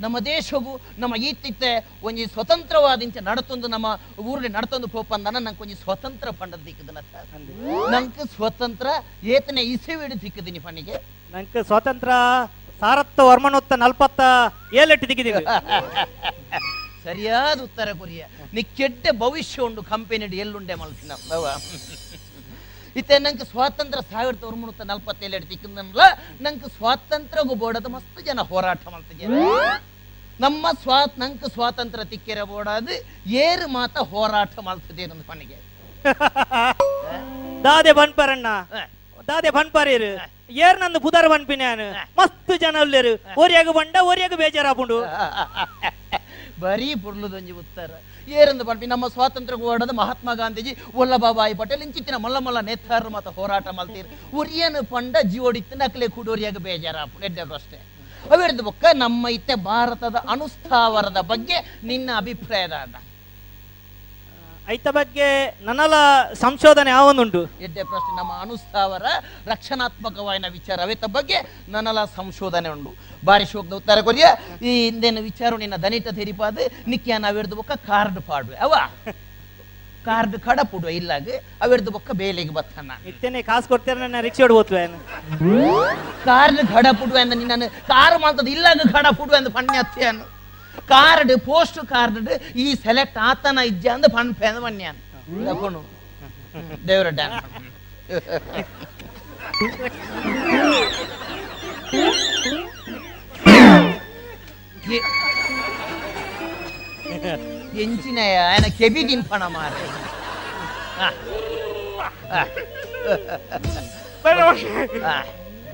ನಮ್ಮ 0.00 0.17
ದೇಶವು 0.25 0.71
ನಮ್ಮ 0.99 1.13
ಈತಿತ್ತೆ 1.21 1.71
ಒಂಜಿ 2.03 2.23
ಸ್ವತಂತ್ರವಾದ 2.25 3.07
ನಡತೊಂದು 3.29 3.67
ನಮ್ಮ 3.67 3.87
ಊರಲ್ಲಿ 4.25 4.49
ನಡತೊಂದು 4.49 4.87
ಪೋಪಂದನ 4.87 5.39
ನಂಗೆ 5.45 5.61
ಒಂಜಿ 5.61 5.75
ಸ್ವತಂತ್ರ 5.75 6.29
ಪಂಡದ 6.41 6.61
ದಿಕ್ಕದಲ್ಲ 6.65 6.99
ನಂಗೆ 7.89 8.25
ಸ್ವತಂತ್ರ 8.35 8.87
ಏತನೆ 9.35 9.63
ಇಸಿವಿಡು 9.73 10.17
ದಿಕ್ಕದಿನಿ 10.23 10.59
ಪಣಿಗೆ 10.59 10.97
ನಂಗೆ 11.33 11.63
ಸ್ವತಂತ್ರ 11.63 12.11
ಸಾರತ್ತ 12.81 13.19
ವರ್ಮನೊತ್ತ 13.21 13.73
ನಲ್ಪತ್ತ 13.83 14.21
ಏಳೆಟ್ಟು 14.73 15.07
ದಿಕ್ಕಿದ್ದೀವಿ 15.09 15.45
ಸರಿಯಾದ 17.07 17.59
ಉತ್ತರ 17.61 17.89
ಕೊರಿಯ 17.99 18.23
ನೀ 18.53 18.61
ಕೆಟ್ಟ 18.77 19.07
ಭವಿಷ್ಯ 19.19 19.65
ಉಂಡು 19.67 19.81
ಕಂಪೆನಿ 19.91 20.25
ಎಲ್ಲುಂಡೆ 20.37 20.75
ಮಲ್ಸಿನ 20.75 21.11
ಇತ್ತೆ 22.95 23.15
ನಂಗೆ 23.19 23.45
ಸ್ವಾತಂತ್ರ್ಯ 23.45 24.03
ಸಾವಿರದ 24.11 24.43
ಒಂಬೈನೂರ 24.43 24.85
ನಲ್ವತ್ತೇಳು 24.89 25.45
ತಿಕ್ಕಲ್ಲ 25.49 26.05
ನಂಗೆ 26.41 26.69
ಸ್ವಾತಂತ್ರ್ಯ 26.77 27.43
ಬೋಡದ 27.55 27.87
ಮಸ್ತ್ 27.95 28.21
ಜನ 28.25 28.43
ಹೋರಾಟ 28.51 28.81
ಮಾಡ್ತಿದ್ದಾರೆ 28.93 29.41
ನಮ್ಮ 30.39 30.71
ಸ್ವಾ 30.81 30.97
ನಂಗೆ 31.19 31.49
ಸ್ವಾತಂತ್ರ್ಯ 31.53 32.05
ತಿಕ್ಕಿರ 32.05 32.41
ಬೋಡದು 32.49 32.95
ಏರು 33.43 33.67
ಮಾತ 33.67 33.97
ಹೋರಾಟ 34.11 34.53
ಮಾಡ್ತದೆ 34.61 35.05
ನನ್ನ 35.05 35.23
ಮನೆಗೆ 35.29 35.59
ದಾದೆ 37.63 37.93
ಬನ್ಪರಣ್ಣ 37.93 38.47
ದಾದೆ 39.27 39.51
ಬನ್ಪರೇರು 39.51 40.11
ಏರ್ 40.57 40.77
ನಂದು 40.79 40.99
ಬುಧರ 40.99 41.25
ಬನ್ಪಿನ 41.27 41.63
ಮಸ್ತ್ 42.19 42.53
ಜನ 42.61 42.75
ಉಳ್ಳೇರು 42.81 43.13
ಬಂಡ 43.37 43.69
ಬಂಡ 43.71 43.95
ಒರಿಯಾಗ 44.07 44.35
ಬೇಜಾರಾಪುಂಡು 44.39 44.97
ಬರೀ 46.57 46.89
ದಂಜಿ 47.33 47.53
ಉತ್ತರ 47.53 47.89
ಏರಂದು 48.37 48.63
ಪಂಪಿ 48.65 48.85
ನಮ್ಮ 48.85 49.05
ಸ್ವಾತಂತ್ರ್ಯ 49.07 49.57
ಹೋರಾಟದ 49.57 49.93
ಮಹಾತ್ಮ 49.93 50.29
ಗಾಂಧೀಜಿ 50.33 50.71
ವಲ್ಲಭಾಬಾಯಿ 50.95 51.53
ಪಟೇಲ್ 51.53 51.83
ಇಂಚಿತ್ತಿನ 51.83 52.17
ಮಲ್ಲ 52.17 52.37
ಮಲ್ಲ 52.39 52.61
ನೇತಾರರು 52.61 53.09
ಮತ್ತು 53.09 53.31
ಹೋರಾಟ 53.31 53.67
ಮಾಡ್ತೀರಿ 53.71 54.09
ಉರಿಯನ್ನು 54.33 54.81
ಪಂಡ 54.85 55.17
ಜೀವೋಡಿತ್ತು 55.25 55.77
ನಕಲೆ 55.77 56.07
ಕುಡೋರಿಯಾಗ 56.07 56.59
ಬೇಜಾರ 56.63 56.97
ಎಡ್ಡೆಡು 57.23 57.55
ಅಷ್ಟೇ 57.55 57.79
ಅವಿರದ 58.25 58.61
ಬೊಕ್ಕ 58.61 58.85
ನಮ್ಮ 58.95 59.27
ಇತ್ತೆ 59.29 59.55
ಭಾರತದ 59.63 60.17
ಅನುಸ್ಥಾವರದ 60.27 61.19
ಬಗ್ಗೆ 61.27 61.57
ನಿನ್ನ 61.83 62.09
ಅಭಿಪ್ರಾಯದ 62.17 62.73
ಐತ 64.67 64.87
ಬಗ್ಗೆ 64.95 65.27
ನನ್ನಲ 65.61 65.95
ಸಂಶೋಧನೆ 66.41 66.89
ಯಾವೊಂದುಂಟು 66.89 67.41
ಎಡ್ಡೆ 67.65 67.83
ಪ್ರಶ್ನೆ 67.91 68.11
ನಮ್ಮ 68.17 68.33
ಅನುಸ್ತಾವರ 68.45 69.05
ರಕ್ಷಣಾತ್ಮಕವಾಗಿನ 69.47 70.47
ವಿಚಾರ 70.51 70.77
ಅವೇತ 70.81 71.05
ಬಗ್ಗೆ 71.09 71.37
ನನ್ನಲ 71.69 71.99
ಸಂಶೋಧನೆ 72.17 72.69
ಉಂಟು 72.69 72.91
ಬಾರಿ 73.25 73.45
ಶೋಕದ 73.45 73.73
ಉತ್ತರ 73.73 74.01
ಕೊರಿಯ 74.01 74.27
ಈ 74.63 74.73
ಇಂದೇನು 74.87 75.21
ವಿಚಾರ 75.21 75.51
ನಿನ್ನ 75.57 75.77
ದನಿತ 75.85 76.15
ತೆರಿಪಾದ 76.17 76.67
ನಿಕ್ಕಿಯ 76.87 77.17
ನಾವೆಡ್ದು 77.19 77.55
ಬೊಕ್ಕ 77.55 77.77
ಕಾರ್ಡ್ 77.87 78.19
ಪಾಡ್ವೆ 78.27 78.57
ಅವ 78.57 78.73
ಕಾರ್ಡ್ 80.05 80.35
ಕಡ 80.43 80.59
ಪುಡುವ 80.71 80.91
ಇಲ್ಲಾಗ 80.99 81.29
ಅವೆಡ್ದು 81.61 81.91
ಬೊಕ್ಕ 81.91 82.11
ಬೇಲೆಗೆ 82.17 82.53
ಬತ್ತನ 82.53 82.91
ಇತ್ತೇನೆ 83.11 83.41
ಕಾಸು 83.41 83.67
ಕೊಡ್ತೇನೆ 83.67 83.99
ನನ್ನ 83.99 84.19
ರಿಕ್ಷೆ 84.21 84.43
ಹೊಡ್ಬೋತ್ವೆ 84.43 84.83
ಕಾರ್ಡ್ 86.27 86.61
ಕಡ 86.73 86.87
ಪುಡುವೆ 86.99 87.21
ಅಂದ 87.21 87.35
ನಿನ್ನ 87.35 87.67
ಕಾರ್ 87.89 88.17
ಮಾಡ್ತದ 88.21 88.49
ಇಲ್ಲಾಗ 88.49 88.87
ಕಡ 88.93 89.07
ಪುಡುವೆ 89.19 89.37
ಅಂದ 89.37 89.51
ಪಣ್ಯ 89.53 89.83
ಅತ್ತೆ 89.83 90.11
ಕಾರ್ಡ್ 90.87 91.33
ಪೋಸ್ಟ್ 91.45 91.79
ಕಾರ್ಡ್ 91.93 92.29
ಈ 92.55 92.67
ಸೆಲೆಕ್ಟ್ 92.85 93.17
ಆತನ 93.29 93.59
ಇಜ್ಜೆ 93.71 93.89
ಅಂದ್ 93.95 94.09
ಪಂಡ್ 94.15 94.33
ಪೆದ 94.41 94.57
ಬನ್ಯಾನ್ 94.65 94.99
ತಕೊಂಡು 95.47 95.81
ದೇವ್ರ 96.87 97.09
ಡ್ಯಾನ್ 97.17 97.35
ಎಂಚಿನ 107.81 108.19
ಆಯನ 108.43 108.67
ಕೆಬಿ 108.77 109.01
ತಿನ್ಪಣ 109.09 109.43
ಮಾರ 109.55 109.73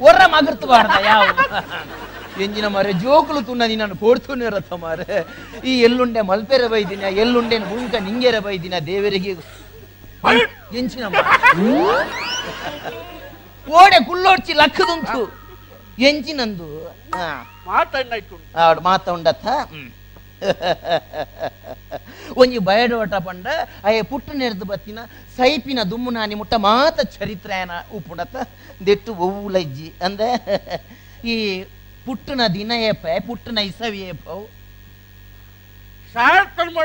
ಒರ್ರ 0.00 0.23
ಮಗರ್ತು 0.33 0.65
ಬಾರ್ದ 0.71 0.97
ಯಾವ 1.05 1.23
ಎಂಜಿನ 2.41 2.67
ಮಾರೆ 2.67 2.91
ಜೋಕುಲು 3.03 3.41
ತುನ್ನ 3.41 3.63
ನಾನು 3.75 3.95
ಪೋಡ್ತುನೇರ 3.95 4.59
ಮಾರೆ 4.77 5.17
ಈ 5.63 5.73
ಎಲ್ಲುಂಡೆ 5.79 6.21
ಮಲ್ಪೆರ 6.21 6.67
ಬೈದಿನ 6.67 7.11
ಎಲ್ಲುಂಡೆ 7.17 7.57
ಹುಂಕ 7.71 7.95
ನಿಂಗೆರ 8.01 8.37
ಬೈದಿನ 8.39 8.75
ದೇವರಿಗೆ 8.87 9.33
ಎಂಚಿನ 10.75 11.05
ಓಡೆ 13.67 13.99
ಕುಲ್ಲೋಡ್ಚಿ 14.05 14.53
ಲಕ್ಕದುಂಟು 14.53 15.21
ಎಂಚಿನಂದು 16.01 16.67
ಮಾತ 18.83 19.09
ಉಂಡತ್ತ 19.09 19.47
ಒಂಜಿ 22.37 22.59
ಬಯಡೋಟ 22.59 23.15
ಪಂಡ 23.27 23.47
ಅಯ್ಯ 23.85 23.99
ಪುಟ್ಟ 24.03 24.27
ನೆರೆದು 24.35 24.65
ಬತ್ತಿನ 24.65 24.99
ಸೈಪಿನ 25.37 25.79
ದುಮ್ಮು 25.91 26.11
ನಾನಿ 26.11 26.35
ಮುಟ್ಟ 26.35 26.55
ಮಾತ 26.59 26.99
ಚರಿತ್ರಾಯನ 27.15 27.75
ಉಪ್ಪುಂಡತ್ತ 27.97 28.35
ದೆಟ್ಟು 28.87 29.11
ಒವ್ವುಲಜ್ಜಿ 29.19 29.87
ಅಂದ 30.01 30.21
ಈ 31.25 31.35
ಪುಟ್ಟನ 32.05 32.41
ದಿನ 32.53 32.71
ಏಪ 32.81 33.05
ಪುಟ್ಟನ 33.27 33.57
ಇಸವಿ 33.57 33.99
ಏಳು 34.11 34.39
ಸಾವಿರದ 36.15 36.81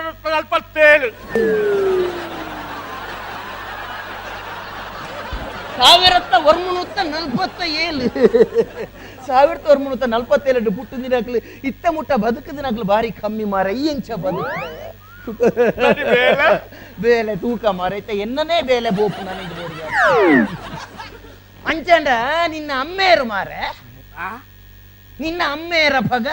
ಇತ್ತ 11.65 11.87
ಮುಟ್ಟ 11.91 12.13
ಬದುಕು 12.17 12.85
ಭಾರಿ 12.85 13.11
ಕಮ್ಮಿ 13.11 13.45
ಮಾರ 13.45 13.69
ಈ 13.71 13.85
ಬದುಕು 14.17 14.45
ಬೇಲೆ 17.01 17.35
ತೂಕ 17.37 17.65
ಮಾರ 17.71 17.93
ಎನ್ನನೇ 18.19 18.63
ಬೇಲೆ 18.63 18.91
ಬೋಪು 18.91 19.25
ನನಗೆ 19.25 19.67
ಅಂಚಂಡ 21.67 22.09
ನಿನ್ನ 22.49 22.71
ಅಮ್ಮೇರು 22.81 23.25
ಮಾರ 23.25 23.53
ನಿನ್ನ 25.19 25.43
ಅಮ್ಮೆಯರ 25.55 25.97
ಭಗ 26.11 26.27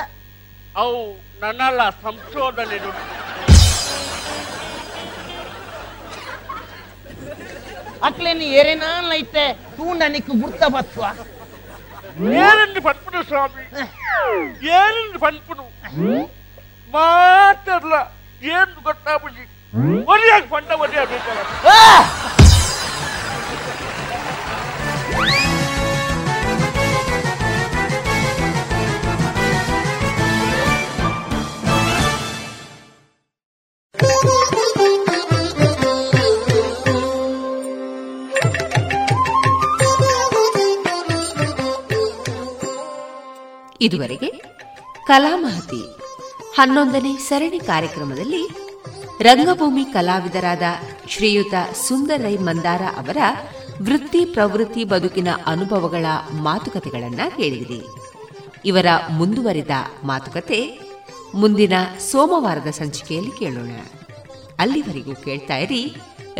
ಅವು 0.77 0.99
ನನ್ನಲ್ಲ 1.41 1.81
ಸಂಶೋಧನೆ 2.03 2.77
ಅಕ್ಲೇನು 8.07 8.45
ಏರೇನಾನ್ 8.57 9.11
ಐತೆ 9.13 9.45
ತೂ 9.77 9.85
ನನಗೆ 10.01 10.33
ಗುರ್ತ 10.41 10.63
ಬತ್ವ 10.75 11.03
ಏರನ್ನು 12.41 12.81
ಪಂಪನು 12.81 13.21
ಸ್ವಾಮಿ 13.29 13.63
ಏರನ್ನು 14.75 15.19
ಪಂಪನು 15.19 15.65
ಮಾತಲ್ಲ 16.93 17.93
ಏನು 18.51 18.79
ಗೊತ್ತಾಗ್ಬಿಡಿ 18.87 19.43
ಒರಿಯಾಗಿ 20.07 20.47
ಪಂಡ 20.47 20.71
ಒರಿಯಾಗಬೇಕಲ್ಲ 20.81 21.41
ಇದುವರೆಗೆ 43.85 44.29
ಕಲಾಮಹತಿ 45.07 45.81
ಹನ್ನೊಂದನೇ 46.55 47.17
ಸರಣಿ 47.17 47.59
ಕಾರ್ಯಕ್ರಮದಲ್ಲಿ 47.59 48.43
ರಂಗಭೂಮಿ 49.21 49.85
ಕಲಾವಿದರಾದ 49.85 50.61
ಶ್ರೀಯುತ 51.09 51.53
ಸುಂದರೈ 51.87 52.37
ಮಂದಾರ 52.37 52.81
ಅವರ 52.97 53.17
ವೃತ್ತಿ 53.81 54.25
ಪ್ರವೃತ್ತಿ 54.25 54.83
ಬದುಕಿನ 54.83 55.27
ಅನುಭವಗಳ 55.45 56.05
ಮಾತುಕತೆಗಳನ್ನು 56.41 57.35
ಕೇಳಿದಿರಿ 57.35 57.81
ಇವರ 58.65 58.85
ಮುಂದುವರಿದ 59.09 59.73
ಮಾತುಕತೆ 60.03 60.59
ಮುಂದಿನ 61.35 61.73
ಸೋಮವಾರದ 62.11 62.69
ಸಂಚಿಕೆಯಲ್ಲಿ 62.69 63.31
ಕೇಳೋಣ 63.31 63.71
ಅಲ್ಲಿವರೆಗೂ 64.59 65.15
ಕೇಳ್ತಾ 65.15 65.57
ಇರಿ 65.57 65.81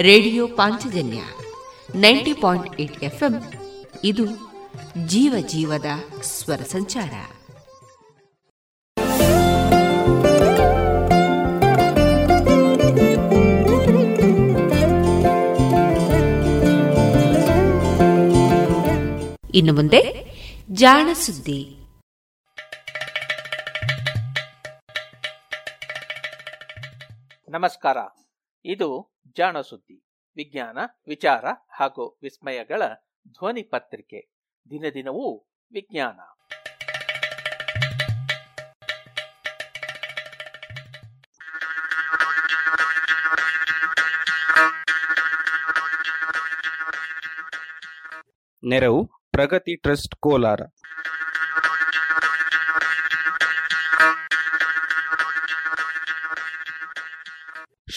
ರೇಡಿಯೋ 0.02 0.48
ಪಾಂಚಜನ್ಯ 0.48 1.22
ನೈಂಟಿ 2.00 2.34
ಪಾಯಿಂಟ್ 2.34 2.70
ಇದು 4.04 4.26
ಜೀವ 5.08 5.36
ಜೀವದ 5.48 5.86
ಸ್ವರ 6.24 6.62
ಸಂಚಾರ 6.72 7.14
ಇನ್ನು 19.56 19.74
ಮುಂದೆ 19.74 20.00
ಜಾಣ 20.74 21.14
ಸುದ್ದಿ 21.14 21.62
ನಮಸ್ಕಾರ 27.50 27.98
ಇದು 28.66 29.18
ಜಾಣ 29.38 29.62
ಸುದ್ದಿ 29.62 30.08
ವಿಜ್ಞಾನ 30.36 30.78
ವಿಚಾರ 31.08 31.46
ಹಾಗೂ 31.80 32.20
ವಿಸ್ಮಯಗಳ 32.22 32.82
ಧ್ವನಿ 33.28 33.64
ಪತ್ರಿಕೆ 33.64 34.20
ದಿನ 34.70 34.86
ದಿನವೂ 34.94 35.38
ವಿಜ್ಞಾನ 35.72 36.20
ನೆರವು 48.64 49.15
ಪ್ರಗತಿ 49.36 49.74
ಟ್ರಸ್ಟ್ 49.76 50.16
ಕೋಲಾರ 50.20 50.62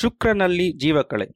ಶುಕ್ರನಲ್ಲಿ 0.00 0.66
ಜೀವಕಳೆ 0.78 1.26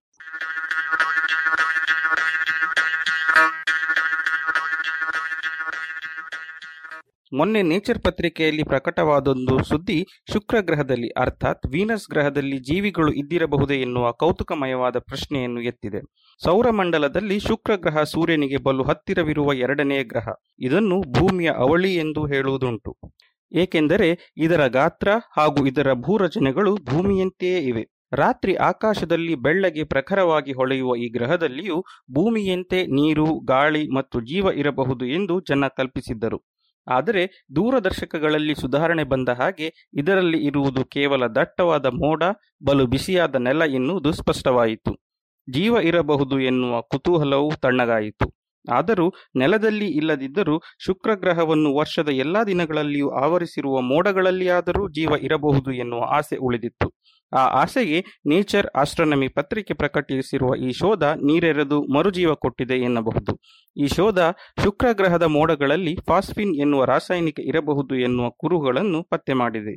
ಮೊನ್ನೆ 7.33 7.61
ನೇಚರ್ 7.63 8.01
ಪತ್ರಿಕೆಯಲ್ಲಿ 8.03 8.63
ಪ್ರಕಟವಾದೊಂದು 8.63 9.55
ಸುದ್ದಿ 9.65 9.97
ಶುಕ್ರ 10.33 10.57
ಗ್ರಹದಲ್ಲಿ 10.61 11.09
ಅರ್ಥಾತ್ 11.17 11.67
ವೀನಸ್ 11.67 12.07
ಗ್ರಹದಲ್ಲಿ 12.11 12.59
ಜೀವಿಗಳು 12.61 13.13
ಇದ್ದಿರಬಹುದೇ 13.13 13.77
ಎನ್ನುವ 13.77 14.13
ಕೌತುಕಮಯವಾದ 14.13 14.99
ಪ್ರಶ್ನೆಯನ್ನು 15.07 15.63
ಎತ್ತಿದೆ 15.63 16.01
ಸೌರಮಂಡಲದಲ್ಲಿ 16.41 17.41
ಶುಕ್ರ 17.41 17.77
ಗ್ರಹ 17.77 18.03
ಸೂರ್ಯನಿಗೆ 18.03 18.57
ಬಲು 18.57 18.83
ಹತ್ತಿರವಿರುವ 18.83 19.55
ಎರಡನೆಯ 19.61 20.03
ಗ್ರಹ 20.05 20.29
ಇದನ್ನು 20.61 20.99
ಭೂಮಿಯ 21.13 21.51
ಅವಳಿ 21.59 21.95
ಎಂದು 21.95 22.25
ಹೇಳುವುದುಂಟು 22.27 22.93
ಏಕೆಂದರೆ 23.53 24.11
ಇದರ 24.37 24.63
ಗಾತ್ರ 24.73 25.09
ಹಾಗೂ 25.33 25.67
ಇದರ 25.67 25.89
ಭೂರಚನೆಗಳು 26.01 26.77
ಭೂಮಿಯಂತೆಯೇ 26.85 27.59
ಇವೆ 27.63 27.85
ರಾತ್ರಿ 28.15 28.55
ಆಕಾಶದಲ್ಲಿ 28.65 29.35
ಬೆಳ್ಳಗೆ 29.35 29.85
ಪ್ರಖರವಾಗಿ 29.85 30.53
ಹೊಳೆಯುವ 30.53 30.97
ಈ 30.97 31.07
ಗ್ರಹದಲ್ಲಿಯೂ 31.09 31.77
ಭೂಮಿಯಂತೆ 32.13 32.87
ನೀರು 32.93 33.27
ಗಾಳಿ 33.45 33.85
ಮತ್ತು 33.95 34.21
ಜೀವ 34.21 34.49
ಇರಬಹುದು 34.55 35.07
ಎಂದು 35.07 35.41
ಜನ 35.41 35.69
ಕಲ್ಪಿಸಿದ್ದರು 35.77 36.39
ಆದರೆ 36.87 37.47
ದೂರದರ್ಶಕಗಳಲ್ಲಿ 37.57 38.55
ಸುಧಾರಣೆ 38.55 39.05
ಬಂದ 39.05 39.29
ಹಾಗೆ 39.29 39.91
ಇದರಲ್ಲಿ 39.95 40.45
ಇರುವುದು 40.45 40.85
ಕೇವಲ 40.85 41.27
ದಟ್ಟವಾದ 41.27 41.87
ಮೋಡ 41.87 42.23
ಬಲು 42.67 42.87
ಬಿಸಿಯಾದ 42.87 43.35
ನೆಲ 43.35 43.63
ಎನ್ನುವುದು 43.63 44.13
ಸ್ಪಷ್ಟವಾಯಿತು 44.13 44.93
ಜೀವ 45.51 45.77
ಇರಬಹುದು 45.77 46.41
ಎನ್ನುವ 46.41 46.83
ಕುತೂಹಲವೂ 46.83 47.51
ತಣ್ಣಗಾಯಿತು 47.51 48.42
ಆದರೂ 48.71 49.07
ನೆಲದಲ್ಲಿ 49.37 49.89
ಇಲ್ಲದಿದ್ದರೂ 49.91 50.57
ಶುಕ್ರಗ್ರಹವನ್ನು 50.79 51.75
ವರ್ಷದ 51.75 52.09
ಎಲ್ಲ 52.09 52.37
ದಿನಗಳಲ್ಲಿಯೂ 52.47 53.09
ಆವರಿಸಿರುವ 53.23 53.81
ಮೋಡಗಳಲ್ಲಿಯಾದರೂ 53.81 54.89
ಜೀವ 54.89 55.13
ಇರಬಹುದು 55.23 55.73
ಎನ್ನುವ 55.73 56.03
ಆಸೆ 56.19 56.37
ಉಳಿದಿತ್ತು 56.37 56.89
ಆ 57.33 57.43
ಆಸೆಗೆ 57.61 57.99
ನೇಚರ್ 58.27 58.67
ಆಸ್ಟ್ರಾನಮಿ 58.77 59.29
ಪತ್ರಿಕೆ 59.29 59.75
ಪ್ರಕಟಿಸಿರುವ 59.75 60.57
ಈ 60.57 60.73
ಶೋಧ 60.73 61.05
ನೀರೆರೆದು 61.05 61.83
ಮರುಜೀವ 61.95 62.35
ಕೊಟ್ಟಿದೆ 62.35 62.79
ಎನ್ನಬಹುದು 62.79 63.33
ಈ 63.77 63.89
ಶೋಧ 63.89 64.19
ಶುಕ್ರಗ್ರಹದ 64.63 65.23
ಮೋಡಗಳಲ್ಲಿ 65.29 65.97
ಫಾಸ್ಫಿನ್ 66.09 66.55
ಎನ್ನುವ 66.57 66.85
ರಾಸಾಯನಿಕ 66.85 67.41
ಇರಬಹುದು 67.41 67.97
ಎನ್ನುವ 67.99 68.31
ಕುರುಹುಗಳನ್ನು 68.39 69.03
ಪತ್ತೆ 69.03 69.33
ಮಾಡಿದೆ 69.33 69.75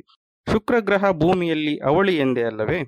ಶುಕ್ರಗ್ರಹ 0.46 1.10
ಭೂಮಿಯಲ್ಲಿ 1.12 1.78
ಅವಳಿ 1.86 2.16
ಎಂದೇ 2.16 2.42
ಅಲ್ಲವೇ 2.42 2.80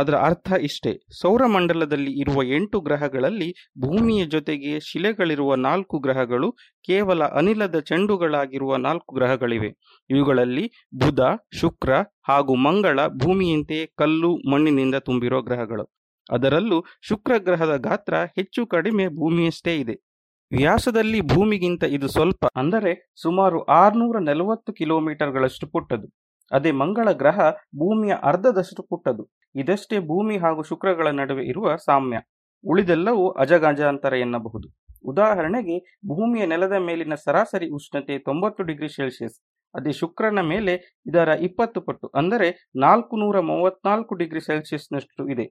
ಅದರ 0.00 0.14
ಅರ್ಥ 0.14 0.52
ಇಷ್ಟೇ 0.52 1.00
ಸೌರಮಂಡಲದಲ್ಲಿ 1.22 2.20
ಇರುವ 2.20 2.42
ಎಂಟು 2.42 2.80
ಗ್ರಹಗಳಲ್ಲಿ 2.80 3.54
ಭೂಮಿಯ 3.80 4.24
ಜೊತೆಗೆ 4.24 4.80
ಶಿಲೆಗಳಿರುವ 4.80 5.54
ನಾಲ್ಕು 5.54 5.98
ಗ್ರಹಗಳು 5.98 6.52
ಕೇವಲ 6.86 7.24
ಅನಿಲದ 7.24 7.80
ಚೆಂಡುಗಳಾಗಿರುವ 7.80 8.76
ನಾಲ್ಕು 8.76 9.14
ಗ್ರಹಗಳಿವೆ 9.14 9.68
ಇವುಗಳಲ್ಲಿ 10.10 10.72
ಬುಧ 10.98 11.20
ಶುಕ್ರ 11.60 11.92
ಹಾಗೂ 12.28 12.54
ಮಂಗಳ 12.54 13.00
ಭೂಮಿಯಂತೆ 13.06 13.86
ಕಲ್ಲು 13.86 14.36
ಮಣ್ಣಿನಿಂದ 14.50 14.94
ತುಂಬಿರುವ 14.94 15.42
ಗ್ರಹಗಳು 15.42 15.84
ಅದರಲ್ಲೂ 16.30 16.84
ಶುಕ್ರ 17.08 17.38
ಗ್ರಹದ 17.38 17.76
ಗಾತ್ರ 17.76 18.14
ಹೆಚ್ಚು 18.16 18.66
ಕಡಿಮೆ 18.66 19.06
ಭೂಮಿಯಷ್ಟೇ 19.06 19.76
ಇದೆ 19.76 20.12
ವ್ಯಾಸದಲ್ಲಿ 20.52 21.20
ಭೂಮಿಗಿಂತ 21.20 21.84
ಇದು 21.84 22.08
ಸ್ವಲ್ಪ 22.08 22.46
ಅಂದರೆ 22.56 23.12
ಸುಮಾರು 23.22 23.62
ಆರುನೂರ 23.64 24.18
ನಲವತ್ತು 24.18 25.32
ಗಳಷ್ಟು 25.32 25.66
ಪುಟ್ಟದು 25.66 26.21
ಅದೇ 26.50 26.70
ಮಂಗಳ 26.78 27.08
ಗ್ರಹ 27.18 27.38
ಭೂಮಿಯ 27.78 28.14
ಅರ್ಧದಷ್ಟು 28.22 28.82
ಪುಟ್ಟದು 28.82 29.24
ಇದಷ್ಟೇ 29.54 29.98
ಭೂಮಿ 30.06 30.36
ಹಾಗೂ 30.38 30.62
ಶುಕ್ರಗಳ 30.62 31.08
ನಡುವೆ 31.14 31.44
ಇರುವ 31.44 31.74
ಸಾಮ್ಯ 31.84 32.18
ಉಳಿದೆಲ್ಲವೂ 32.64 33.24
ಅಜಗಜಾಂತರ 33.38 34.14
ಎನ್ನಬಹುದು 34.18 34.68
ಉದಾಹರಣೆಗೆ 35.04 35.76
ಭೂಮಿಯ 36.08 36.42
ನೆಲದ 36.46 36.76
ಮೇಲಿನ 36.80 37.14
ಸರಾಸರಿ 37.22 37.68
ಉಷ್ಣತೆ 37.70 38.16
ತೊಂಬತ್ತು 38.18 38.62
ಡಿಗ್ರಿ 38.62 38.90
ಸೆಲ್ಸಿಯಸ್ 38.90 39.36
ಅದೇ 39.74 39.92
ಶುಕ್ರನ 39.92 40.40
ಮೇಲೆ 40.44 40.72
ಇದರ 41.06 41.30
ಇಪ್ಪತ್ತು 41.40 41.80
ಪಟ್ಟು 41.80 42.06
ಅಂದರೆ 42.14 42.48
ನಾಲ್ಕು 42.76 43.16
ನೂರ 43.16 43.36
ಮೂವತ್ನಾಲ್ಕು 43.46 44.14
ಡಿಗ್ರಿ 44.14 44.40
ಸೆಲ್ಸಿಯಸ್ನಷ್ಟು 44.40 45.24
ಇದೆ 45.28 45.46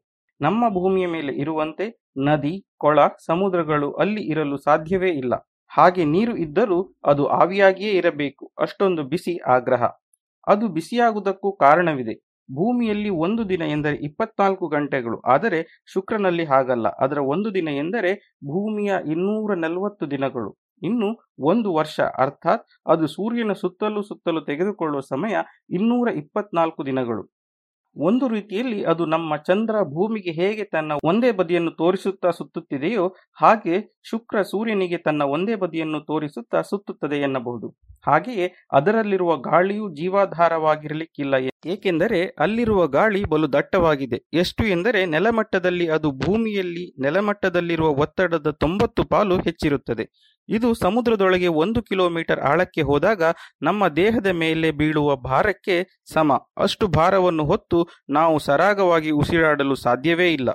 ನಮ್ಮ 0.41 0.69
ಭೂಮಿಯ 0.69 1.07
ಮೇಲೆ 1.07 1.33
ಇರುವಂತೆ 1.33 1.85
ನದಿ 2.21 2.53
ಕೊಳ 2.77 2.99
ಸಮುದ್ರಗಳು 3.25 3.89
ಅಲ್ಲಿ 4.01 4.21
ಇರಲು 4.25 4.57
ಸಾಧ್ಯವೇ 4.57 5.11
ಇಲ್ಲ 5.13 5.33
ಹಾಗೆ 5.71 6.03
ನೀರು 6.05 6.33
ಇದ್ದರೂ 6.37 6.79
ಅದು 7.05 7.23
ಆವಿಯಾಗಿಯೇ 7.35 7.91
ಇರಬೇಕು 7.91 8.45
ಅಷ್ಟೊಂದು 8.61 9.03
ಬಿಸಿ 9.03 9.33
ಆಗ್ರಹ 9.47 9.83
ಅದು 10.47 10.65
ಬಿಸಿಯಾಗುವುದಕ್ಕೂ 10.69 11.49
ಕಾರಣವಿದೆ 11.61 12.15
ಭೂಮಿಯಲ್ಲಿ 12.49 13.11
ಒಂದು 13.17 13.43
ದಿನ 13.49 13.63
ಎಂದರೆ 13.73 13.97
ಇಪ್ಪತ್ನಾಲ್ಕು 14.03 14.65
ಗಂಟೆಗಳು 14.67 15.17
ಆದರೆ 15.33 15.59
ಶುಕ್ರನಲ್ಲಿ 15.85 16.45
ಹಾಗಲ್ಲ 16.45 16.87
ಅದರ 17.01 17.19
ಒಂದು 17.27 17.49
ದಿನ 17.55 17.69
ಎಂದರೆ 17.75 18.11
ಭೂಮಿಯ 18.45 18.93
ಇನ್ನೂರ 19.13 19.55
ನಲವತ್ತು 19.57 20.05
ದಿನಗಳು 20.11 20.51
ಇನ್ನು 20.81 21.09
ಒಂದು 21.43 21.69
ವರ್ಷ 21.73 21.99
ಅರ್ಥಾತ್ 22.17 22.65
ಅದು 22.87 23.07
ಸೂರ್ಯನ 23.07 23.53
ಸುತ್ತಲೂ 23.53 24.01
ಸುತ್ತಲೂ 24.01 24.41
ತೆಗೆದುಕೊಳ್ಳುವ 24.41 25.01
ಸಮಯ 25.11 25.35
ಇನ್ನೂರ 25.69 26.09
ಇಪ್ಪತ್ನಾಲ್ಕು 26.17 26.81
ದಿನಗಳು 26.85 27.23
ಒಂದು 27.95 28.27
ರೀತಿಯಲ್ಲಿ 28.27 28.83
ಅದು 28.83 29.05
ನಮ್ಮ 29.05 29.35
ಚಂದ್ರ 29.35 29.75
ಭೂಮಿಗೆ 29.83 30.31
ಹೇಗೆ 30.31 30.63
ತನ್ನ 30.63 30.97
ಒಂದೇ 31.03 31.31
ಬದಿಯನ್ನು 31.31 31.71
ತೋರಿಸುತ್ತಾ 31.71 32.29
ಸುತ್ತುತ್ತಿದೆಯೋ 32.29 33.05
ಹಾಗೆ 33.33 33.75
ಶುಕ್ರ 34.03 34.41
ಸೂರ್ಯನಿಗೆ 34.41 34.97
ತನ್ನ 34.97 35.23
ಒಂದೇ 35.23 35.55
ಬದಿಯನ್ನು 35.55 35.99
ತೋರಿಸುತ್ತಾ 36.01 36.61
ಸುತ್ತುತ್ತದೆ 36.61 37.17
ಎನ್ನಬಹುದು 37.17 37.69
ಹಾಗೆಯೇ 38.07 38.47
ಅದರಲ್ಲಿರುವ 38.71 39.37
ಗಾಳಿಯು 39.37 39.87
ಜೀವಾಧಾರವಾಗಿರಲಿಕ್ಕಿಲ್ಲ 39.95 41.35
ಏಕೆಂದರೆ 41.65 42.19
ಅಲ್ಲಿರುವ 42.39 42.87
ಗಾಳಿ 42.87 43.23
ಬಲು 43.29 43.53
ದಟ್ಟವಾಗಿದೆ 43.53 44.17
ಎಷ್ಟು 44.33 44.63
ಎಂದರೆ 44.65 45.05
ನೆಲಮಟ್ಟದಲ್ಲಿ 45.05 45.87
ಅದು 45.87 46.11
ಭೂಮಿಯಲ್ಲಿ 46.11 46.85
ನೆಲಮಟ್ಟದಲ್ಲಿರುವ 47.01 47.89
ಒತ್ತಡದ 47.97 48.51
ತೊಂಬತ್ತು 48.51 49.03
ಪಾಲು 49.03 49.37
ಹೆಚ್ಚಿರುತ್ತದೆ 49.39 50.05
ಇದು 50.49 50.73
ಸಮುದ್ರದೊಳಗೆ 50.73 51.47
ಒಂದು 51.47 51.81
ಕಿಲೋಮೀಟರ್ 51.83 52.41
ಆಳಕ್ಕೆ 52.41 52.81
ಹೋದಾಗ 52.81 53.23
ನಮ್ಮ 53.61 53.87
ದೇಹದ 53.95 54.29
ಮೇಲೆ 54.33 54.71
ಬೀಳುವ 54.71 55.15
ಭಾರಕ್ಕೆ 55.25 55.77
ಸಮ 56.13 56.33
ಅಷ್ಟು 56.57 56.87
ಭಾರವನ್ನು 56.87 57.45
ಹೊತ್ತು 57.45 57.79
ನಾವು 58.09 58.39
ಸರಾಗವಾಗಿ 58.39 59.11
ಉಸಿರಾಡಲು 59.11 59.75
ಸಾಧ್ಯವೇ 59.75 60.29
ಇಲ್ಲ 60.33 60.49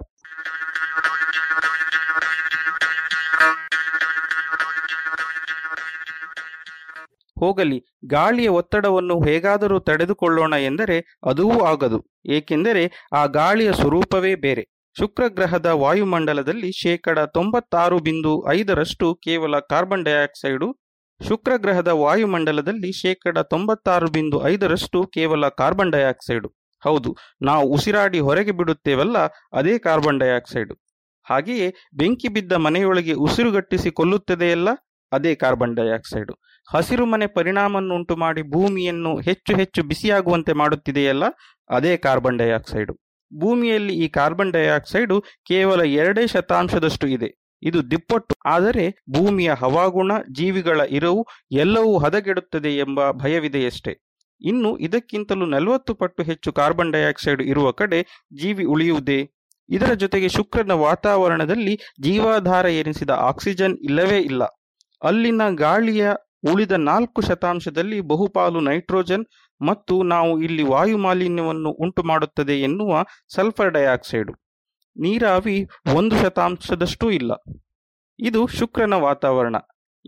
ಹೋಗಲಿ 7.36 7.78
ಗಾಳಿಯ 8.06 8.48
ಒತ್ತಡವನ್ನು 8.48 9.16
ಹೇಗಾದರೂ 9.20 9.78
ತಡೆದುಕೊಳ್ಳೋಣ 9.80 10.54
ಎಂದರೆ 10.62 10.96
ಅದೂ 11.22 11.46
ಆಗದು 11.64 11.98
ಏಕೆಂದರೆ 12.28 12.82
ಆ 13.12 13.26
ಗಾಳಿಯ 13.32 13.72
ಸ್ವರೂಪವೇ 13.72 14.34
ಬೇರೆ 14.34 14.64
ಶುಕ್ರಗ್ರಹದ 14.96 15.68
ವಾಯುಮಂಡಲದಲ್ಲಿ 15.80 16.70
ಶೇಕಡ 16.82 17.18
ತೊಂಬತ್ತಾರು 17.34 17.98
ಬಿಂದು 17.98 18.32
ಐದರಷ್ಟು 18.52 19.06
ಕೇವಲ 19.26 19.58
ಕಾರ್ಬನ್ 19.72 20.04
ಡೈಆಕ್ಸೈಡು 20.04 20.68
ಶುಕ್ರಗ್ರಹದ 21.20 21.90
ವಾಯುಮಂಡಲದಲ್ಲಿ 22.00 22.90
ಶೇಕಡ 22.92 23.38
ತೊಂಬತ್ತಾರು 23.50 24.08
ಬಿಂದು 24.10 24.38
ಐದರಷ್ಟು 24.48 24.98
ಕೇವಲ 25.06 25.48
ಕಾರ್ಬನ್ 25.60 25.92
ಡೈಆಕ್ಸೈಡು 25.92 26.48
ಹೌದು 26.82 27.10
ನಾವು 27.42 27.64
ಉಸಿರಾಡಿ 27.68 28.18
ಹೊರಗೆ 28.20 28.52
ಬಿಡುತ್ತೇವಲ್ಲ 28.52 29.18
ಅದೇ 29.52 29.78
ಕಾರ್ಬನ್ 29.78 30.20
ಡೈಆಕ್ಸೈಡು 30.20 30.74
ಹಾಗೆಯೇ 31.26 31.68
ಬೆಂಕಿ 31.94 32.28
ಬಿದ್ದ 32.28 32.52
ಮನೆಯೊಳಗೆ 32.66 33.14
ಉಸಿರುಗಟ್ಟಿಸಿ 33.20 33.90
ಕೊಲ್ಲುತ್ತದೆಯಲ್ಲ 33.90 34.68
ಅದೇ 35.12 35.32
ಕಾರ್ಬನ್ 35.34 35.74
ಡೈಆಕ್ಸೈಡು 35.76 36.34
ಹಸಿರು 36.68 37.04
ಮನೆ 37.06 37.26
ಪರಿಣಾಮವನ್ನುಂಟು 37.34 38.14
ಮಾಡಿ 38.16 38.42
ಭೂಮಿಯನ್ನು 38.52 39.12
ಹೆಚ್ಚು 39.20 39.52
ಹೆಚ್ಚು 39.56 39.82
ಬಿಸಿಯಾಗುವಂತೆ 39.82 40.52
ಮಾಡುತ್ತಿದೆಯಲ್ಲ 40.52 41.24
ಅದೇ 41.70 41.92
ಕಾರ್ಬನ್ 41.96 42.38
ಡೈಆಕ್ಸೈಡು 42.38 42.94
ಭೂಮಿಯಲ್ಲಿ 43.32 43.94
ಈ 43.96 44.08
ಕಾರ್ಬನ್ 44.08 44.52
ಡೈಆಕ್ಸೈಡು 44.52 45.16
ಕೇವಲ 45.46 45.80
ಎರಡೇ 45.96 46.24
ಶತಾಂಶದಷ್ಟು 46.26 47.08
ಇದೆ 47.08 47.28
ಇದು 47.62 47.80
ದಿಪ್ಪಟ್ಟು 47.90 48.34
ಆದರೆ 48.46 48.84
ಭೂಮಿಯ 49.10 49.50
ಹವಾಗುಣ 49.54 50.12
ಜೀವಿಗಳ 50.30 50.80
ಇರವು 50.90 51.20
ಎಲ್ಲವೂ 51.56 51.92
ಹದಗೆಡುತ್ತದೆ 51.98 52.72
ಎಂಬ 52.76 53.10
ಭಯವಿದೆಯಷ್ಟೇ 53.12 53.94
ಇನ್ನು 54.40 54.70
ಇದಕ್ಕಿಂತಲೂ 54.78 55.44
ನಲವತ್ತು 55.46 55.92
ಪಟ್ಟು 55.94 56.22
ಹೆಚ್ಚು 56.22 56.50
ಕಾರ್ಬನ್ 56.52 56.92
ಡೈಆಕ್ಸೈಡ್ 56.92 57.42
ಇರುವ 57.42 57.68
ಕಡೆ 57.72 57.98
ಜೀವಿ 58.32 58.64
ಉಳಿಯುವುದೇ 58.64 59.20
ಇದರ 59.68 59.92
ಜೊತೆಗೆ 59.94 60.28
ಶುಕ್ರನ 60.28 60.72
ವಾತಾವರಣದಲ್ಲಿ 60.80 61.74
ಜೀವಾಧಾರ 62.00 62.66
ಎನಿಸಿದ 62.74 63.12
ಆಕ್ಸಿಜನ್ 63.28 63.74
ಇಲ್ಲವೇ 63.82 64.20
ಇಲ್ಲ 64.22 64.42
ಅಲ್ಲಿನ 65.02 65.42
ಗಾಳಿಯ 65.58 66.04
ಉಳಿದ 66.48 66.74
ನಾಲ್ಕು 66.82 67.20
ಶತಾಂಶದಲ್ಲಿ 67.22 67.98
ಬಹುಪಾಲು 68.06 68.60
ನೈಟ್ರೋಜನ್ 68.60 69.24
ಮತ್ತು 69.60 70.02
ನಾವು 70.02 70.40
ಇಲ್ಲಿ 70.40 70.62
ವಾಯು 70.62 70.98
ಮಾಲಿನ್ಯವನ್ನು 70.98 71.70
ಉಂಟು 71.78 72.02
ಮಾಡುತ್ತದೆ 72.02 72.60
ಎನ್ನುವ 72.60 73.02
ಸಲ್ಫರ್ 73.34 73.72
ಡೈಆಕ್ಸೈಡು 73.72 74.34
ನೀರಾವಿ 74.96 75.56
ಒಂದು 75.96 76.16
ಶತಾಂಶದಷ್ಟೂ 76.16 77.10
ಇಲ್ಲ 77.10 77.32
ಇದು 78.18 78.46
ಶುಕ್ರನ 78.46 78.94
ವಾತಾವರಣ 78.98 79.56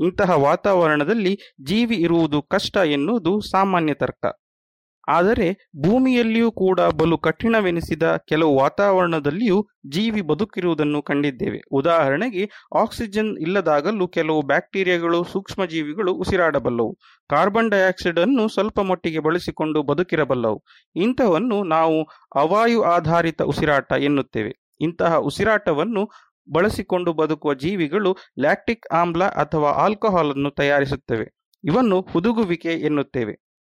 ಇಂತಹ 0.00 0.31
ವಾತಾವರಣದಲ್ಲಿ 0.43 1.33
ಜೀವಿ 1.65 1.97
ಇರುವುದು 1.97 2.43
ಕಷ್ಟ 2.43 2.77
ಎನ್ನುವುದು 2.89 3.41
ಸಾಮಾನ್ಯ 3.51 3.95
ತರ್ಕ 3.95 4.27
ಆದರೆ 5.09 5.47
ಭೂಮಿಯಲ್ಲಿಯೂ 5.83 6.51
ಕೂಡ 6.59 6.81
ಬಲು 6.99 7.17
ಕಠಿಣವೆನಿಸಿದ 7.19 8.03
ಕೆಲವು 8.29 8.53
ವಾತಾವರಣದಲ್ಲಿಯೂ 8.59 9.59
ಜೀವಿ 9.89 10.23
ಬದುಕಿರುವುದನ್ನು 10.23 11.01
ಕಂಡಿದ್ದೇವೆ 11.03 11.61
ಉದಾಹರಣೆಗೆ 11.73 12.45
ಆಕ್ಸಿಜನ್ 12.77 13.31
ಇಲ್ಲದಾಗಲೂ 13.39 14.07
ಕೆಲವು 14.09 14.41
ಬ್ಯಾಕ್ಟೀರಿಯಾಗಳು 14.43 15.21
ಸೂಕ್ಷ್ಮ 15.25 15.65
ಜೀವಿಗಳು 15.65 16.15
ಉಸಿರಾಡಬಲ್ಲವು 16.15 16.93
ಕಾರ್ಬನ್ 17.31 17.71
ಡೈಆಕ್ಸೈಡ್ 17.71 18.21
ಅನ್ನು 18.21 18.49
ಸ್ವಲ್ಪ 18.49 18.81
ಮಟ್ಟಿಗೆ 18.91 19.19
ಬಳಸಿಕೊಂಡು 19.19 19.83
ಬದುಕಿರಬಲ್ಲವು 19.83 20.61
ಇಂಥವನ್ನು 20.97 21.59
ನಾವು 21.71 21.99
ಅವಾಯು 22.37 22.81
ಆಧಾರಿತ 22.93 23.43
ಉಸಿರಾಟ 23.43 23.93
ಎನ್ನುತ್ತೇವೆ 24.03 24.55
ಇಂತಹ 24.81 25.15
ಉಸಿರಾಟವನ್ನು 25.25 26.03
ಬಳಸಿಕೊಂಡು 26.49 27.11
ಬದುಕುವ 27.13 27.53
ಜೀವಿಗಳು 27.55 28.11
ಲ್ಯಾಕ್ಟಿಕ್ 28.39 28.87
ಆಮ್ಲ 28.95 29.25
ಅಥವಾ 29.39 29.71
ಆಲ್ಕೋಹಾಲ್ 29.83 30.33
ಅನ್ನು 30.33 30.51
ತಯಾರಿಸುತ್ತವೆ 30.51 31.27
ಇವನ್ನು 31.65 32.01
ಹುದುಗುವಿಕೆ 32.13 32.73
ಎನ್ನುತ್ತೇವೆ 32.81 33.35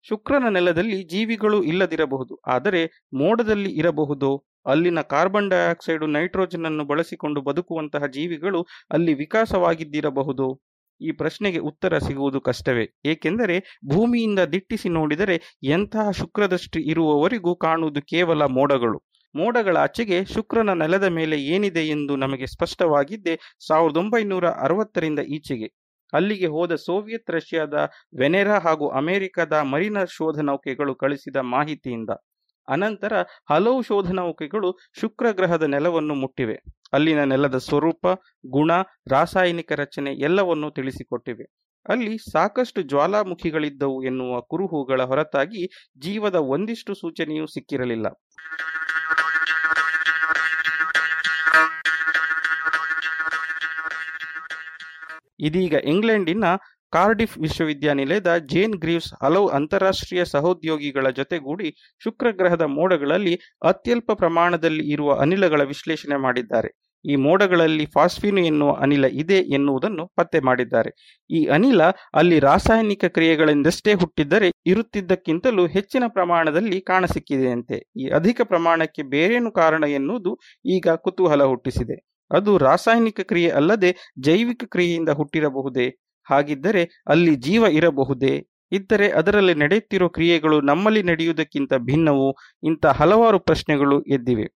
ಶುಕ್ರನ 0.06 0.48
ನೆಲದಲ್ಲಿ 0.48 0.98
ಜೀವಿಗಳು 1.04 1.62
ಇಲ್ಲದಿರಬಹುದು 1.62 2.34
ಆದರೆ 2.46 2.80
ಮೋಡದಲ್ಲಿ 3.12 3.70
ಇರಬಹುದು 3.72 4.30
ಅಲ್ಲಿನ 4.66 5.00
ಕಾರ್ಬನ್ 5.10 5.50
ಡೈಆಕ್ಸೈಡು 5.50 6.06
ನೈಟ್ರೋಜನ್ 6.06 6.64
ಅನ್ನು 6.64 6.84
ಬಳಸಿಕೊಂಡು 6.84 7.40
ಬದುಕುವಂತಹ 7.40 8.06
ಜೀವಿಗಳು 8.06 8.60
ಅಲ್ಲಿ 8.92 9.14
ವಿಕಾಸವಾಗಿದ್ದಿರಬಹುದು 9.14 10.46
ಈ 11.00 11.10
ಪ್ರಶ್ನೆಗೆ 11.12 11.58
ಉತ್ತರ 11.58 11.98
ಸಿಗುವುದು 11.98 12.40
ಕಷ್ಟವೇ 12.40 12.82
ಏಕೆಂದರೆ 13.06 13.54
ಭೂಮಿಯಿಂದ 13.86 14.40
ದಿಟ್ಟಿಸಿ 14.52 14.88
ನೋಡಿದರೆ 14.88 15.36
ಎಂತಹ 15.68 16.10
ಶುಕ್ರದಷ್ಟು 16.10 16.80
ಇರುವವರೆಗೂ 16.80 17.54
ಕಾಣುವುದು 17.56 18.02
ಕೇವಲ 18.02 18.44
ಮೋಡಗಳು 18.50 18.98
ಮೋಡಗಳ 19.34 19.76
ಆಚೆಗೆ 19.76 20.18
ಶುಕ್ರನ 20.24 20.70
ನೆಲದ 20.72 21.06
ಮೇಲೆ 21.10 21.36
ಏನಿದೆ 21.46 21.82
ಎಂದು 21.86 22.16
ನಮಗೆ 22.16 22.46
ಸ್ಪಷ್ಟವಾಗಿದ್ದೆ 22.46 23.34
ಸಾವಿರದ 23.68 23.96
ಒಂಬೈನೂರ 23.96 24.46
ಅರವತ್ತರಿಂದ 24.60 25.20
ಈಚೆಗೆ 25.28 25.68
ಅಲ್ಲಿಗೆ 26.12 26.46
ಹೋದ 26.46 26.74
ಸೋವಿಯತ್ 26.82 27.30
ರಷ್ಯಾದ 27.30 27.74
ವೆನೆರಾ 28.20 28.58
ಹಾಗೂ 28.58 28.88
ಅಮೆರಿಕದ 28.94 29.56
ಮರಿನರ್ 29.68 30.10
ಶೋಧ 30.10 30.38
ನೌಕೆಗಳು 30.40 30.94
ಕಳಿಸಿದ 30.94 31.38
ಮಾಹಿತಿಯಿಂದ 31.50 32.12
ಅನಂತರ 32.68 33.14
ಹಲವು 33.50 33.80
ಶೋಧ 33.82 34.10
ನೌಕೆಗಳು 34.12 34.68
ಶುಕ್ರ 35.00 35.32
ಗ್ರಹದ 35.32 35.64
ನೆಲವನ್ನು 35.68 36.14
ಮುಟ್ಟಿವೆ 36.14 36.56
ಅಲ್ಲಿನ 36.92 37.22
ನೆಲದ 37.24 37.56
ಸ್ವರೂಪ 37.60 38.06
ಗುಣ 38.50 38.70
ರಾಸಾಯನಿಕ 39.10 39.72
ರಚನೆ 39.78 40.12
ಎಲ್ಲವನ್ನೂ 40.20 40.70
ತಿಳಿಸಿಕೊಟ್ಟಿವೆ 40.70 41.46
ಅಲ್ಲಿ 41.86 42.14
ಸಾಕಷ್ಟು 42.32 42.80
ಜ್ವಾಲಾಮುಖಿಗಳಿದ್ದವು 42.82 43.98
ಎನ್ನುವ 44.04 44.40
ಕುರುಹುಗಳ 44.50 45.02
ಹೊರತಾಗಿ 45.02 45.62
ಜೀವದ 45.98 46.38
ಒಂದಿಷ್ಟು 46.48 46.94
ಸೂಚನೆಯೂ 46.94 47.46
ಸಿಕ್ಕಿರಲಿಲ್ಲ 47.46 48.08
ಇದೀಗ 55.40 55.74
ಇಂಗ್ಲೆಂಡಿನ 55.84 56.44
ಕಾರ್ಡಿಫ್ 56.92 57.34
ವಿಶ್ವವಿದ್ಯಾನಿಲಯದ 57.38 58.30
ಜೇನ್ 58.46 58.76
ಗ್ರೀವ್ಸ್ 58.76 59.10
ಹಲವು 59.22 59.48
ಅಂತಾರಾಷ್ಟ್ರೀಯ 59.48 60.22
ಸಹೋದ್ಯೋಗಿಗಳ 60.26 61.08
ಜೊತೆಗೂಡಿ 61.10 61.68
ಶುಕ್ರಗ್ರಹದ 62.02 62.64
ಮೋಡಗಳಲ್ಲಿ 62.72 63.34
ಅತ್ಯಲ್ಪ 63.62 64.12
ಪ್ರಮಾಣದಲ್ಲಿ 64.12 64.86
ಇರುವ 64.90 65.18
ಅನಿಲಗಳ 65.20 65.64
ವಿಶ್ಲೇಷಣೆ 65.64 66.18
ಮಾಡಿದ್ದಾರೆ 66.18 66.70
ಈ 67.04 67.14
ಮೋಡಗಳಲ್ಲಿ 67.16 67.84
ಫಾಸ್ಫೀನು 67.86 68.40
ಎನ್ನುವ 68.40 68.70
ಅನಿಲ 68.80 69.06
ಇದೆ 69.14 69.38
ಎನ್ನುವುದನ್ನು 69.50 70.04
ಪತ್ತೆ 70.16 70.40
ಮಾಡಿದ್ದಾರೆ 70.40 70.90
ಈ 71.30 71.40
ಅನಿಲ 71.46 71.82
ಅಲ್ಲಿ 72.14 72.38
ರಾಸಾಯನಿಕ 72.40 73.04
ಕ್ರಿಯೆಗಳಿಂದಷ್ಟೇ 73.10 73.92
ಹುಟ್ಟಿದ್ದರೆ 73.94 74.48
ಇರುತ್ತಿದ್ದಕ್ಕಿಂತಲೂ 74.66 75.64
ಹೆಚ್ಚಿನ 75.66 76.04
ಪ್ರಮಾಣದಲ್ಲಿ 76.08 76.80
ಕಾಣಸಿಕ್ಕಿದೆಯಂತೆ 76.80 77.78
ಈ 77.96 78.06
ಅಧಿಕ 78.10 78.40
ಪ್ರಮಾಣಕ್ಕೆ 78.44 79.04
ಬೇರೇನು 79.08 79.52
ಕಾರಣ 79.52 79.84
ಎನ್ನುವುದು 79.92 80.32
ಈಗ 80.68 80.94
ಕುತೂಹಲ 81.00 81.44
ಹುಟ್ಟಿಸಿದೆ 81.44 81.98
ಅದು 82.32 82.58
ರಾಸಾಯನಿಕ 82.58 83.20
ಕ್ರಿಯೆ 83.20 83.50
ಅಲ್ಲದೆ 83.50 83.90
ಜೈವಿಕ 84.18 84.64
ಕ್ರಿಯೆಯಿಂದ 84.64 85.08
ಹುಟ್ಟಿರಬಹುದೇ 85.08 85.86
ಹಾಗಿದ್ದರೆ 86.26 86.82
ಅಲ್ಲಿ 87.06 87.36
ಜೀವ 87.36 87.64
ಇರಬಹುದೇ 87.70 88.34
ಇದ್ದರೆ 88.72 89.10
ಅದರಲ್ಲಿ 89.10 89.54
ನಡೆಯುತ್ತಿರುವ 89.54 90.08
ಕ್ರಿಯೆಗಳು 90.08 90.60
ನಮ್ಮಲ್ಲಿ 90.60 91.02
ನಡೆಯುವುದಕ್ಕಿಂತ 91.02 91.72
ಭಿನ್ನವು 91.84 92.26
ಇಂಥ 92.62 92.86
ಹಲವಾರು 92.86 93.38
ಪ್ರಶ್ನೆಗಳು 93.38 94.02
ಎದ್ದಿವೆ 94.08 94.46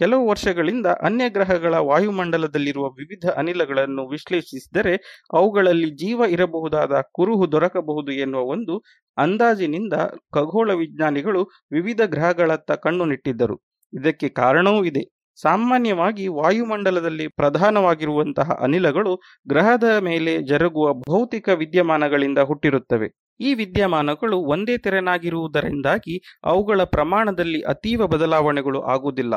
ಕೆಲವು 0.00 0.28
ವರ್ಷಗಳಿಂದ 0.28 0.86
ಅನ್ಯ 1.02 1.28
ಗ್ರಹಗಳ 1.28 1.74
ವಾಯುಮಂಡಲದಲ್ಲಿರುವ 1.74 2.86
ವಿವಿಧ 2.90 3.26
ಅನಿಲಗಳನ್ನು 3.36 4.08
ವಿಶ್ಲೇಷಿಸಿದರೆ 4.08 4.94
ಅವುಗಳಲ್ಲಿ 5.34 5.90
ಜೀವ 5.90 6.24
ಇರಬಹುದಾದ 6.28 7.00
ಕುರುಹು 7.14 7.52
ದೊರಕಬಹುದು 7.52 8.12
ಎನ್ನುವ 8.12 8.44
ಒಂದು 8.44 8.76
ಅಂದಾಜಿನಿಂದ 9.16 9.92
ಖಗೋಳ 10.34 10.70
ವಿಜ್ಞಾನಿಗಳು 10.74 11.42
ವಿವಿಧ 11.70 12.00
ಗ್ರಹಗಳತ್ತ 12.06 12.72
ಕಣ್ಣು 12.72 13.04
ನೆಟ್ಟಿದ್ದರು 13.04 13.58
ಇದಕ್ಕೆ 13.92 14.28
ಕಾರಣವೂ 14.28 14.84
ಇದೆ 14.84 15.04
ಸಾಮಾನ್ಯವಾಗಿ 15.38 16.28
ವಾಯುಮಂಡಲದಲ್ಲಿ 16.28 17.28
ಪ್ರಧಾನವಾಗಿರುವಂತಹ 17.28 18.56
ಅನಿಲಗಳು 18.60 19.12
ಗ್ರಹದ 19.48 19.98
ಮೇಲೆ 20.00 20.42
ಜರುಗುವ 20.42 20.92
ಭೌತಿಕ 20.94 21.48
ವಿದ್ಯಮಾನಗಳಿಂದ 21.48 22.38
ಹುಟ್ಟಿರುತ್ತವೆ 22.38 23.08
ಈ 23.40 23.54
ವಿದ್ಯಮಾನಗಳು 23.54 24.38
ಒಂದೇ 24.38 24.78
ತೆರನಾಗಿರುವುದರಿಂದಾಗಿ 24.78 26.14
ಅವುಗಳ 26.44 26.84
ಪ್ರಮಾಣದಲ್ಲಿ 26.84 27.62
ಅತೀವ 27.62 28.06
ಬದಲಾವಣೆಗಳು 28.06 28.82
ಆಗುವುದಿಲ್ಲ 28.82 29.34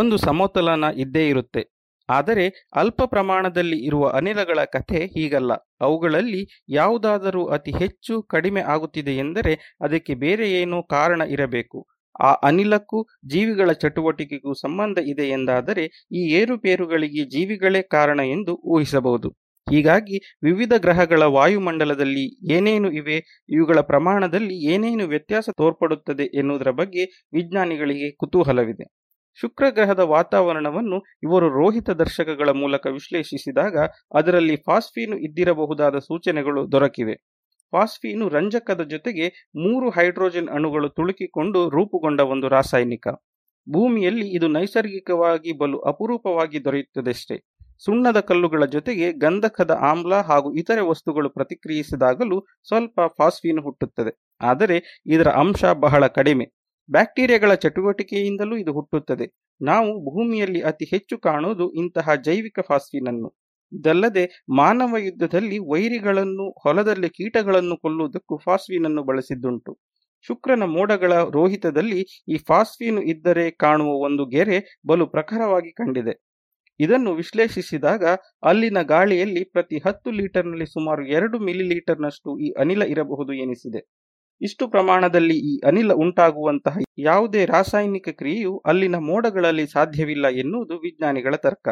ಒಂದು 0.00 0.16
ಸಮತೋಲನ 0.18 0.84
ಇದ್ದೇ 0.96 1.28
ಇರುತ್ತೆ 1.28 1.62
ಆದರೆ 2.08 2.46
ಅಲ್ಪ 2.74 3.02
ಪ್ರಮಾಣದಲ್ಲಿ 3.04 3.78
ಇರುವ 3.84 4.08
ಅನಿಲಗಳ 4.08 4.64
ಕಥೆ 4.72 5.06
ಹೀಗಲ್ಲ 5.06 5.52
ಅವುಗಳಲ್ಲಿ 5.80 6.42
ಯಾವುದಾದರೂ 6.68 7.46
ಅತಿ 7.46 7.72
ಹೆಚ್ಚು 7.72 8.22
ಕಡಿಮೆ 8.22 8.60
ಆಗುತ್ತಿದೆ 8.60 9.12
ಎಂದರೆ 9.16 9.54
ಅದಕ್ಕೆ 9.80 10.14
ಬೇರೆ 10.14 10.52
ಏನೋ 10.52 10.82
ಕಾರಣ 10.90 11.22
ಇರಬೇಕು 11.22 11.78
ಆ 12.20 12.32
ಅನಿಲಕ್ಕೂ 12.44 12.98
ಜೀವಿಗಳ 13.26 13.72
ಚಟುವಟಿಕೆಗೂ 13.72 14.54
ಸಂಬಂಧ 14.54 14.98
ಇದೆ 14.98 15.28
ಎಂದಾದರೆ 15.28 15.84
ಈ 16.12 16.22
ಏರುಪೇರುಗಳಿಗೆ 16.32 17.24
ಜೀವಿಗಳೇ 17.30 17.82
ಕಾರಣ 17.82 18.20
ಎಂದು 18.20 18.54
ಊಹಿಸಬಹುದು 18.64 19.30
ಹೀಗಾಗಿ 19.66 20.16
ವಿವಿಧ 20.42 20.72
ಗ್ರಹಗಳ 20.76 21.22
ವಾಯುಮಂಡಲದಲ್ಲಿ 21.22 22.24
ಏನೇನು 22.52 22.92
ಇವೆ 22.92 23.16
ಇವುಗಳ 23.48 23.80
ಪ್ರಮಾಣದಲ್ಲಿ 23.80 24.72
ಏನೇನು 24.72 25.06
ವ್ಯತ್ಯಾಸ 25.06 25.48
ತೋರ್ಪಡುತ್ತದೆ 25.58 26.24
ಎನ್ನುವುದರ 26.38 26.70
ಬಗ್ಗೆ 26.70 27.04
ವಿಜ್ಞಾನಿಗಳಿಗೆ 27.32 28.10
ಕುತೂಹಲವಿದೆ 28.16 28.86
ಶುಕ್ರ 29.38 29.70
ಗ್ರಹದ 29.70 29.98
ವಾತಾವರಣವನ್ನು 29.98 30.98
ಇವರು 31.22 31.48
ರೋಹಿತ 31.48 31.90
ದರ್ಶಕಗಳ 31.90 32.48
ಮೂಲಕ 32.50 32.86
ವಿಶ್ಲೇಷಿಸಿದಾಗ 32.86 33.76
ಅದರಲ್ಲಿ 34.14 34.56
ಫಾಸ್ಫೀನು 34.56 35.18
ಇದ್ದಿರಬಹುದಾದ 35.18 35.98
ಸೂಚನೆಗಳು 35.98 36.72
ದೊರಕಿವೆ 36.72 37.16
ಫಾಸ್ಫೀನು 37.72 38.28
ರಂಜಕದ 38.28 38.82
ಜೊತೆಗೆ 38.84 39.26
ಮೂರು 39.56 39.90
ಹೈಡ್ರೋಜನ್ 39.90 40.48
ಅಣುಗಳು 40.48 40.88
ತುಳುಕಿಕೊಂಡು 40.88 41.68
ರೂಪುಗೊಂಡ 41.68 42.20
ಒಂದು 42.20 42.48
ರಾಸಾಯನಿಕ 42.48 43.08
ಭೂಮಿಯಲ್ಲಿ 43.66 44.26
ಇದು 44.28 44.48
ನೈಸರ್ಗಿಕವಾಗಿ 44.48 45.52
ಬಲು 45.52 45.78
ಅಪರೂಪವಾಗಿ 45.80 46.64
ದೊರೆಯುತ್ತದೆಷ್ಟೇ 46.64 47.36
ಸುಣ್ಣದ 47.78 48.20
ಕಲ್ಲುಗಳ 48.20 48.64
ಜೊತೆಗೆ 48.64 49.12
ಗಂಧಕದ 49.12 49.72
ಆಮ್ಲ 49.82 50.14
ಹಾಗೂ 50.20 50.56
ಇತರೆ 50.56 50.80
ವಸ್ತುಗಳು 50.80 51.28
ಪ್ರತಿಕ್ರಿಯಿಸಿದಾಗಲೂ 51.30 52.36
ಸ್ವಲ್ಪ 52.62 53.00
ಫಾಸ್ಫೀನು 53.18 53.62
ಹುಟ್ಟುತ್ತದೆ 53.62 54.12
ಆದರೆ 54.40 54.76
ಇದರ 55.06 55.28
ಅಂಶ 55.36 55.64
ಬಹಳ 55.80 56.06
ಕಡಿಮೆ 56.06 56.46
ಬ್ಯಾಕ್ಟೀರಿಯಾಗಳ 56.88 57.54
ಚಟುವಟಿಕೆಯಿಂದಲೂ 57.54 58.56
ಇದು 58.56 58.72
ಹುಟ್ಟುತ್ತದೆ 58.72 59.26
ನಾವು 59.60 59.90
ಭೂಮಿಯಲ್ಲಿ 60.04 60.60
ಅತಿ 60.62 60.84
ಹೆಚ್ಚು 60.84 61.18
ಕಾಣುವುದು 61.18 61.72
ಇಂತಹ 61.72 62.14
ಜೈವಿಕ 62.14 62.58
ಫಾಸ್ಫೀನನ್ನು 62.68 63.28
ಇದಲ್ಲದೆ 63.74 64.24
ಮಾನವ 64.56 64.98
ಯುದ್ಧದಲ್ಲಿ 64.98 65.58
ವೈರಿಗಳನ್ನು 65.70 66.46
ಹೊಲದಲ್ಲಿ 66.64 67.10
ಕೀಟಗಳನ್ನು 67.10 67.76
ಕೊಲ್ಲುವುದಕ್ಕೂ 67.76 68.36
ಫಾಸ್ವೀನ್ 68.38 68.86
ಅನ್ನು 68.86 69.04
ಬಳಸಿದ್ದುಂಟು 69.04 69.72
ಶುಕ್ರನ 70.26 70.64
ಮೋಡಗಳ 70.68 71.14
ರೋಹಿತದಲ್ಲಿ 71.30 72.00
ಈ 72.28 72.38
ಫಾಸ್ಫೀನು 72.48 73.00
ಇದ್ದರೆ 73.04 73.46
ಕಾಣುವ 73.60 73.90
ಒಂದು 74.04 74.24
ಗೆರೆ 74.26 74.58
ಬಲು 74.86 75.06
ಪ್ರಖರವಾಗಿ 75.06 75.72
ಕಂಡಿದೆ 75.72 76.14
ಇದನ್ನು 76.80 77.10
ವಿಶ್ಲೇಷಿಸಿದಾಗ 77.14 78.04
ಅಲ್ಲಿನ 78.42 78.78
ಗಾಳಿಯಲ್ಲಿ 78.86 79.42
ಪ್ರತಿ 79.52 79.76
ಹತ್ತು 79.78 80.10
ಲೀಟರ್ನಲ್ಲಿ 80.10 80.66
ಸುಮಾರು 80.66 81.02
ಎರಡು 81.08 81.36
ಮಿಲಿ 81.38 81.66
ಲೀಟರ್ನಷ್ಟು 81.68 82.30
ಈ 82.38 82.48
ಅನಿಲ 82.58 82.82
ಇರಬಹುದು 82.84 83.32
ಎನಿಸಿದೆ 83.34 83.82
ಇಷ್ಟು 84.40 84.64
ಪ್ರಮಾಣದಲ್ಲಿ 84.66 85.36
ಈ 85.48 85.52
ಅನಿಲ 85.64 85.92
ಉಂಟಾಗುವಂತಹ 85.96 86.78
ಯಾವುದೇ 87.00 87.42
ರಾಸಾಯನಿಕ 87.46 88.08
ಕ್ರಿಯೆಯು 88.18 88.54
ಅಲ್ಲಿನ 88.66 88.96
ಮೋಡಗಳಲ್ಲಿ 89.04 89.66
ಸಾಧ್ಯವಿಲ್ಲ 89.68 90.26
ಎನ್ನುವುದು 90.36 90.76
ವಿಜ್ಞಾನಿಗಳ 90.78 91.34
ತರ್ಕ 91.36 91.68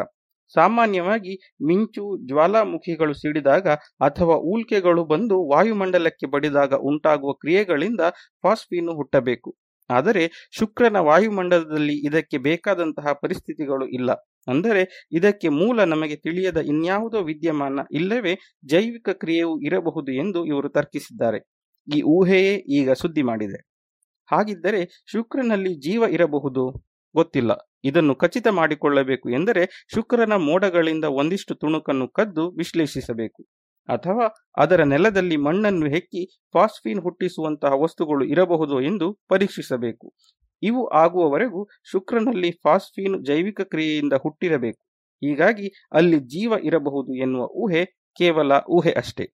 ಸಾಮಾನ್ಯವಾಗಿ 0.55 1.33
ಮಿಂಚು 1.61 2.03
ಜ್ವಾಲಾಮುಖಿಗಳು 2.25 3.13
ಸಿಡಿದಾಗ 3.13 3.67
ಅಥವಾ 4.01 4.35
ಉಲ್ಕೆಗಳು 4.53 5.05
ಬಂದು 5.05 5.47
ವಾಯುಮಂಡಲಕ್ಕೆ 5.47 6.27
ಬಡಿದಾಗ 6.27 6.73
ಉಂಟಾಗುವ 6.73 7.33
ಕ್ರಿಯೆಗಳಿಂದ 7.33 8.01
ಫಾಸ್ಫೀನು 8.41 8.93
ಹುಟ್ಟಬೇಕು 8.93 9.51
ಆದರೆ 9.89 10.23
ಶುಕ್ರನ 10.51 10.97
ವಾಯುಮಂಡಲದಲ್ಲಿ 10.99 11.95
ಇದಕ್ಕೆ 12.07 12.37
ಬೇಕಾದಂತಹ 12.37 13.13
ಪರಿಸ್ಥಿತಿಗಳು 13.13 13.87
ಇಲ್ಲ 13.87 14.11
ಅಂದರೆ 14.47 14.81
ಇದಕ್ಕೆ 15.11 15.49
ಮೂಲ 15.49 15.83
ನಮಗೆ 15.83 16.15
ತಿಳಿಯದ 16.15 16.57
ಇನ್ಯಾವುದೋ 16.57 17.19
ವಿದ್ಯಮಾನ 17.23 17.79
ಇಲ್ಲವೇ 17.91 18.33
ಜೈವಿಕ 18.65 19.09
ಕ್ರಿಯೆಯೂ 19.09 19.59
ಇರಬಹುದು 19.59 20.11
ಎಂದು 20.13 20.45
ಇವರು 20.45 20.69
ತರ್ಕಿಸಿದ್ದಾರೆ 20.69 21.39
ಈ 21.87 22.01
ಊಹೆಯೇ 22.07 22.55
ಈಗ 22.69 22.91
ಸುದ್ದಿ 22.93 23.21
ಮಾಡಿದೆ 23.21 23.59
ಹಾಗಿದ್ದರೆ 24.29 24.81
ಶುಕ್ರನಲ್ಲಿ 25.11 25.73
ಜೀವ 25.79 26.03
ಇರಬಹುದು 26.09 26.63
ಗೊತ್ತಿಲ್ಲ 27.15 27.51
ಇದನ್ನು 27.83 28.13
ಖಚಿತ 28.15 28.47
ಮಾಡಿಕೊಳ್ಳಬೇಕು 28.51 29.29
ಎಂದರೆ 29.29 29.63
ಶುಕ್ರನ 29.95 30.35
ಮೋಡಗಳಿಂದ 30.43 31.05
ಒಂದಿಷ್ಟು 31.13 31.55
ತುಣುಕನ್ನು 31.55 32.07
ಕದ್ದು 32.09 32.45
ವಿಶ್ಲೇಷಿಸಬೇಕು 32.51 33.41
ಅಥವಾ 33.89 34.25
ಅದರ 34.57 34.81
ನೆಲದಲ್ಲಿ 34.83 35.37
ಮಣ್ಣನ್ನು 35.37 35.87
ಹೆಕ್ಕಿ 35.89 36.21
ಫಾಸ್ಫೀನ್ 36.53 37.01
ಹುಟ್ಟಿಸುವಂತಹ 37.01 37.81
ವಸ್ತುಗಳು 37.81 38.25
ಇರಬಹುದು 38.25 38.81
ಎಂದು 38.81 39.07
ಪರೀಕ್ಷಿಸಬೇಕು 39.29 40.07
ಇವು 40.63 40.81
ಆಗುವವರೆಗೂ 40.93 41.61
ಶುಕ್ರನಲ್ಲಿ 41.91 42.51
ಫಾಸ್ಫೀನ್ 42.63 43.17
ಜೈವಿಕ 43.25 43.61
ಕ್ರಿಯೆಯಿಂದ 43.61 44.13
ಹುಟ್ಟಿರಬೇಕು 44.13 44.81
ಹೀಗಾಗಿ 45.21 45.67
ಅಲ್ಲಿ 45.91 46.19
ಜೀವ 46.27 46.53
ಇರಬಹುದು 46.63 47.11
ಎನ್ನುವ 47.15 47.45
ಊಹೆ 47.55 47.83
ಕೇವಲ 48.19 48.53
ಊಹೆ 48.69 48.91
ಅಷ್ಟೇ 48.93 49.25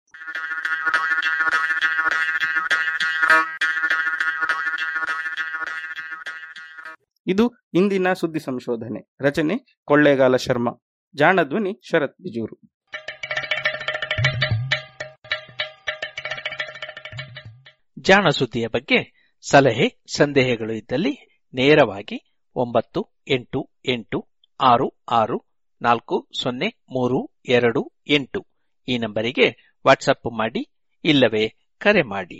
ಇದು 7.29 7.45
ಇಂದಿನ 7.73 8.07
ಸುದ್ದಿ 8.13 8.39
ಸಂಶೋಧನೆ 8.39 9.01
ರಚನೆ 9.19 9.55
ಕೊಳ್ಳೇಗಾಲ 9.87 10.35
ಶರ್ಮಾ 10.37 10.73
ಜಾಣಧ್ವನಿ 11.15 11.73
ಶರತ್ 11.89 12.17
ಬಿಜೂರು 12.21 12.55
ಜಾಣ 17.97 18.25
ಸುದ್ದಿಯ 18.29 18.67
ಬಗ್ಗೆ 18.67 18.99
ಸಲಹೆ 19.43 19.87
ಸಂದೇಹಗಳು 20.15 20.73
ಇದ್ದಲ್ಲಿ 20.73 21.13
ನೇರವಾಗಿ 21.53 22.17
ಒಂಬತ್ತು 22.55 23.01
ಎಂಟು 23.27 23.59
ಎಂಟು 23.85 24.19
ಆರು 24.59 24.87
ಆರು 25.11 25.37
ನಾಲ್ಕು 25.81 26.15
ಸೊನ್ನೆ 26.41 26.69
ಮೂರು 26.89 27.19
ಎರಡು 27.49 27.81
ಎಂಟು 28.09 28.39
ಈ 28.87 28.97
ನಂಬರಿಗೆ 28.97 29.47
ವಾಟ್ಸಪ್ 29.85 30.29
ಮಾಡಿ 30.37 30.63
ಇಲ್ಲವೇ 31.03 31.43
ಕರೆ 31.81 32.01
ಮಾಡಿ 32.05 32.39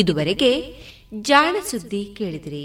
ಇದುವರೆಗೆ 0.00 0.50
ಜಾಣ 1.20 1.56
ಸುದ್ದಿ 1.70 2.14
ಕೇಳಿದಿರಿ 2.18 2.64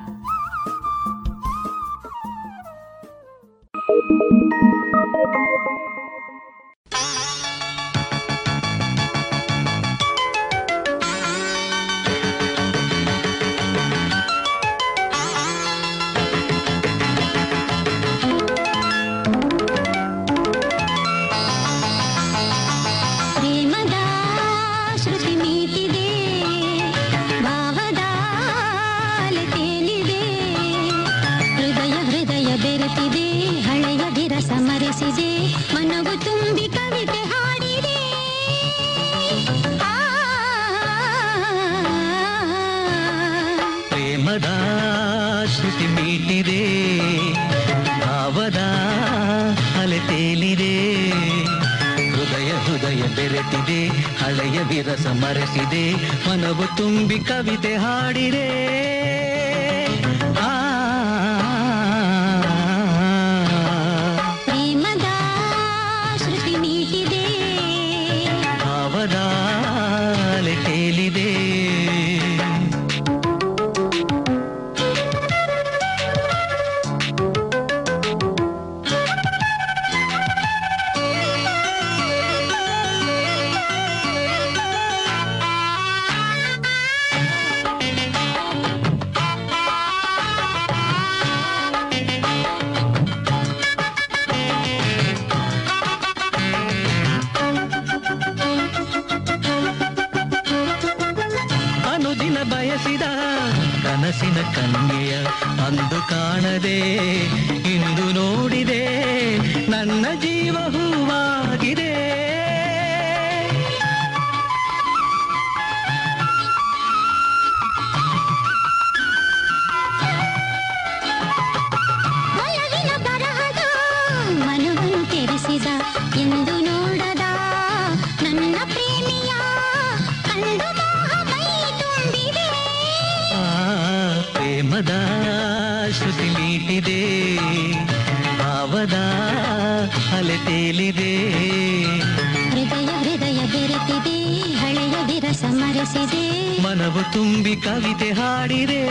ಮನವು 146.63 147.13
ತುಂಬಿ 147.13 147.55
ಕವಿತೆ 147.55 148.09
ಹಾಡಿರೇ 148.11 148.81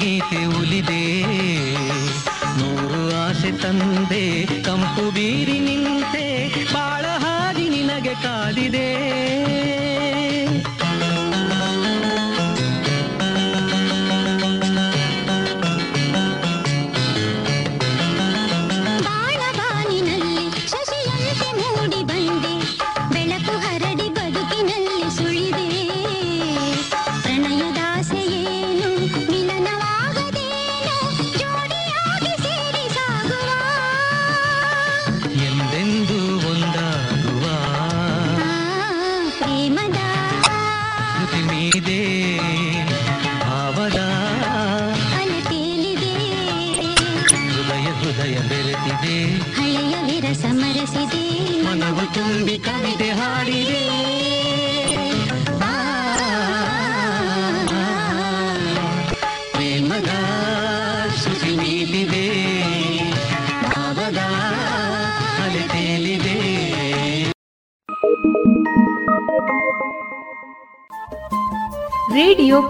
ಗೀತೆ 0.00 0.44
ಉಲಿದೆ 0.58 1.02
ನೂರು 2.58 3.02
ಆಸೆ 3.16 3.52
ತಂದೆ 3.62 4.24
ಕಂಪು 4.62 5.10
ಬೀರಿ 5.10 5.58
ನಿಂತೆ 5.58 6.24
ಬಾಳ 6.74 7.04
ನಿನಗೆ 7.68 8.14
ಕಾದಿದೆ 8.14 8.88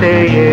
say 0.00 0.26
it. 0.26 0.45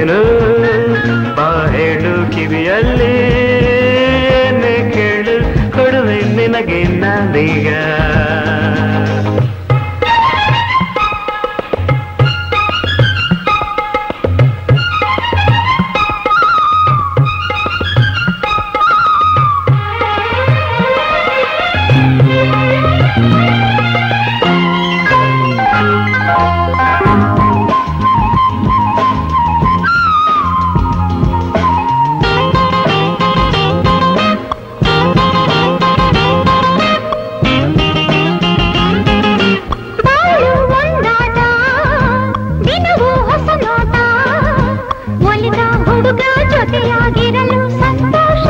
ಜೊತೆಯಾಗಿರಲು 46.74 47.58
ಸಂತೋಷ 47.80 48.46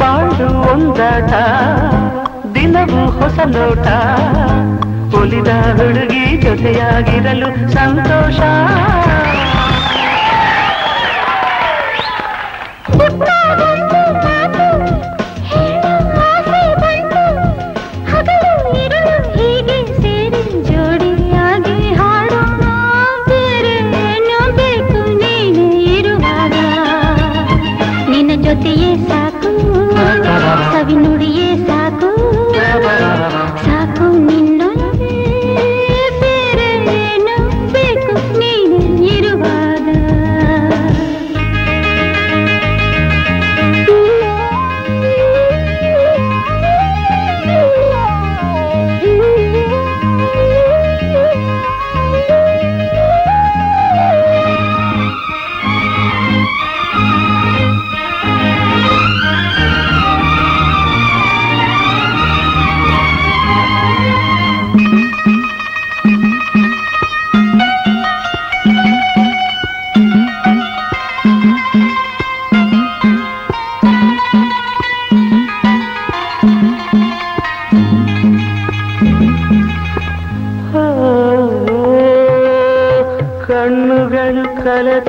ಬಾಳು 0.00 0.46
ಒಂದಾಟ 0.70 1.32
ದಿನವೂ 2.54 3.02
ಹೊಸ 3.18 3.38
ನೋಟ 3.46 3.88
ಉಳಿದ 5.14 5.50
ಹುಡುಗಿ 5.78 6.24
ಜೊತೆಯಾಗಿರಲು 6.44 7.50
ಸಂತೋಷ 7.74 8.40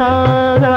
ತಾರಾ 0.03 0.75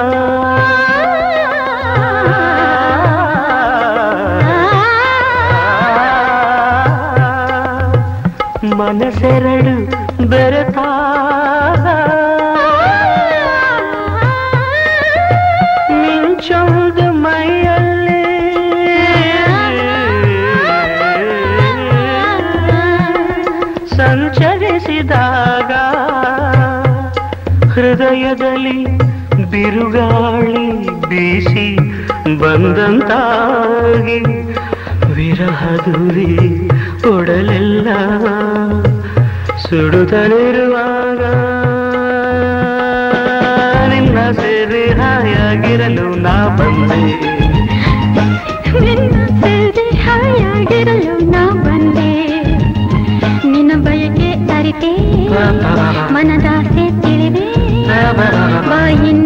ಮನಸೆರಡು 8.79 9.75
ಬೆರತಾ 10.31 10.87
ಮಿಂಚೋದು 15.93 17.07
ಮೈಯಲ್ಲಿ 17.23 18.21
ಸಂಚರಿಸಿದಾಗ 24.29 25.73
ಹೃದಯದಲ್ಲಿ 27.71 28.79
ಬಿರುಗಾಳಿ 29.67 30.65
ಬೀಸಿ 31.11 31.65
ಬಂದಂತಾಗಿ 32.41 34.19
ವಿರಹದುರಿ 35.15 36.27
ಕೊಡಲೆಲ್ಲ 37.05 37.89
ಸುಡುತ್ತಲಿರುವಾಗ 39.65 41.23
ನಿನ್ನ 43.91 44.19
ಸೇರಿ 44.33 44.85
ಹಾಯಾಗಿರಲು 44.93 46.09
ನಾ 46.19 46.37
ಬಂದೆ 46.59 47.03
ನಿನ್ನ 53.45 53.73
ಬಯಕೆ 53.85 54.33
ಮನದಾಸೆ 56.15 56.85
ತಿಳಿದೆ 57.03 57.47
ಬಾಯಿನ 58.71 59.26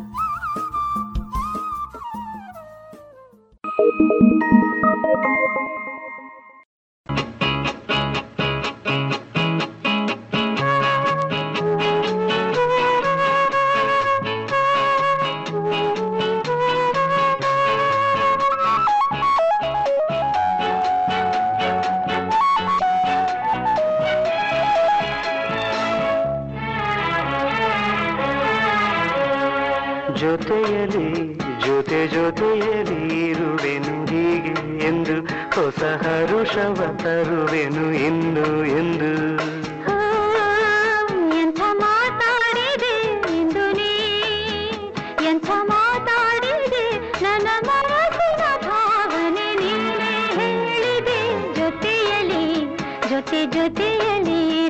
ಜೊತೆಯಲ್ಲಿ 53.33 53.51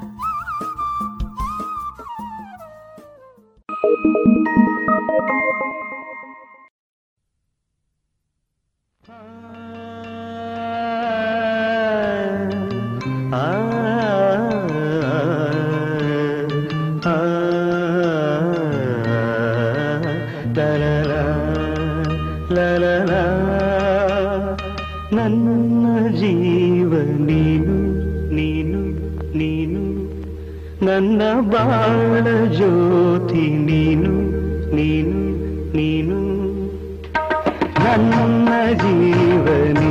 ನನ್ನ 25.11 25.85
ಜೀವ 26.19 26.91
ನೀನು 27.29 27.75
ನೀನು 28.35 28.81
ನೀನು 29.33 29.81
ನನ್ನ 30.85 31.21
ಬಾಳ 31.49 32.25
ಜ್ಯೋತಿ 32.55 33.43
ನೀನು 33.67 34.13
ನೀನು 34.75 35.19
ನೀನು 35.73 36.19
ನನ್ನ 37.85 38.49
ಜೀವನಿ 38.73 39.90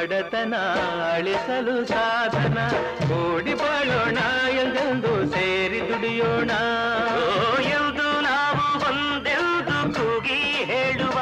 ಬಡತನ 0.00 0.54
ಅಳಿಸಲು 1.06 1.74
ಸಾಧನ 1.84 2.58
ಓಡಿ 3.16 3.54
ಬಾಳೋಣ 3.54 4.18
ಎಂದೆಂದು 4.54 5.12
ಸೇರಿ 5.32 5.80
ದುಡಿಯೋಣ 5.80 6.52
ಎಂದು 7.72 8.06
ನಾವು 8.20 8.64
ಒಂದೆಂದು 8.88 9.76
ಕೂಗಿ 9.96 10.40
ಹೇಳುವ 10.70 11.18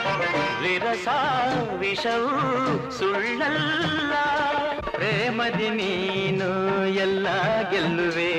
ವಿರಸ 0.63 1.07
ವಿಷವು 1.81 2.31
ಸುಳ್ಳಲ್ಲ 2.89 4.13
ಪ್ರೇಮದಿ 4.89 5.69
ನೀನು 5.69 6.49
ಎಲ್ಲ 7.05 7.27
ಗೆಲ್ಲುವೆ 7.71 8.33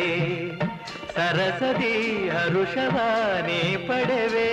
ಸರಸದಿ 1.16 1.94
ಹರುಷವಾನೆ 2.34 3.60
ಪಡೆವೆ 3.88 4.50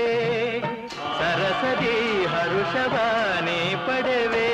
ಸರಸದಿ 1.20 1.98
ಹರುಷವಾನೆ 2.36 3.60
ಪಡೆವೆ 3.88 4.53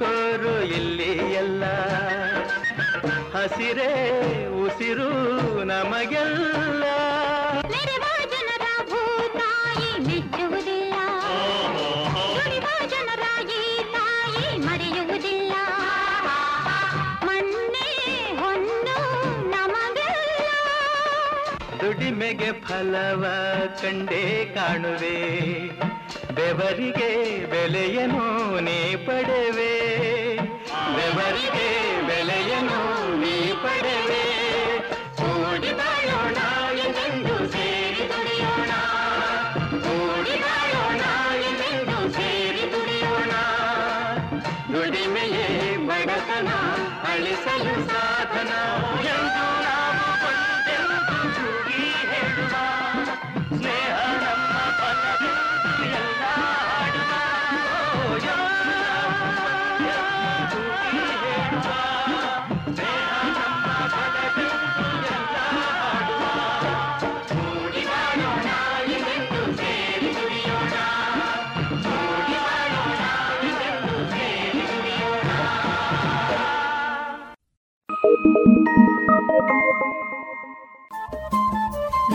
ಕೋರು 0.00 0.54
ಇಲ್ಲಿ 0.72 1.10
ಎಲ್ಲ 1.34 1.64
ಹಸಿರೇ 3.34 3.90
ಉಸಿರು 4.54 5.08
ನಮಗೆಲ್ಲೂ 5.64 6.94
ತಾಯಿ 9.36 9.90
ಬಿಚ್ಚುವುದಿಲ್ಲ 10.06 10.94
ದುಡಿಭಾಜನರಾಗಿ 12.36 13.62
ತಾಯಿ 13.94 14.58
ಮರೆಯುವುದಿಲ್ಲ 14.58 15.52
ಮೊನ್ನೆ 17.24 17.88
ಹೊಂದೂ 18.40 18.96
ನಮಗೆ 19.50 20.08
ದುಡಿಮೆಗೆ 21.82 22.52
ಫಲವ 22.64 23.24
ಕಂಡೇ 23.82 24.24
ಕಾಣುವೆ 24.54 25.16
ಬೆವರಿಗೆ 26.36 27.10
ಬೆಲೆಯನು 27.52 28.24
ನೀ 28.66 28.76
ಪಡೆವೆ 29.06 29.72
ಬೆವರಿಗೆ 30.96 31.68
ಬೆಲೆಯನು 32.08 32.78
ನೀ 33.22 33.34
ಪಡೆವೆ 33.62 34.22
ಕೂಡಿ 35.18 35.72
ಬಾಳೋಣ 35.80 36.38
ಎಂದು 36.84 37.36
ಸೇರಿ 37.54 38.04
ದುಡಿಯೋಣ 38.12 38.72
ಕೂಡಿ 39.84 40.36
ಬಾಳೋಣ 40.44 41.02
ಎಂದು 41.70 42.00
ಸೇರಿ 42.18 42.64
ದುಡಿಯೋಣ 42.74 43.32
ದುಡಿಮೆಯೇ 44.72 45.48
ಬಡತನ 45.88 46.50
ಅಳಿಸಲು 47.12 47.76
ಸಾಧನ 47.90 48.52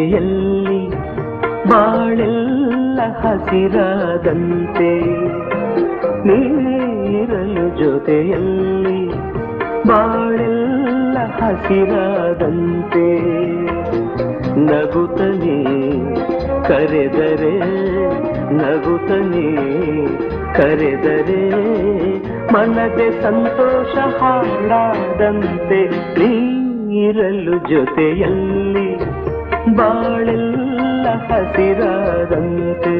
ಜೊತೆಯಲ್ಲಿ 0.00 0.76
ಬಾಳೆಲ್ಲ 1.70 3.00
ಹಸಿರಾದಂತೆ 3.22 4.92
ನೀರಲು 6.28 7.64
ಜೊತೆಯಲ್ಲಿ 7.80 9.00
ಬಾಳೆಲ್ಲ 9.88 11.16
ಹಸಿರಾದಂತೆ 11.36 13.04
ನಗುತ್ತನೆ 14.62 15.58
ಕರೆದರೆ 16.68 17.54
ನಗುತ್ತನೆ 18.56 19.46
ಕರೆದರೆ 20.54 21.42
ಮನದೆ 22.54 23.10
ಸಂತೋಷ 23.22 23.94
ಹಾಡಾದಂತೆ 24.18 25.82
ನೀರಲು 26.90 27.56
ಜೊತೆಯಲ್ಲಿ 27.68 28.61
ಬಾಳೆಲ್ಲ 29.82 31.06
ಹಸಿರಾದಂತೆ 31.28 32.96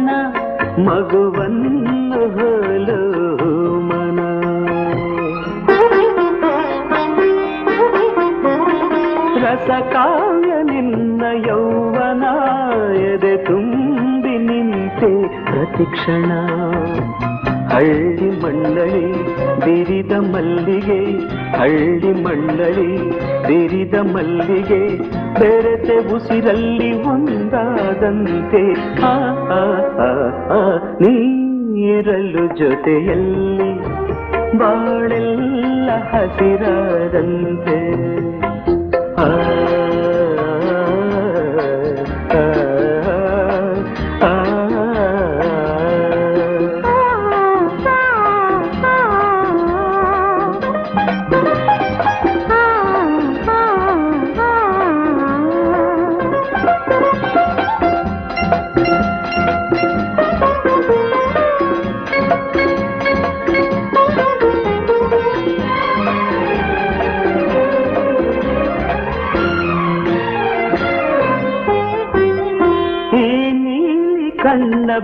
ಮಲ್ಲಿಗೆ 24.04 24.82
ಬೆರೆತೆ 25.40 25.98
ಉಸಿರಲ್ಲಿ 26.16 26.92
ಒಂದಾದಂತೆ 27.04 28.64
ಆ 29.04 29.14
ನೀರಲು 31.02 32.46
ಜೊತೆಯಲ್ಲಿ 32.56 33.72
ಬಾಳೆಲ್ಲ 34.58 35.90
ಹಸಿರಾದಂತೆ 36.12 37.79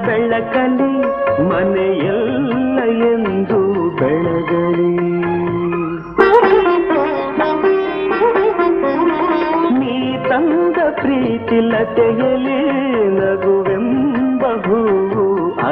ಬೆಳಕಲಿ 0.03 0.91
ಮನೆಯೆಲ್ಲ 1.49 2.77
ಎಂದು 3.09 3.59
ಬೆಳಗಲಿ 3.99 4.91
ನೀ 9.79 9.95
ತಂದ 10.29 10.77
ಪ್ರೀತಿ 11.01 11.59
ಲತೆಯಲಿ 11.71 12.59
ನಗುವೆಂಬ 13.17 14.43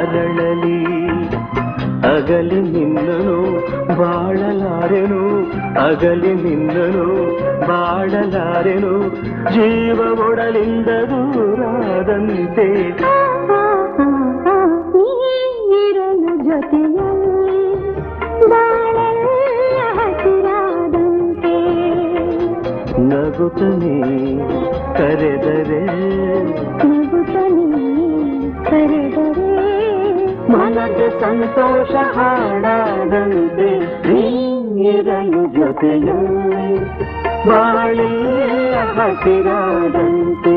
ಅರಳಲಿ 0.00 0.78
ಅಗಲಿ 2.08 2.60
ನಿನ್ನನು 2.66 3.36
ಬಾಳಲಾರೆನು 3.94 5.20
ಅಗಲಿ 5.80 6.32
ನಿನ್ನನು 6.42 7.06
ಬಾಳಲಾರೆನು 7.68 8.92
ಜೀವ 9.50 10.00
ಒಡಲಿಂದ 10.20 10.90
ದೂರಾದಂತೆ 11.10 12.66
ನಗುತ್ತನೆ 23.36 23.94
ಕರೆದರೆ 24.96 25.78
ನಗುತ್ತನೆ 26.82 27.86
ಕರೆದರೆ 28.68 29.48
ಮನದ 30.52 31.00
ಸಂತೋಷ 31.22 31.92
ಹಾಡಾದಂತೆ 32.16 33.70
ನೀರಲು 34.76 35.42
ಜೊತೆಯ 35.56 36.10
ಬಾಳೆಯ 37.48 38.76
ಹಸಿರಾದಂತೆ 38.96 40.54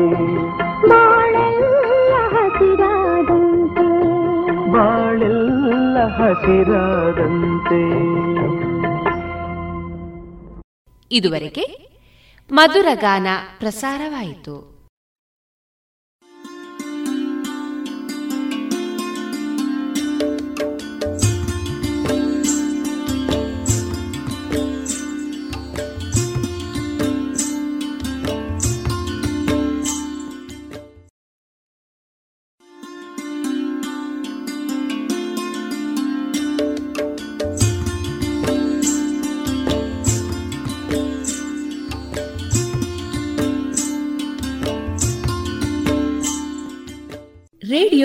ಬಾಳೆಯ 0.88 2.14
ಹಸಿರಾದಂತೆ 2.34 3.88
ಬಾಳೆಲ್ಲ 4.76 5.98
ಹಸಿರಾದಂತೆ 6.18 7.82
ಇದುವರೆಗೆ 11.10 11.66
ಮಧುರಗಾನ 12.50 13.28
ಪ್ರಸಾರವಾಯಿತು 13.60 14.54